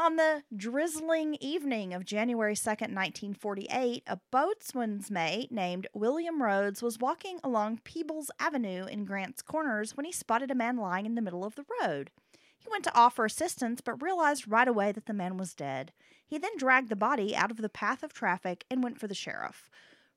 On 0.00 0.14
the 0.14 0.44
drizzling 0.56 1.36
evening 1.40 1.92
of 1.92 2.04
January 2.04 2.54
2nd, 2.54 2.94
1948, 2.94 4.04
a 4.06 4.20
boatswain's 4.30 5.10
mate 5.10 5.50
named 5.50 5.88
William 5.92 6.40
Rhodes 6.40 6.84
was 6.84 7.00
walking 7.00 7.40
along 7.42 7.80
Peebles 7.82 8.30
Avenue 8.38 8.84
in 8.84 9.04
Grant's 9.04 9.42
Corners 9.42 9.96
when 9.96 10.06
he 10.06 10.12
spotted 10.12 10.52
a 10.52 10.54
man 10.54 10.76
lying 10.76 11.04
in 11.04 11.16
the 11.16 11.20
middle 11.20 11.44
of 11.44 11.56
the 11.56 11.64
road. 11.82 12.12
He 12.56 12.68
went 12.70 12.84
to 12.84 12.96
offer 12.96 13.24
assistance 13.24 13.80
but 13.80 14.00
realized 14.00 14.46
right 14.46 14.68
away 14.68 14.92
that 14.92 15.06
the 15.06 15.12
man 15.12 15.36
was 15.36 15.52
dead. 15.52 15.92
He 16.24 16.38
then 16.38 16.56
dragged 16.56 16.90
the 16.90 16.94
body 16.94 17.34
out 17.34 17.50
of 17.50 17.56
the 17.56 17.68
path 17.68 18.04
of 18.04 18.12
traffic 18.12 18.64
and 18.70 18.84
went 18.84 19.00
for 19.00 19.08
the 19.08 19.16
sheriff. 19.16 19.68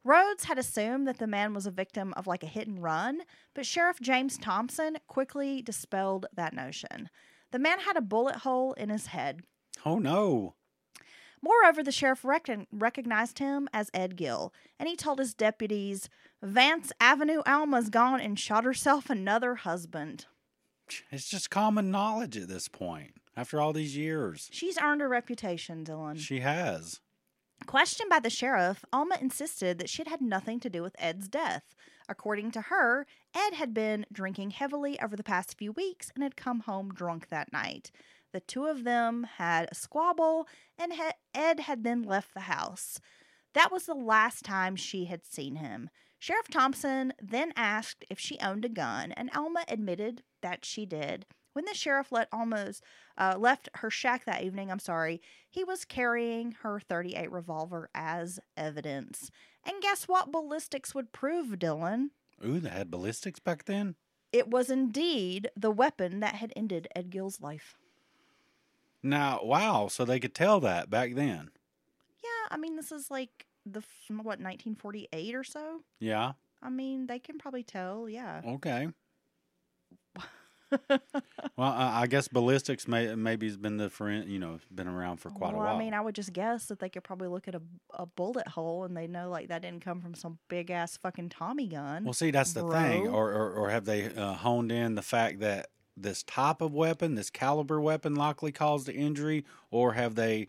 Rhodes 0.03 0.43
had 0.43 0.59
assumed 0.59 1.07
that 1.07 1.17
the 1.17 1.25
man 1.25 1.55
was 1.55 1.65
a 1.65 1.71
victim 1.71 2.13
of 2.15 2.27
like 2.27 2.43
a 2.43 2.47
hit 2.47 2.67
and 2.67 2.83
run, 2.83 3.23
but 3.55 3.65
Sheriff 3.65 3.99
James 3.99 4.37
Thompson 4.37 4.97
quickly 5.07 5.63
dispelled 5.63 6.27
that 6.35 6.53
notion. 6.53 7.09
The 7.49 7.57
man 7.57 7.79
had 7.79 7.97
a 7.97 8.01
bullet 8.01 8.35
hole 8.35 8.73
in 8.73 8.89
his 8.89 9.07
head. 9.07 9.41
Oh 9.85 9.99
no. 9.99 10.55
Moreover, 11.41 11.81
the 11.81 11.91
sheriff 11.91 12.23
recon- 12.23 12.67
recognized 12.71 13.39
him 13.39 13.67
as 13.73 13.89
Ed 13.95 14.15
Gill, 14.15 14.53
and 14.79 14.87
he 14.87 14.95
told 14.95 15.17
his 15.17 15.33
deputies, 15.33 16.07
Vance 16.43 16.91
Avenue 16.99 17.41
Alma's 17.47 17.89
gone 17.89 18.21
and 18.21 18.39
shot 18.39 18.63
herself 18.63 19.09
another 19.09 19.55
husband. 19.55 20.25
It's 21.11 21.29
just 21.29 21.49
common 21.49 21.89
knowledge 21.89 22.37
at 22.37 22.47
this 22.47 22.67
point. 22.67 23.13
After 23.35 23.59
all 23.61 23.73
these 23.73 23.95
years, 23.97 24.49
She's 24.51 24.77
earned 24.77 25.01
a 25.01 25.07
reputation, 25.07 25.83
Dylan. 25.85 26.19
she 26.19 26.41
has. 26.41 26.99
Questioned 27.65 28.09
by 28.09 28.19
the 28.19 28.29
sheriff, 28.29 28.83
Alma 28.91 29.17
insisted 29.21 29.79
that 29.79 29.89
she'd 29.89 30.07
had 30.07 30.21
nothing 30.21 30.59
to 30.59 30.69
do 30.69 30.81
with 30.83 30.95
Ed's 30.99 31.27
death. 31.27 31.73
According 32.09 32.51
to 32.51 32.61
her, 32.61 33.07
Ed 33.33 33.53
had 33.53 33.73
been 33.73 34.05
drinking 34.11 34.51
heavily 34.51 34.99
over 34.99 35.15
the 35.15 35.23
past 35.23 35.57
few 35.57 35.71
weeks 35.71 36.11
and 36.13 36.23
had 36.23 36.35
come 36.35 36.61
home 36.61 36.93
drunk 36.93 37.29
that 37.29 37.53
night. 37.53 37.89
The 38.33 38.39
two 38.39 38.65
of 38.65 38.83
them 38.83 39.27
had 39.37 39.67
a 39.71 39.75
squabble, 39.75 40.47
and 40.77 40.93
Ed 41.33 41.61
had 41.61 41.83
then 41.83 42.03
left 42.03 42.33
the 42.33 42.41
house. 42.41 42.99
That 43.53 43.71
was 43.71 43.85
the 43.85 43.93
last 43.93 44.45
time 44.45 44.75
she 44.75 45.05
had 45.05 45.25
seen 45.25 45.55
him. 45.55 45.89
Sheriff 46.19 46.47
Thompson 46.49 47.13
then 47.21 47.51
asked 47.55 48.05
if 48.09 48.19
she 48.19 48.39
owned 48.39 48.63
a 48.63 48.69
gun, 48.69 49.11
and 49.11 49.29
Alma 49.35 49.65
admitted 49.67 50.23
that 50.41 50.63
she 50.63 50.85
did. 50.85 51.25
When 51.53 51.65
the 51.65 51.73
sheriff 51.73 52.11
let 52.11 52.29
Alma's 52.31 52.81
uh, 53.17 53.35
left 53.37 53.67
her 53.75 53.89
shack 53.89 54.23
that 54.25 54.43
evening, 54.43 54.71
I'm 54.71 54.79
sorry, 54.79 55.21
he 55.49 55.63
was 55.63 55.83
carrying 55.83 56.53
her 56.61 56.79
38 56.79 57.29
revolver 57.29 57.89
as 57.93 58.39
evidence. 58.55 59.31
And 59.65 59.81
guess 59.81 60.07
what 60.07 60.31
ballistics 60.31 60.95
would 60.95 61.11
prove, 61.11 61.59
Dylan? 61.59 62.11
Ooh, 62.45 62.59
they 62.59 62.69
had 62.69 62.89
ballistics 62.89 63.39
back 63.39 63.65
then? 63.65 63.95
It 64.31 64.47
was 64.49 64.69
indeed 64.69 65.49
the 65.57 65.71
weapon 65.71 66.21
that 66.21 66.35
had 66.35 66.53
ended 66.55 66.87
Ed 66.95 67.09
Gill's 67.09 67.41
life. 67.41 67.75
Now, 69.03 69.39
wow, 69.43 69.87
so 69.87 70.05
they 70.05 70.19
could 70.19 70.35
tell 70.35 70.59
that 70.59 70.89
back 70.89 71.15
then. 71.15 71.51
Yeah, 72.23 72.47
I 72.51 72.57
mean, 72.57 72.75
this 72.75 72.91
is 72.91 73.09
like 73.09 73.47
the, 73.65 73.81
what, 74.09 74.39
1948 74.39 75.35
or 75.35 75.43
so? 75.43 75.81
Yeah. 75.99 76.33
I 76.61 76.69
mean, 76.69 77.07
they 77.07 77.19
can 77.19 77.39
probably 77.39 77.63
tell, 77.63 78.07
yeah. 78.07 78.41
Okay. 78.45 78.89
well, 80.89 80.99
I 81.57 82.03
I 82.03 82.07
guess 82.07 82.29
ballistics 82.29 82.87
may 82.87 83.13
maybe 83.15 83.47
has 83.47 83.57
been 83.57 83.75
the 83.75 83.89
friend, 83.89 84.29
you 84.29 84.39
know, 84.39 84.59
been 84.73 84.87
around 84.87 85.17
for 85.17 85.29
quite 85.29 85.53
well, 85.53 85.63
a 85.63 85.65
while. 85.65 85.75
I 85.75 85.79
mean, 85.79 85.93
I 85.93 85.99
would 85.99 86.15
just 86.15 86.31
guess 86.31 86.67
that 86.67 86.79
they 86.79 86.87
could 86.87 87.03
probably 87.03 87.27
look 87.27 87.47
at 87.47 87.55
a, 87.55 87.61
a 87.93 88.05
bullet 88.05 88.47
hole 88.47 88.85
and 88.85 88.95
they 88.95 89.07
know, 89.07 89.29
like, 89.29 89.49
that 89.49 89.63
didn't 89.63 89.83
come 89.83 89.99
from 89.99 90.15
some 90.15 90.37
big 90.47 90.71
ass 90.71 90.95
fucking 90.95 91.29
Tommy 91.29 91.67
gun. 91.67 92.05
well, 92.05 92.13
see, 92.13 92.31
that's 92.31 92.53
the 92.53 92.65
thing, 92.69 93.07
or, 93.07 93.31
or 93.31 93.51
or 93.51 93.69
have 93.69 93.85
they 93.85 94.05
uh, 94.13 94.33
honed 94.33 94.71
in 94.71 94.95
the 94.95 95.01
fact 95.01 95.39
that 95.41 95.67
this 96.01 96.23
type 96.23 96.61
of 96.61 96.73
weapon, 96.73 97.15
this 97.15 97.29
caliber 97.29 97.79
weapon, 97.79 98.15
likely 98.15 98.51
caused 98.51 98.87
the 98.87 98.93
injury, 98.93 99.45
or 99.69 99.93
have 99.93 100.15
they 100.15 100.47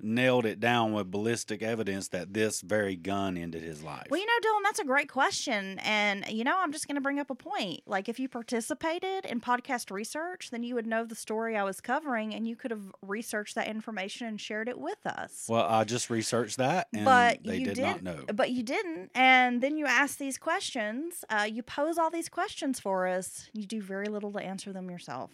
nailed 0.00 0.44
it 0.44 0.60
down 0.60 0.92
with 0.92 1.10
ballistic 1.10 1.62
evidence 1.62 2.08
that 2.08 2.34
this 2.34 2.60
very 2.60 2.96
gun 2.96 3.36
ended 3.36 3.62
his 3.62 3.82
life? 3.82 4.06
Well, 4.10 4.20
you 4.20 4.26
know, 4.26 4.32
Dylan, 4.42 4.62
that's 4.64 4.78
a 4.78 4.84
great 4.84 5.08
question. 5.08 5.78
And, 5.78 6.26
you 6.28 6.44
know, 6.44 6.54
I'm 6.58 6.70
just 6.72 6.86
going 6.86 6.96
to 6.96 7.00
bring 7.00 7.18
up 7.18 7.30
a 7.30 7.34
point. 7.34 7.80
Like, 7.86 8.08
if 8.08 8.20
you 8.20 8.28
participated 8.28 9.24
in 9.24 9.40
podcast 9.40 9.90
research, 9.90 10.50
then 10.50 10.62
you 10.62 10.74
would 10.74 10.86
know 10.86 11.04
the 11.04 11.14
story 11.14 11.56
I 11.56 11.64
was 11.64 11.80
covering 11.80 12.34
and 12.34 12.46
you 12.46 12.56
could 12.56 12.70
have 12.70 12.92
researched 13.00 13.54
that 13.54 13.68
information 13.68 14.26
and 14.26 14.40
shared 14.40 14.68
it 14.68 14.78
with 14.78 15.04
us. 15.06 15.46
well, 15.48 15.64
I 15.66 15.84
just 15.84 16.10
researched 16.10 16.58
that, 16.58 16.88
and 16.92 17.04
but 17.04 17.42
they 17.44 17.56
you 17.56 17.64
did 17.66 17.74
didn't, 17.76 18.02
not 18.04 18.16
know. 18.18 18.24
But 18.34 18.50
you 18.50 18.62
didn't. 18.62 19.10
And 19.14 19.62
then 19.62 19.76
you 19.76 19.86
ask 19.86 20.18
these 20.18 20.36
questions. 20.38 21.24
Uh, 21.30 21.48
you 21.50 21.62
pose 21.62 21.96
all 21.98 22.10
these 22.10 22.28
questions 22.28 22.78
for 22.80 23.06
us. 23.06 23.48
You 23.54 23.64
do 23.66 23.80
very 23.80 24.06
little 24.08 24.32
to 24.32 24.40
answer 24.40 24.72
them 24.72 24.90
yourself. 24.90 25.30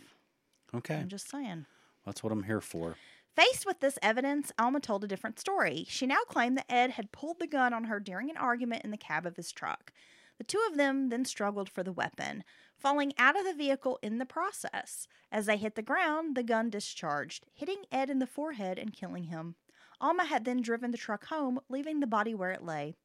Okay, 0.74 0.94
I'm 0.96 1.08
just 1.08 1.28
saying. 1.30 1.66
that's 2.06 2.22
what 2.22 2.32
I'm 2.32 2.44
here 2.44 2.60
for. 2.60 2.96
Faced 3.35 3.64
with 3.64 3.80
this 3.80 3.99
evidence, 4.03 4.53
Alma 4.59 4.78
told 4.78 5.05
a 5.05 5.09
different 5.09 5.41
story. 5.41 5.87
She 5.89 6.07
now 6.07 6.20
claimed 6.28 6.59
that 6.59 6.70
Ed 6.70 6.91
had 6.93 7.12
pulled 7.12 7.39
the 7.39 7.47
gun 7.47 7.72
on 7.72 7.85
her 7.85 7.99
during 7.99 8.28
an 8.28 8.37
argument 8.37 8.85
in 8.85 8.91
the 8.91 8.99
cab 8.99 9.24
of 9.24 9.37
his 9.37 9.53
truck. 9.53 9.93
The 10.37 10.45
two 10.45 10.62
of 10.68 10.76
them 10.76 11.09
then 11.09 11.24
struggled 11.24 11.70
for 11.70 11.83
the 11.83 11.93
weapon, 11.93 12.45
falling 12.76 13.12
out 13.16 13.39
of 13.39 13.45
the 13.45 13.55
vehicle 13.55 13.99
in 14.03 14.18
the 14.18 14.26
process. 14.26 15.07
As 15.30 15.47
they 15.47 15.57
hit 15.57 15.76
the 15.76 15.83
ground, 15.83 16.37
the 16.37 16.43
gun 16.43 16.68
discharged, 16.68 17.47
hitting 17.55 17.85
Ed 17.91 18.11
in 18.11 18.18
the 18.18 18.26
forehead 18.26 18.78
and 18.78 18.93
killing 18.93 19.24
him. 19.24 19.55
Alma 20.01 20.24
had 20.24 20.45
then 20.45 20.61
driven 20.61 20.91
the 20.91 20.99
truck 20.99 21.26
home, 21.26 21.61
leaving 21.68 22.01
the 22.01 22.07
body 22.07 22.35
where 22.35 22.51
it 22.51 22.62
lay. 22.62 22.97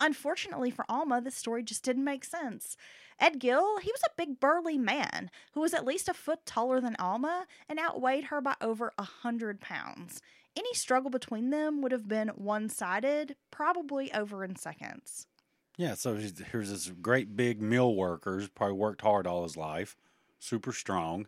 Unfortunately 0.00 0.70
for 0.70 0.84
Alma, 0.88 1.20
this 1.20 1.34
story 1.34 1.62
just 1.62 1.82
didn't 1.82 2.04
make 2.04 2.24
sense. 2.24 2.76
Ed 3.20 3.40
Gill, 3.40 3.78
he 3.78 3.90
was 3.90 4.02
a 4.06 4.14
big 4.16 4.38
burly 4.38 4.78
man 4.78 5.30
who 5.52 5.60
was 5.60 5.74
at 5.74 5.84
least 5.84 6.08
a 6.08 6.14
foot 6.14 6.46
taller 6.46 6.80
than 6.80 6.94
Alma 6.96 7.46
and 7.68 7.78
outweighed 7.80 8.24
her 8.24 8.40
by 8.40 8.54
over 8.60 8.92
a 8.96 9.02
hundred 9.02 9.60
pounds. 9.60 10.22
Any 10.56 10.72
struggle 10.74 11.10
between 11.10 11.50
them 11.50 11.82
would 11.82 11.92
have 11.92 12.08
been 12.08 12.28
one 12.28 12.68
sided, 12.68 13.36
probably 13.50 14.12
over 14.12 14.44
in 14.44 14.56
seconds. 14.56 15.26
Yeah, 15.76 15.94
so 15.94 16.16
here's 16.16 16.70
this 16.70 16.90
great 17.00 17.36
big 17.36 17.62
mill 17.62 17.94
worker, 17.94 18.34
who's 18.34 18.48
probably 18.48 18.76
worked 18.76 19.02
hard 19.02 19.26
all 19.26 19.44
his 19.44 19.56
life, 19.56 19.96
super 20.40 20.72
strong, 20.72 21.26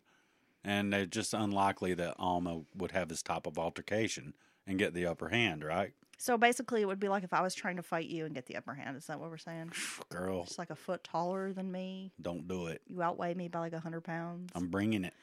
and 0.64 0.92
it's 0.92 1.10
just 1.10 1.34
unlikely 1.34 1.94
that 1.94 2.16
Alma 2.18 2.62
would 2.74 2.90
have 2.90 3.08
this 3.08 3.22
type 3.22 3.46
of 3.46 3.58
altercation 3.58 4.34
and 4.66 4.78
get 4.78 4.92
the 4.92 5.06
upper 5.06 5.28
hand, 5.28 5.64
right? 5.64 5.92
So 6.22 6.36
basically, 6.36 6.82
it 6.82 6.84
would 6.84 7.00
be 7.00 7.08
like 7.08 7.24
if 7.24 7.32
I 7.32 7.40
was 7.40 7.54
trying 7.54 7.76
to 7.76 7.82
fight 7.82 8.04
you 8.06 8.26
and 8.26 8.34
get 8.34 8.44
the 8.44 8.56
upper 8.56 8.74
hand. 8.74 8.94
Is 8.94 9.06
that 9.06 9.18
what 9.18 9.30
we're 9.30 9.38
saying? 9.38 9.72
Girl, 10.10 10.44
Just 10.44 10.58
like 10.58 10.68
a 10.68 10.76
foot 10.76 11.02
taller 11.02 11.54
than 11.54 11.72
me. 11.72 12.12
don't 12.20 12.46
do 12.46 12.66
it. 12.66 12.82
You 12.88 13.00
outweigh 13.02 13.32
me 13.32 13.48
by 13.48 13.60
like 13.60 13.72
a 13.72 13.80
hundred 13.80 14.02
pounds. 14.02 14.50
I'm 14.54 14.66
bringing 14.68 15.04
it. 15.04 15.14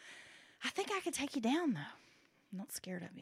I 0.65 0.69
think 0.69 0.89
I 0.91 0.99
could 1.01 1.13
take 1.13 1.35
you 1.35 1.41
down 1.41 1.73
though. 1.75 1.79
I'm 2.51 2.57
not 2.57 2.71
scared 2.71 3.03
of 3.03 3.09
you. 3.15 3.21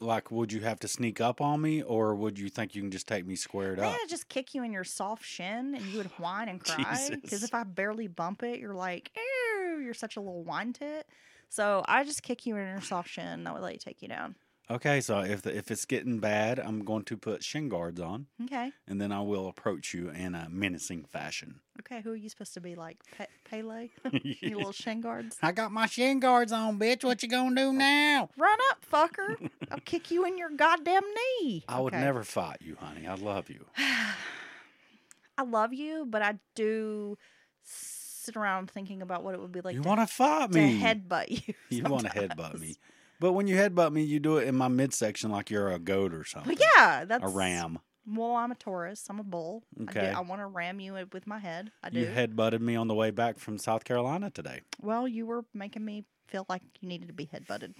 Like, 0.00 0.32
would 0.32 0.52
you 0.52 0.62
have 0.62 0.80
to 0.80 0.88
sneak 0.88 1.20
up 1.20 1.40
on 1.40 1.60
me, 1.60 1.80
or 1.80 2.16
would 2.16 2.40
you 2.40 2.48
think 2.48 2.74
you 2.74 2.82
can 2.82 2.90
just 2.90 3.06
take 3.06 3.24
me 3.24 3.36
squared 3.36 3.78
up? 3.78 3.94
I'd 3.94 4.08
just 4.08 4.28
kick 4.28 4.52
you 4.52 4.64
in 4.64 4.72
your 4.72 4.82
soft 4.82 5.24
shin 5.24 5.76
and 5.76 5.84
you 5.86 5.98
would 5.98 6.10
whine 6.18 6.48
and 6.48 6.58
cry. 6.64 7.08
Because 7.22 7.44
if 7.44 7.54
I 7.54 7.62
barely 7.62 8.08
bump 8.08 8.42
it, 8.42 8.58
you're 8.58 8.74
like, 8.74 9.12
ew, 9.14 9.78
you're 9.78 9.94
such 9.94 10.16
a 10.16 10.20
little 10.20 10.42
whine 10.42 10.72
tit. 10.72 11.06
So 11.50 11.84
I 11.86 12.02
just 12.02 12.24
kick 12.24 12.46
you 12.46 12.56
in 12.56 12.66
your 12.66 12.80
soft 12.80 13.08
shin 13.10 13.28
and 13.28 13.46
that 13.46 13.54
would 13.54 13.62
let 13.62 13.74
you 13.74 13.78
take 13.78 14.02
you 14.02 14.08
down. 14.08 14.34
Okay, 14.70 15.02
so 15.02 15.20
if 15.20 15.42
the, 15.42 15.54
if 15.54 15.70
it's 15.70 15.84
getting 15.84 16.20
bad, 16.20 16.58
I'm 16.58 16.84
going 16.84 17.04
to 17.04 17.18
put 17.18 17.44
shin 17.44 17.68
guards 17.68 18.00
on, 18.00 18.26
Okay. 18.44 18.72
and 18.88 18.98
then 18.98 19.12
I 19.12 19.20
will 19.20 19.46
approach 19.46 19.92
you 19.92 20.08
in 20.08 20.34
a 20.34 20.48
menacing 20.48 21.04
fashion. 21.04 21.60
Okay. 21.80 22.00
Who 22.00 22.12
are 22.12 22.16
you 22.16 22.30
supposed 22.30 22.54
to 22.54 22.60
be 22.62 22.74
like? 22.74 22.98
Pe- 23.18 23.26
Pele? 23.44 23.90
you 24.22 24.56
little 24.56 24.72
shin 24.72 25.02
guards? 25.02 25.36
I 25.42 25.52
got 25.52 25.70
my 25.70 25.86
shin 25.86 26.18
guards 26.18 26.50
on, 26.50 26.78
bitch. 26.78 27.04
What 27.04 27.22
you 27.22 27.28
gonna 27.28 27.54
do 27.54 27.68
oh, 27.68 27.72
now? 27.72 28.30
Run 28.38 28.58
up, 28.70 28.84
fucker. 28.90 29.50
I'll 29.70 29.80
kick 29.84 30.10
you 30.10 30.24
in 30.24 30.38
your 30.38 30.50
goddamn 30.50 31.02
knee. 31.42 31.64
I 31.68 31.80
would 31.80 31.92
Okay. 31.92 32.02
never 32.02 32.22
fight 32.24 32.58
you, 32.60 32.76
honey. 32.80 33.06
I 33.06 33.16
love 33.16 33.50
you. 33.50 33.66
I 35.36 35.42
love 35.42 35.74
you, 35.74 36.06
but 36.08 36.22
I 36.22 36.38
do 36.54 37.18
sit 37.64 38.36
around 38.36 38.70
thinking 38.70 39.02
about 39.02 39.24
what 39.24 39.34
it 39.34 39.40
would 39.40 39.52
be 39.52 39.60
like 39.60 39.74
you 39.74 39.82
to, 39.82 39.88
want 39.88 40.00
to 40.00 40.06
fight 40.06 40.52
to 40.52 40.58
me? 40.58 40.80
headbutt 40.80 41.28
you. 41.46 41.54
you 41.68 41.82
want 41.84 42.04
to 42.04 42.10
headbutt 42.10 42.52
sometimes. 42.52 42.78
But 43.20 43.32
when 43.32 43.46
you 43.46 43.56
headbutt 43.56 43.92
me, 43.92 44.02
you 44.02 44.20
do 44.20 44.38
it 44.38 44.48
in 44.48 44.54
my 44.56 44.68
midsection 44.68 45.30
like 45.30 45.50
you're 45.50 45.70
a 45.70 45.78
goat 45.78 46.12
or 46.14 46.24
something. 46.24 46.56
Well, 46.58 46.68
yeah, 46.76 47.04
that's 47.04 47.24
a 47.24 47.28
ram. 47.28 47.78
Well, 48.06 48.36
I'm 48.36 48.52
a 48.52 48.54
Taurus. 48.54 49.06
I'm 49.08 49.18
a 49.20 49.24
bull. 49.24 49.62
I, 49.80 49.84
do, 49.84 49.98
Okay. 49.98 50.10
I 50.10 50.20
want 50.20 50.42
to 50.42 50.46
ram 50.46 50.78
you 50.80 50.94
with 51.12 51.26
my 51.26 51.38
head. 51.38 51.70
I 51.82 51.88
do. 51.90 52.00
You 52.00 52.06
headbutted 52.06 52.60
me 52.60 52.76
on 52.76 52.86
the 52.88 52.94
way 52.94 53.10
back 53.10 53.38
from 53.38 53.56
South 53.58 53.84
Carolina 53.84 54.30
today. 54.30 54.60
well, 54.82 55.08
you 55.08 55.24
were 55.26 55.44
making 55.54 55.84
me 55.84 56.04
feel 56.26 56.44
like 56.48 56.62
you 56.80 56.88
needed 56.88 57.08
to 57.08 57.14
be 57.14 57.26
headbutted. 57.26 57.74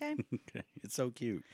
Okay. 0.00 0.14
Okay, 0.48 0.62
it's 0.84 0.94
so 0.94 1.10
cute. 1.10 1.44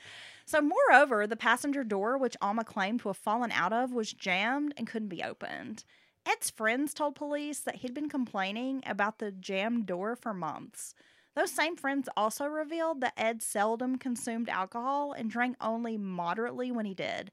So, 0.45 0.61
moreover, 0.61 1.25
the 1.25 1.35
passenger 1.35 1.83
door, 1.83 2.15
which 2.17 2.37
Alma 2.41 2.63
claimed 2.63 2.99
to 3.01 3.09
have 3.09 3.17
fallen 3.17 3.51
out 3.51 3.73
of, 3.73 3.91
was 3.91 4.13
jammed 4.13 4.73
and 4.77 4.85
couldn't 4.85 5.07
be 5.09 5.23
opened. 5.23 5.83
Ed's 6.27 6.51
friends 6.51 6.93
told 6.93 7.15
police 7.15 7.59
that 7.61 7.77
he'd 7.77 7.93
been 7.95 8.07
complaining 8.09 8.83
about 8.85 9.17
the 9.17 9.31
jammed 9.31 9.87
door 9.87 10.15
for 10.15 10.31
months. 10.33 10.93
Those 11.35 11.51
same 11.51 11.75
friends 11.75 12.07
also 12.15 12.45
revealed 12.45 13.01
that 13.01 13.13
Ed 13.17 13.41
seldom 13.41 13.97
consumed 13.97 14.49
alcohol 14.49 15.11
and 15.11 15.29
drank 15.29 15.57
only 15.59 15.97
moderately 15.97 16.71
when 16.71 16.85
he 16.85 16.93
did. 16.93 17.31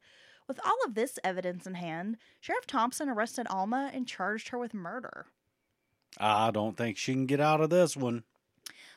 With 0.48 0.58
all 0.64 0.76
of 0.84 0.94
this 0.94 1.18
evidence 1.22 1.66
in 1.66 1.74
hand, 1.74 2.16
Sheriff 2.40 2.66
Thompson 2.66 3.08
arrested 3.08 3.46
Alma 3.48 3.90
and 3.94 4.06
charged 4.06 4.48
her 4.48 4.58
with 4.58 4.74
murder. 4.74 5.26
I 6.18 6.50
don't 6.50 6.76
think 6.76 6.96
she 6.96 7.12
can 7.12 7.26
get 7.26 7.40
out 7.40 7.60
of 7.60 7.70
this 7.70 7.96
one. 7.96 8.24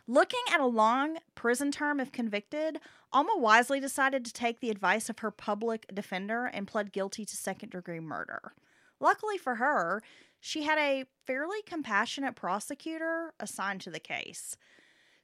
Looking 0.08 0.42
at 0.52 0.60
a 0.60 0.66
long 0.66 1.18
prison 1.34 1.72
term 1.72 2.00
if 2.00 2.12
convicted, 2.12 2.80
Alma 3.14 3.38
wisely 3.38 3.80
decided 3.80 4.26
to 4.26 4.34
take 4.34 4.60
the 4.60 4.70
advice 4.70 5.10
of 5.10 5.20
her 5.20 5.32
public 5.32 5.86
defender 5.94 6.46
and 6.46 6.68
pled 6.68 6.92
guilty 6.92 7.26
to 7.26 7.36
second 7.36 7.70
degree 7.70 8.00
murder. 8.00 8.54
Luckily 9.00 9.38
for 9.38 9.56
her, 9.56 10.02
she 10.40 10.64
had 10.64 10.78
a 10.78 11.06
fairly 11.26 11.62
compassionate 11.66 12.36
prosecutor 12.36 13.34
assigned 13.40 13.82
to 13.82 13.90
the 13.90 14.00
case. 14.00 14.58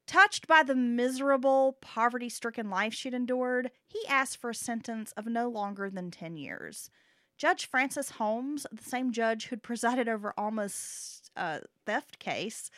Touched 0.07 0.47
by 0.47 0.63
the 0.63 0.75
miserable, 0.75 1.77
poverty 1.81 2.29
stricken 2.29 2.69
life 2.69 2.93
she'd 2.93 3.13
endured, 3.13 3.71
he 3.87 3.99
asked 4.07 4.37
for 4.37 4.49
a 4.49 4.55
sentence 4.55 5.13
of 5.13 5.25
no 5.25 5.49
longer 5.49 5.89
than 5.89 6.11
10 6.11 6.35
years. 6.35 6.89
Judge 7.37 7.65
Francis 7.65 8.11
Holmes, 8.11 8.67
the 8.71 8.83
same 8.83 9.11
judge 9.11 9.47
who'd 9.47 9.63
presided 9.63 10.07
over 10.07 10.33
Alma's 10.37 11.31
uh, 11.35 11.59
theft 11.85 12.19
case, 12.19 12.69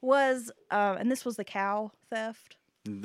was, 0.00 0.50
uh, 0.70 0.96
and 0.98 1.10
this 1.10 1.24
was 1.24 1.36
the 1.36 1.44
cow 1.44 1.90
theft. 2.10 2.56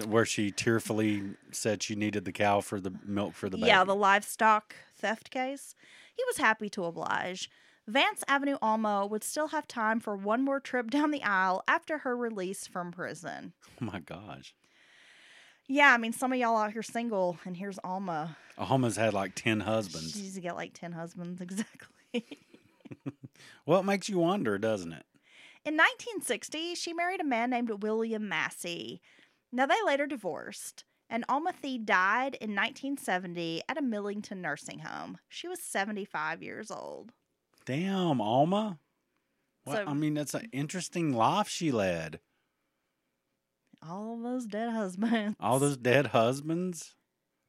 Where 0.06 0.26
she 0.26 0.52
tearfully 0.52 1.36
said 1.52 1.82
she 1.82 1.96
needed 1.96 2.26
the 2.26 2.34
cow 2.34 2.60
for 2.60 2.82
the 2.82 2.94
milk 3.06 3.34
for 3.34 3.50
the 3.50 3.56
baby. 3.56 3.68
Yeah, 3.68 3.86
the 3.86 3.96
livestock 3.96 4.76
theft 4.94 5.32
case. 5.32 5.74
He 6.18 6.24
was 6.28 6.38
happy 6.38 6.70
to 6.72 6.84
oblige. 6.84 7.50
Vance 7.90 8.24
Avenue 8.28 8.58
Alma 8.62 9.06
would 9.06 9.24
still 9.24 9.48
have 9.48 9.68
time 9.68 10.00
for 10.00 10.16
one 10.16 10.44
more 10.44 10.60
trip 10.60 10.90
down 10.92 11.12
the 11.12 11.24
aisle 11.24 11.64
after 11.68 12.00
her 12.00 12.16
release 12.16 12.68
from 12.68 12.92
prison. 12.92 13.54
Oh 13.82 13.86
my 13.86 14.00
gosh. 14.00 14.54
Yeah, 15.68 15.94
I 15.94 15.98
mean, 15.98 16.14
some 16.14 16.32
of 16.34 16.40
y'all 16.40 16.58
out 16.58 16.72
here 16.72 16.82
single, 16.82 17.38
and 17.46 17.56
here's 17.56 17.80
Alma. 17.84 18.38
Alma's 18.58 18.96
had 18.96 19.14
like 19.14 19.36
10 19.36 19.60
husbands. 19.62 20.14
She's 20.14 20.34
to 20.36 20.42
get 20.42 20.56
like 20.56 20.74
10 20.74 20.92
husbands, 20.94 21.42
exactly. 21.42 22.26
Well, 23.66 23.82
it 23.82 23.86
makes 23.86 24.10
you 24.10 24.18
wonder, 24.18 24.58
doesn't 24.58 24.94
it? 24.94 25.06
In 25.64 25.76
1960, 25.76 26.74
she 26.74 26.92
married 26.92 27.22
a 27.22 27.24
man 27.24 27.52
named 27.52 27.84
William 27.84 28.28
Massey. 28.28 29.00
Now, 29.52 29.68
they 29.68 29.76
later 29.86 30.08
divorced, 30.08 30.86
and 31.08 31.24
Alma 31.30 31.54
Theed 31.54 31.86
died 31.86 32.36
in 32.42 32.56
1970 32.56 33.62
at 33.70 33.78
a 33.78 33.84
Millington 33.84 34.42
nursing 34.42 34.80
home. 34.80 35.20
She 35.28 35.48
was 35.48 35.62
75 35.62 36.42
years 36.42 36.72
old. 36.72 37.12
Damn, 37.70 38.20
Alma. 38.20 38.80
What, 39.64 39.78
So- 39.78 39.84
I 39.86 39.94
mean, 39.94 40.16
that's 40.16 40.34
an 40.34 40.50
interesting 40.52 41.14
life 41.14 41.48
she 41.48 41.72
led. 41.72 42.20
All 43.88 44.18
those 44.18 44.48
dead 44.48 44.72
husbands. 44.72 45.36
All 45.40 45.60
those 45.60 45.78
dead 45.78 46.08
husbands. 46.08 46.96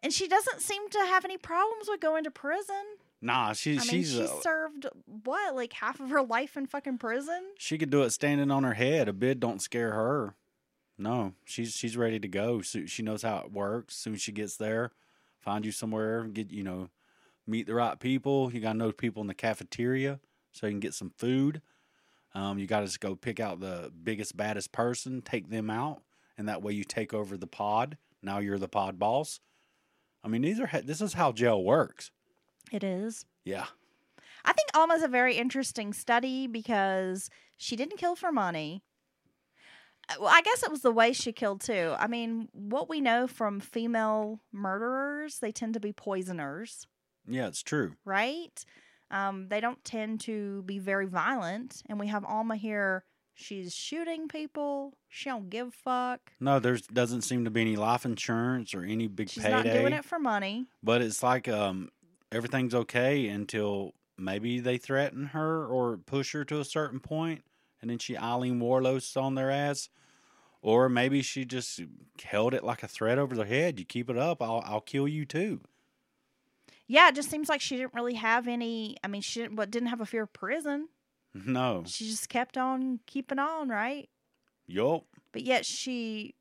And 0.03 0.13
she 0.13 0.29
doesn't 0.29 0.61
seem 0.61 0.91
to 0.91 0.99
have 0.99 1.25
any 1.25 1.39
problems 1.39 1.87
with 1.89 2.01
going 2.01 2.25
to 2.25 2.31
prison. 2.31 2.85
Nah, 3.23 3.55
she 3.55 3.73
I 3.73 3.77
mean, 3.77 3.83
she's 3.87 4.13
she 4.13 4.27
served 4.43 4.87
what, 5.25 5.55
like 5.55 5.73
half 5.73 6.01
of 6.01 6.11
her 6.11 6.23
life 6.23 6.55
in 6.55 6.67
fucking 6.67 6.99
prison? 6.99 7.43
she 7.57 7.79
could 7.79 7.91
do 7.91 8.03
it 8.03 8.11
standing 8.11 8.51
on 8.51 8.63
her 8.65 8.75
head. 8.75 9.09
A 9.09 9.15
bid 9.15 9.41
don't 9.41 9.63
scare 9.63 9.93
her. 9.93 10.35
No, 10.99 11.33
she's 11.47 11.73
she's 11.73 11.97
ready 11.97 12.21
to 12.21 12.29
go. 12.29 12.61
So 12.61 12.85
she 12.85 13.03
knows 13.03 13.23
how 13.23 13.39
it 13.39 13.53
works. 13.53 13.97
Soon 13.97 14.15
as 14.15 14.21
she 14.21 14.33
gets 14.33 14.59
there, 14.59 14.93
find 15.39 15.65
you 15.65 15.73
somewhere, 15.73 16.25
get 16.25 16.51
you 16.51 16.63
know, 16.63 16.91
meet 17.51 17.67
the 17.67 17.75
right 17.75 17.99
people. 17.99 18.53
You 18.53 18.61
gotta 18.61 18.79
know 18.79 18.93
people 18.93 19.21
in 19.21 19.27
the 19.27 19.35
cafeteria 19.35 20.21
so 20.53 20.67
you 20.67 20.73
can 20.73 20.81
get 20.81 20.95
some 20.95 21.13
food. 21.19 21.63
Um, 22.35 22.59
you 22.59 22.67
gotta 22.67 22.97
go 22.99 23.15
pick 23.17 23.41
out 23.41 23.61
the 23.61 23.93
biggest, 24.03 24.37
baddest 24.37 24.73
person, 24.73 25.21
take 25.23 25.51
them 25.51 25.69
out, 25.69 26.03
and 26.39 26.49
that 26.49 26.63
way 26.63 26.73
you 26.73 26.85
take 26.85 27.13
over 27.13 27.37
the 27.37 27.47
pod. 27.47 27.99
Now 28.23 28.39
you're 28.39 28.59
the 28.59 28.69
pod 28.69 28.99
boss. 28.99 29.41
I 30.23 30.29
mean, 30.29 30.43
these 30.43 30.61
are 30.61 30.71
this 30.85 31.01
is 31.01 31.15
how 31.15 31.33
jail 31.33 31.63
works. 31.63 32.11
It 32.71 32.85
is. 32.85 33.25
Yeah. 33.45 33.67
I 34.45 34.53
think 34.53 34.71
Alma's 34.75 35.03
a 35.03 35.09
very 35.09 35.35
interesting 35.37 35.93
study 35.93 36.47
because 36.47 37.29
she 37.57 37.77
didn't 37.77 37.99
kill 37.99 38.17
for 38.17 38.33
money. 38.33 38.83
Uh, 40.09 40.15
Well, 40.21 40.31
I 40.33 40.41
guess 40.43 40.63
it 40.63 40.71
was 40.71 40.83
the 40.83 40.91
way 40.93 41.13
she 41.13 41.33
killed 41.33 41.61
too. 41.61 41.95
I 41.99 42.07
mean, 42.07 42.49
what 42.53 42.89
we 42.89 43.01
know 43.01 43.27
from 43.27 43.61
female 43.61 44.41
murderers, 44.53 45.41
they 45.41 45.53
tend 45.53 45.75
to 45.75 45.81
be 45.81 45.93
poisoners, 45.93 46.87
Yeah, 47.31 47.47
it's 47.47 47.63
true. 47.63 47.95
right? 48.05 48.65
Um, 49.13 49.49
they 49.49 49.61
don't 49.61 49.83
tend 49.85 50.21
to 50.23 50.63
be 50.63 50.79
very 50.79 51.07
violent. 51.07 51.83
And 51.89 51.99
we 51.99 52.07
have 52.09 52.25
Alma 52.25 52.57
here. 52.57 53.05
She's 53.35 53.75
shooting 53.75 54.29
people. 54.29 54.93
She 55.09 55.31
don't 55.31 55.51
give 55.51 55.69
a 55.69 55.71
fuck. 55.71 56.21
No, 56.39 56.59
there's 56.61 56.83
doesn't 56.83 57.23
seem 57.23 57.45
to 57.45 57.51
be 57.51 57.63
any 57.63 57.77
life 57.77 58.05
insurance 58.05 58.75
or 58.75 58.83
any 58.83 59.09
big 59.09 59.31
She's 59.31 59.43
payday. 59.43 59.55
not 59.57 59.65
doing 59.65 59.93
it 59.95 60.05
for 60.05 60.19
money. 60.19 60.67
But 60.83 61.01
it's 61.03 61.23
like 61.23 61.49
um 61.49 61.91
everything's 62.31 62.75
okay 62.75 63.27
until 63.29 63.95
maybe 64.19 64.61
they 64.61 64.77
threaten 64.77 65.27
her 65.27 65.65
or 65.67 65.97
push 65.97 66.33
her 66.35 66.45
to 66.45 66.61
a 66.61 66.65
certain 66.65 67.01
point, 67.01 67.43
and 67.81 67.91
then 67.91 67.99
she 67.99 68.17
Aileen 68.17 68.61
Wuornos 68.61 69.17
on 69.21 69.35
their 69.35 69.51
ass. 69.51 69.89
Or 70.63 70.91
maybe 70.91 71.23
she 71.23 71.47
just 71.47 71.81
held 72.23 72.53
it 72.53 72.63
like 72.63 72.83
a 72.83 72.89
threat 72.89 73.19
over 73.19 73.35
their 73.35 73.47
head. 73.47 73.79
You 73.79 73.87
keep 73.87 74.11
it 74.11 74.19
up, 74.19 74.43
I'll 74.43 74.63
I'll 74.67 74.83
kill 74.83 75.09
you 75.09 75.25
too. 75.25 75.61
Yeah, 76.91 77.11
it 77.11 77.15
just 77.15 77.31
seems 77.31 77.49
like 77.49 77.61
she 77.61 77.77
didn't 77.77 77.95
really 77.95 78.15
have 78.15 78.49
any. 78.49 78.97
I 79.05 79.07
mean, 79.07 79.23
she 79.23 79.43
didn't, 79.43 79.55
what, 79.55 79.71
didn't 79.71 79.91
have 79.91 80.01
a 80.01 80.07
fear 80.07 80.25
of 80.25 80.33
prison. 80.33 80.89
No. 81.33 81.85
She 81.87 82.05
just 82.05 82.29
kept 82.29 82.59
on 82.59 82.99
keeping 83.07 83.39
on, 83.39 83.69
right? 83.69 84.09
Yup. 84.67 85.05
But 85.31 85.43
yet 85.43 85.65
she 85.65 86.35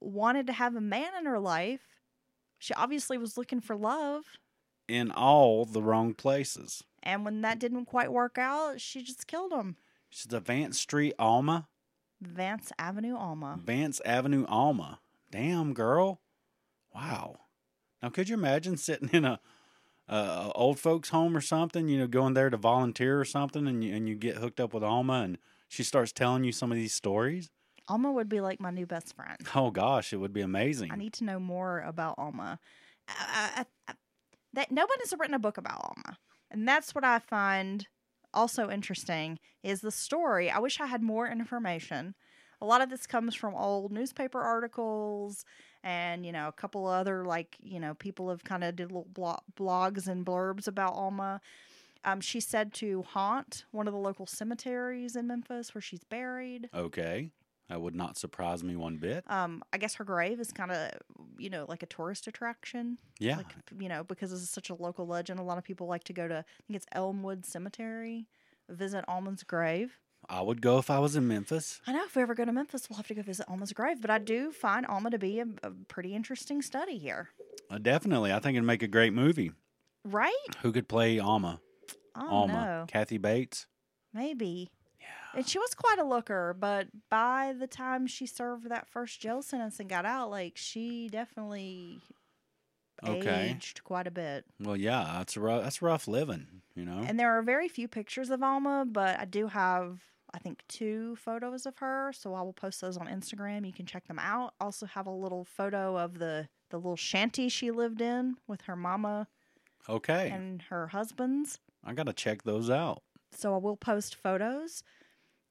wanted 0.00 0.46
to 0.46 0.54
have 0.54 0.74
a 0.74 0.80
man 0.80 1.10
in 1.18 1.26
her 1.26 1.38
life. 1.38 1.82
She 2.58 2.72
obviously 2.72 3.18
was 3.18 3.36
looking 3.36 3.60
for 3.60 3.76
love. 3.76 4.24
In 4.88 5.10
all 5.10 5.66
the 5.66 5.82
wrong 5.82 6.14
places. 6.14 6.82
And 7.02 7.22
when 7.22 7.42
that 7.42 7.58
didn't 7.58 7.84
quite 7.84 8.10
work 8.10 8.38
out, 8.38 8.80
she 8.80 9.02
just 9.02 9.26
killed 9.26 9.52
him. 9.52 9.76
She's 10.08 10.32
a 10.32 10.40
Vance 10.40 10.80
Street 10.80 11.12
Alma. 11.18 11.68
Vance 12.22 12.72
Avenue 12.78 13.18
Alma. 13.18 13.60
Vance 13.62 14.00
Avenue 14.06 14.46
Alma. 14.48 15.00
Damn 15.30 15.74
girl. 15.74 16.22
Wow. 16.94 17.40
Now 18.02 18.08
could 18.08 18.30
you 18.30 18.34
imagine 18.34 18.78
sitting 18.78 19.10
in 19.12 19.26
a 19.26 19.40
uh, 20.10 20.50
old 20.54 20.78
folks 20.78 21.08
home 21.08 21.36
or 21.36 21.40
something, 21.40 21.88
you 21.88 21.96
know, 21.96 22.08
going 22.08 22.34
there 22.34 22.50
to 22.50 22.56
volunteer 22.56 23.18
or 23.18 23.24
something 23.24 23.66
and 23.66 23.82
you, 23.82 23.94
and 23.94 24.08
you 24.08 24.16
get 24.16 24.36
hooked 24.36 24.60
up 24.60 24.74
with 24.74 24.82
Alma 24.82 25.22
and 25.22 25.38
she 25.68 25.84
starts 25.84 26.12
telling 26.12 26.42
you 26.42 26.50
some 26.50 26.72
of 26.72 26.76
these 26.76 26.92
stories? 26.92 27.48
Alma 27.88 28.10
would 28.12 28.28
be 28.28 28.40
like 28.40 28.60
my 28.60 28.70
new 28.70 28.86
best 28.86 29.14
friend. 29.14 29.38
Oh 29.54 29.70
gosh, 29.70 30.12
it 30.12 30.16
would 30.16 30.32
be 30.32 30.42
amazing. 30.42 30.90
I 30.92 30.96
need 30.96 31.12
to 31.14 31.24
know 31.24 31.38
more 31.38 31.80
about 31.80 32.16
Alma. 32.18 32.58
I, 33.08 33.50
I, 33.56 33.66
I, 33.88 33.94
that 34.52 34.72
nobody's 34.72 35.14
written 35.18 35.34
a 35.34 35.38
book 35.38 35.58
about 35.58 35.80
Alma, 35.82 36.18
and 36.50 36.66
that's 36.66 36.94
what 36.94 37.04
I 37.04 37.20
find 37.20 37.86
also 38.34 38.70
interesting 38.70 39.38
is 39.62 39.80
the 39.80 39.90
story. 39.90 40.50
I 40.50 40.58
wish 40.58 40.80
I 40.80 40.86
had 40.86 41.02
more 41.02 41.28
information. 41.28 42.14
A 42.60 42.66
lot 42.66 42.82
of 42.82 42.90
this 42.90 43.06
comes 43.06 43.34
from 43.34 43.54
old 43.54 43.90
newspaper 43.90 44.40
articles, 44.40 45.44
and 45.82 46.24
you 46.26 46.32
know, 46.32 46.48
a 46.48 46.52
couple 46.52 46.86
other 46.86 47.24
like 47.24 47.56
you 47.62 47.80
know 47.80 47.94
people 47.94 48.28
have 48.30 48.44
kind 48.44 48.64
of 48.64 48.76
did 48.76 48.90
little 48.92 49.08
blo- 49.12 49.40
blogs 49.56 50.06
and 50.06 50.24
blurbs 50.24 50.66
about 50.68 50.94
Alma. 50.94 51.40
Um, 52.04 52.20
she's 52.20 52.46
said 52.46 52.72
to 52.74 53.02
haunt 53.02 53.64
one 53.72 53.86
of 53.86 53.92
the 53.92 54.00
local 54.00 54.26
cemeteries 54.26 55.16
in 55.16 55.26
Memphis 55.26 55.74
where 55.74 55.82
she's 55.82 56.04
buried. 56.04 56.68
okay. 56.74 57.30
That 57.68 57.80
would 57.80 57.94
not 57.94 58.18
surprise 58.18 58.64
me 58.64 58.74
one 58.74 58.96
bit. 58.96 59.22
Um, 59.30 59.62
I 59.72 59.78
guess 59.78 59.94
her 59.94 60.02
grave 60.04 60.40
is 60.40 60.50
kind 60.50 60.72
of, 60.72 60.90
you 61.38 61.48
know, 61.50 61.66
like 61.68 61.84
a 61.84 61.86
tourist 61.86 62.26
attraction. 62.26 62.98
Yeah. 63.20 63.36
Like, 63.36 63.54
you 63.78 63.88
know, 63.88 64.02
because 64.02 64.32
this 64.32 64.40
is 64.40 64.50
such 64.50 64.70
a 64.70 64.74
local 64.74 65.06
legend, 65.06 65.38
a 65.38 65.44
lot 65.44 65.56
of 65.56 65.62
people 65.62 65.86
like 65.86 66.02
to 66.04 66.12
go 66.12 66.26
to, 66.26 66.38
I 66.38 66.62
think 66.66 66.76
it's 66.76 66.86
Elmwood 66.90 67.46
Cemetery, 67.46 68.26
visit 68.68 69.04
Alma's 69.06 69.44
grave. 69.44 70.00
I 70.28 70.40
would 70.42 70.62
go 70.62 70.78
if 70.78 70.90
I 70.90 70.98
was 71.00 71.16
in 71.16 71.26
Memphis. 71.26 71.80
I 71.86 71.92
know 71.92 72.04
if 72.04 72.14
we 72.14 72.22
ever 72.22 72.34
go 72.34 72.44
to 72.44 72.52
Memphis, 72.52 72.88
we'll 72.88 72.98
have 72.98 73.08
to 73.08 73.14
go 73.14 73.22
visit 73.22 73.46
Alma's 73.48 73.72
grave. 73.72 74.00
But 74.00 74.10
I 74.10 74.18
do 74.18 74.52
find 74.52 74.86
Alma 74.86 75.10
to 75.10 75.18
be 75.18 75.40
a, 75.40 75.46
a 75.62 75.70
pretty 75.88 76.14
interesting 76.14 76.62
study 76.62 76.98
here. 76.98 77.30
Uh, 77.68 77.78
definitely. 77.78 78.32
I 78.32 78.38
think 78.38 78.56
it'd 78.56 78.66
make 78.66 78.82
a 78.82 78.88
great 78.88 79.12
movie. 79.12 79.52
Right? 80.04 80.32
Who 80.62 80.72
could 80.72 80.88
play 80.88 81.18
Alma? 81.18 81.60
I 82.14 82.20
don't 82.22 82.30
Alma. 82.32 82.52
know. 82.52 82.84
Kathy 82.88 83.18
Bates? 83.18 83.66
Maybe. 84.14 84.70
Yeah. 85.00 85.06
And 85.38 85.48
she 85.48 85.58
was 85.58 85.74
quite 85.74 85.98
a 85.98 86.04
looker, 86.04 86.54
but 86.58 86.88
by 87.08 87.54
the 87.58 87.66
time 87.66 88.06
she 88.06 88.26
served 88.26 88.68
that 88.68 88.88
first 88.88 89.20
jail 89.20 89.42
sentence 89.42 89.80
and 89.80 89.88
got 89.88 90.04
out, 90.04 90.30
like 90.30 90.56
she 90.56 91.08
definitely 91.08 92.00
Okay. 93.08 93.50
aged 93.56 93.82
quite 93.84 94.06
a 94.06 94.10
bit. 94.10 94.44
Well, 94.60 94.76
yeah, 94.76 95.14
that's 95.18 95.36
rough, 95.36 95.62
that's 95.62 95.80
rough 95.82 96.06
living, 96.08 96.46
you 96.74 96.84
know? 96.84 97.02
And 97.06 97.18
there 97.18 97.30
are 97.36 97.42
very 97.42 97.68
few 97.68 97.88
pictures 97.88 98.30
of 98.30 98.42
Alma, 98.42 98.84
but 98.86 99.18
I 99.18 99.24
do 99.24 99.46
have 99.48 100.00
I 100.32 100.38
think, 100.38 100.62
two 100.68 101.16
photos 101.16 101.66
of 101.66 101.76
her. 101.78 102.12
So 102.14 102.34
I 102.34 102.42
will 102.42 102.52
post 102.52 102.80
those 102.80 102.96
on 102.96 103.08
Instagram. 103.08 103.66
You 103.66 103.72
can 103.72 103.84
check 103.84 104.06
them 104.06 104.20
out. 104.20 104.54
Also 104.60 104.86
have 104.86 105.08
a 105.08 105.10
little 105.10 105.44
photo 105.44 105.98
of 105.98 106.20
the 106.20 106.48
the 106.68 106.76
little 106.76 106.94
shanty 106.94 107.48
she 107.48 107.72
lived 107.72 108.00
in 108.00 108.36
with 108.46 108.60
her 108.62 108.76
mama 108.76 109.26
Okay. 109.88 110.30
and 110.30 110.62
her 110.70 110.86
husband's. 110.86 111.58
I 111.84 111.94
got 111.94 112.06
to 112.06 112.12
check 112.12 112.44
those 112.44 112.70
out. 112.70 113.02
So 113.34 113.54
I 113.54 113.58
will 113.58 113.76
post 113.76 114.14
photos. 114.14 114.84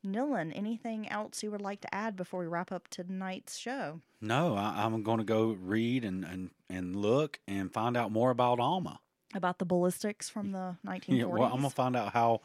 Dylan, 0.05 0.51
anything 0.55 1.09
else 1.09 1.43
you 1.43 1.51
would 1.51 1.61
like 1.61 1.81
to 1.81 1.93
add 1.93 2.15
before 2.15 2.41
we 2.41 2.47
wrap 2.47 2.71
up 2.71 2.87
tonight's 2.87 3.57
show? 3.57 4.01
No, 4.21 4.55
I, 4.55 4.83
I'm 4.85 5.03
going 5.03 5.17
to 5.19 5.23
go 5.23 5.57
read 5.59 6.05
and, 6.05 6.23
and, 6.23 6.51
and 6.69 6.95
look 6.95 7.39
and 7.47 7.71
find 7.71 7.97
out 7.97 8.11
more 8.11 8.31
about 8.31 8.59
Alma. 8.59 8.99
About 9.35 9.59
the 9.59 9.65
ballistics 9.65 10.29
from 10.29 10.51
the 10.51 10.77
1940s? 10.85 11.03
Yeah, 11.07 11.25
well, 11.25 11.43
I'm 11.43 11.59
going 11.59 11.63
to 11.63 11.69
find 11.69 11.95
out 11.95 12.13
how 12.13 12.41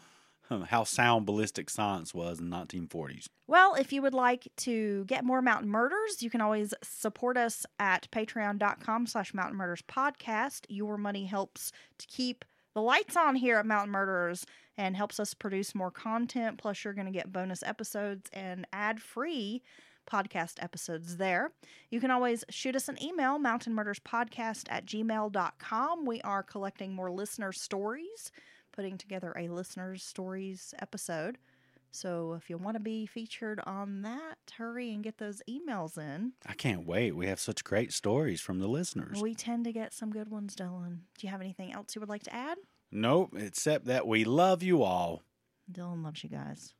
how 0.68 0.84
sound 0.84 1.24
ballistic 1.24 1.70
science 1.70 2.12
was 2.12 2.38
in 2.38 2.50
the 2.50 2.56
1940s. 2.56 3.26
Well, 3.46 3.74
if 3.74 3.92
you 3.92 4.02
would 4.02 4.14
like 4.14 4.46
to 4.58 5.04
get 5.06 5.24
more 5.24 5.40
Mountain 5.40 5.70
Murders, 5.70 6.22
you 6.22 6.28
can 6.30 6.40
always 6.42 6.74
support 6.82 7.36
us 7.36 7.64
at 7.78 8.08
patreon.com 8.10 9.06
slash 9.06 9.32
Mountain 9.32 9.56
Murders 9.56 9.82
Podcast. 9.88 10.66
Your 10.68 10.98
money 10.98 11.24
helps 11.24 11.72
to 11.98 12.06
keep 12.06 12.44
the 12.74 12.82
lights 12.82 13.16
on 13.16 13.36
here 13.36 13.56
at 13.56 13.66
Mountain 13.66 13.92
Murders 13.92 14.44
and 14.76 14.96
helps 14.96 15.20
us 15.20 15.34
produce 15.34 15.74
more 15.74 15.90
content. 15.90 16.58
Plus, 16.58 16.84
you're 16.84 16.94
going 16.94 17.06
to 17.06 17.12
get 17.12 17.32
bonus 17.32 17.62
episodes 17.62 18.28
and 18.32 18.66
ad-free 18.72 19.62
podcast 20.10 20.62
episodes 20.62 21.16
there. 21.16 21.52
You 21.90 22.00
can 22.00 22.10
always 22.10 22.44
shoot 22.50 22.76
us 22.76 22.88
an 22.88 23.02
email, 23.02 23.38
mountainmurderspodcast 23.38 24.64
at 24.68 24.86
gmail.com. 24.86 26.04
We 26.04 26.20
are 26.22 26.42
collecting 26.42 26.94
more 26.94 27.10
listener 27.10 27.52
stories, 27.52 28.30
putting 28.72 28.98
together 28.98 29.32
a 29.38 29.48
listener's 29.48 30.02
stories 30.02 30.74
episode. 30.80 31.38
So 31.90 32.32
if 32.34 32.50
you 32.50 32.58
want 32.58 32.74
to 32.74 32.80
be 32.80 33.06
featured 33.06 33.60
on 33.64 34.02
that, 34.02 34.38
hurry 34.58 34.92
and 34.92 35.04
get 35.04 35.18
those 35.18 35.40
emails 35.48 35.96
in. 35.96 36.32
I 36.44 36.54
can't 36.54 36.84
wait. 36.84 37.12
We 37.14 37.28
have 37.28 37.38
such 37.38 37.62
great 37.62 37.92
stories 37.92 38.40
from 38.40 38.58
the 38.58 38.66
listeners. 38.66 39.22
We 39.22 39.32
tend 39.32 39.64
to 39.66 39.72
get 39.72 39.94
some 39.94 40.10
good 40.10 40.28
ones, 40.28 40.56
Dylan. 40.56 41.02
Do 41.16 41.26
you 41.26 41.30
have 41.30 41.40
anything 41.40 41.72
else 41.72 41.94
you 41.94 42.00
would 42.00 42.08
like 42.08 42.24
to 42.24 42.34
add? 42.34 42.58
Nope, 42.92 43.34
except 43.36 43.86
that 43.86 44.06
we 44.06 44.24
love 44.24 44.62
you 44.62 44.82
all. 44.82 45.22
Dylan 45.70 46.04
loves 46.04 46.22
you 46.22 46.30
guys. 46.30 46.74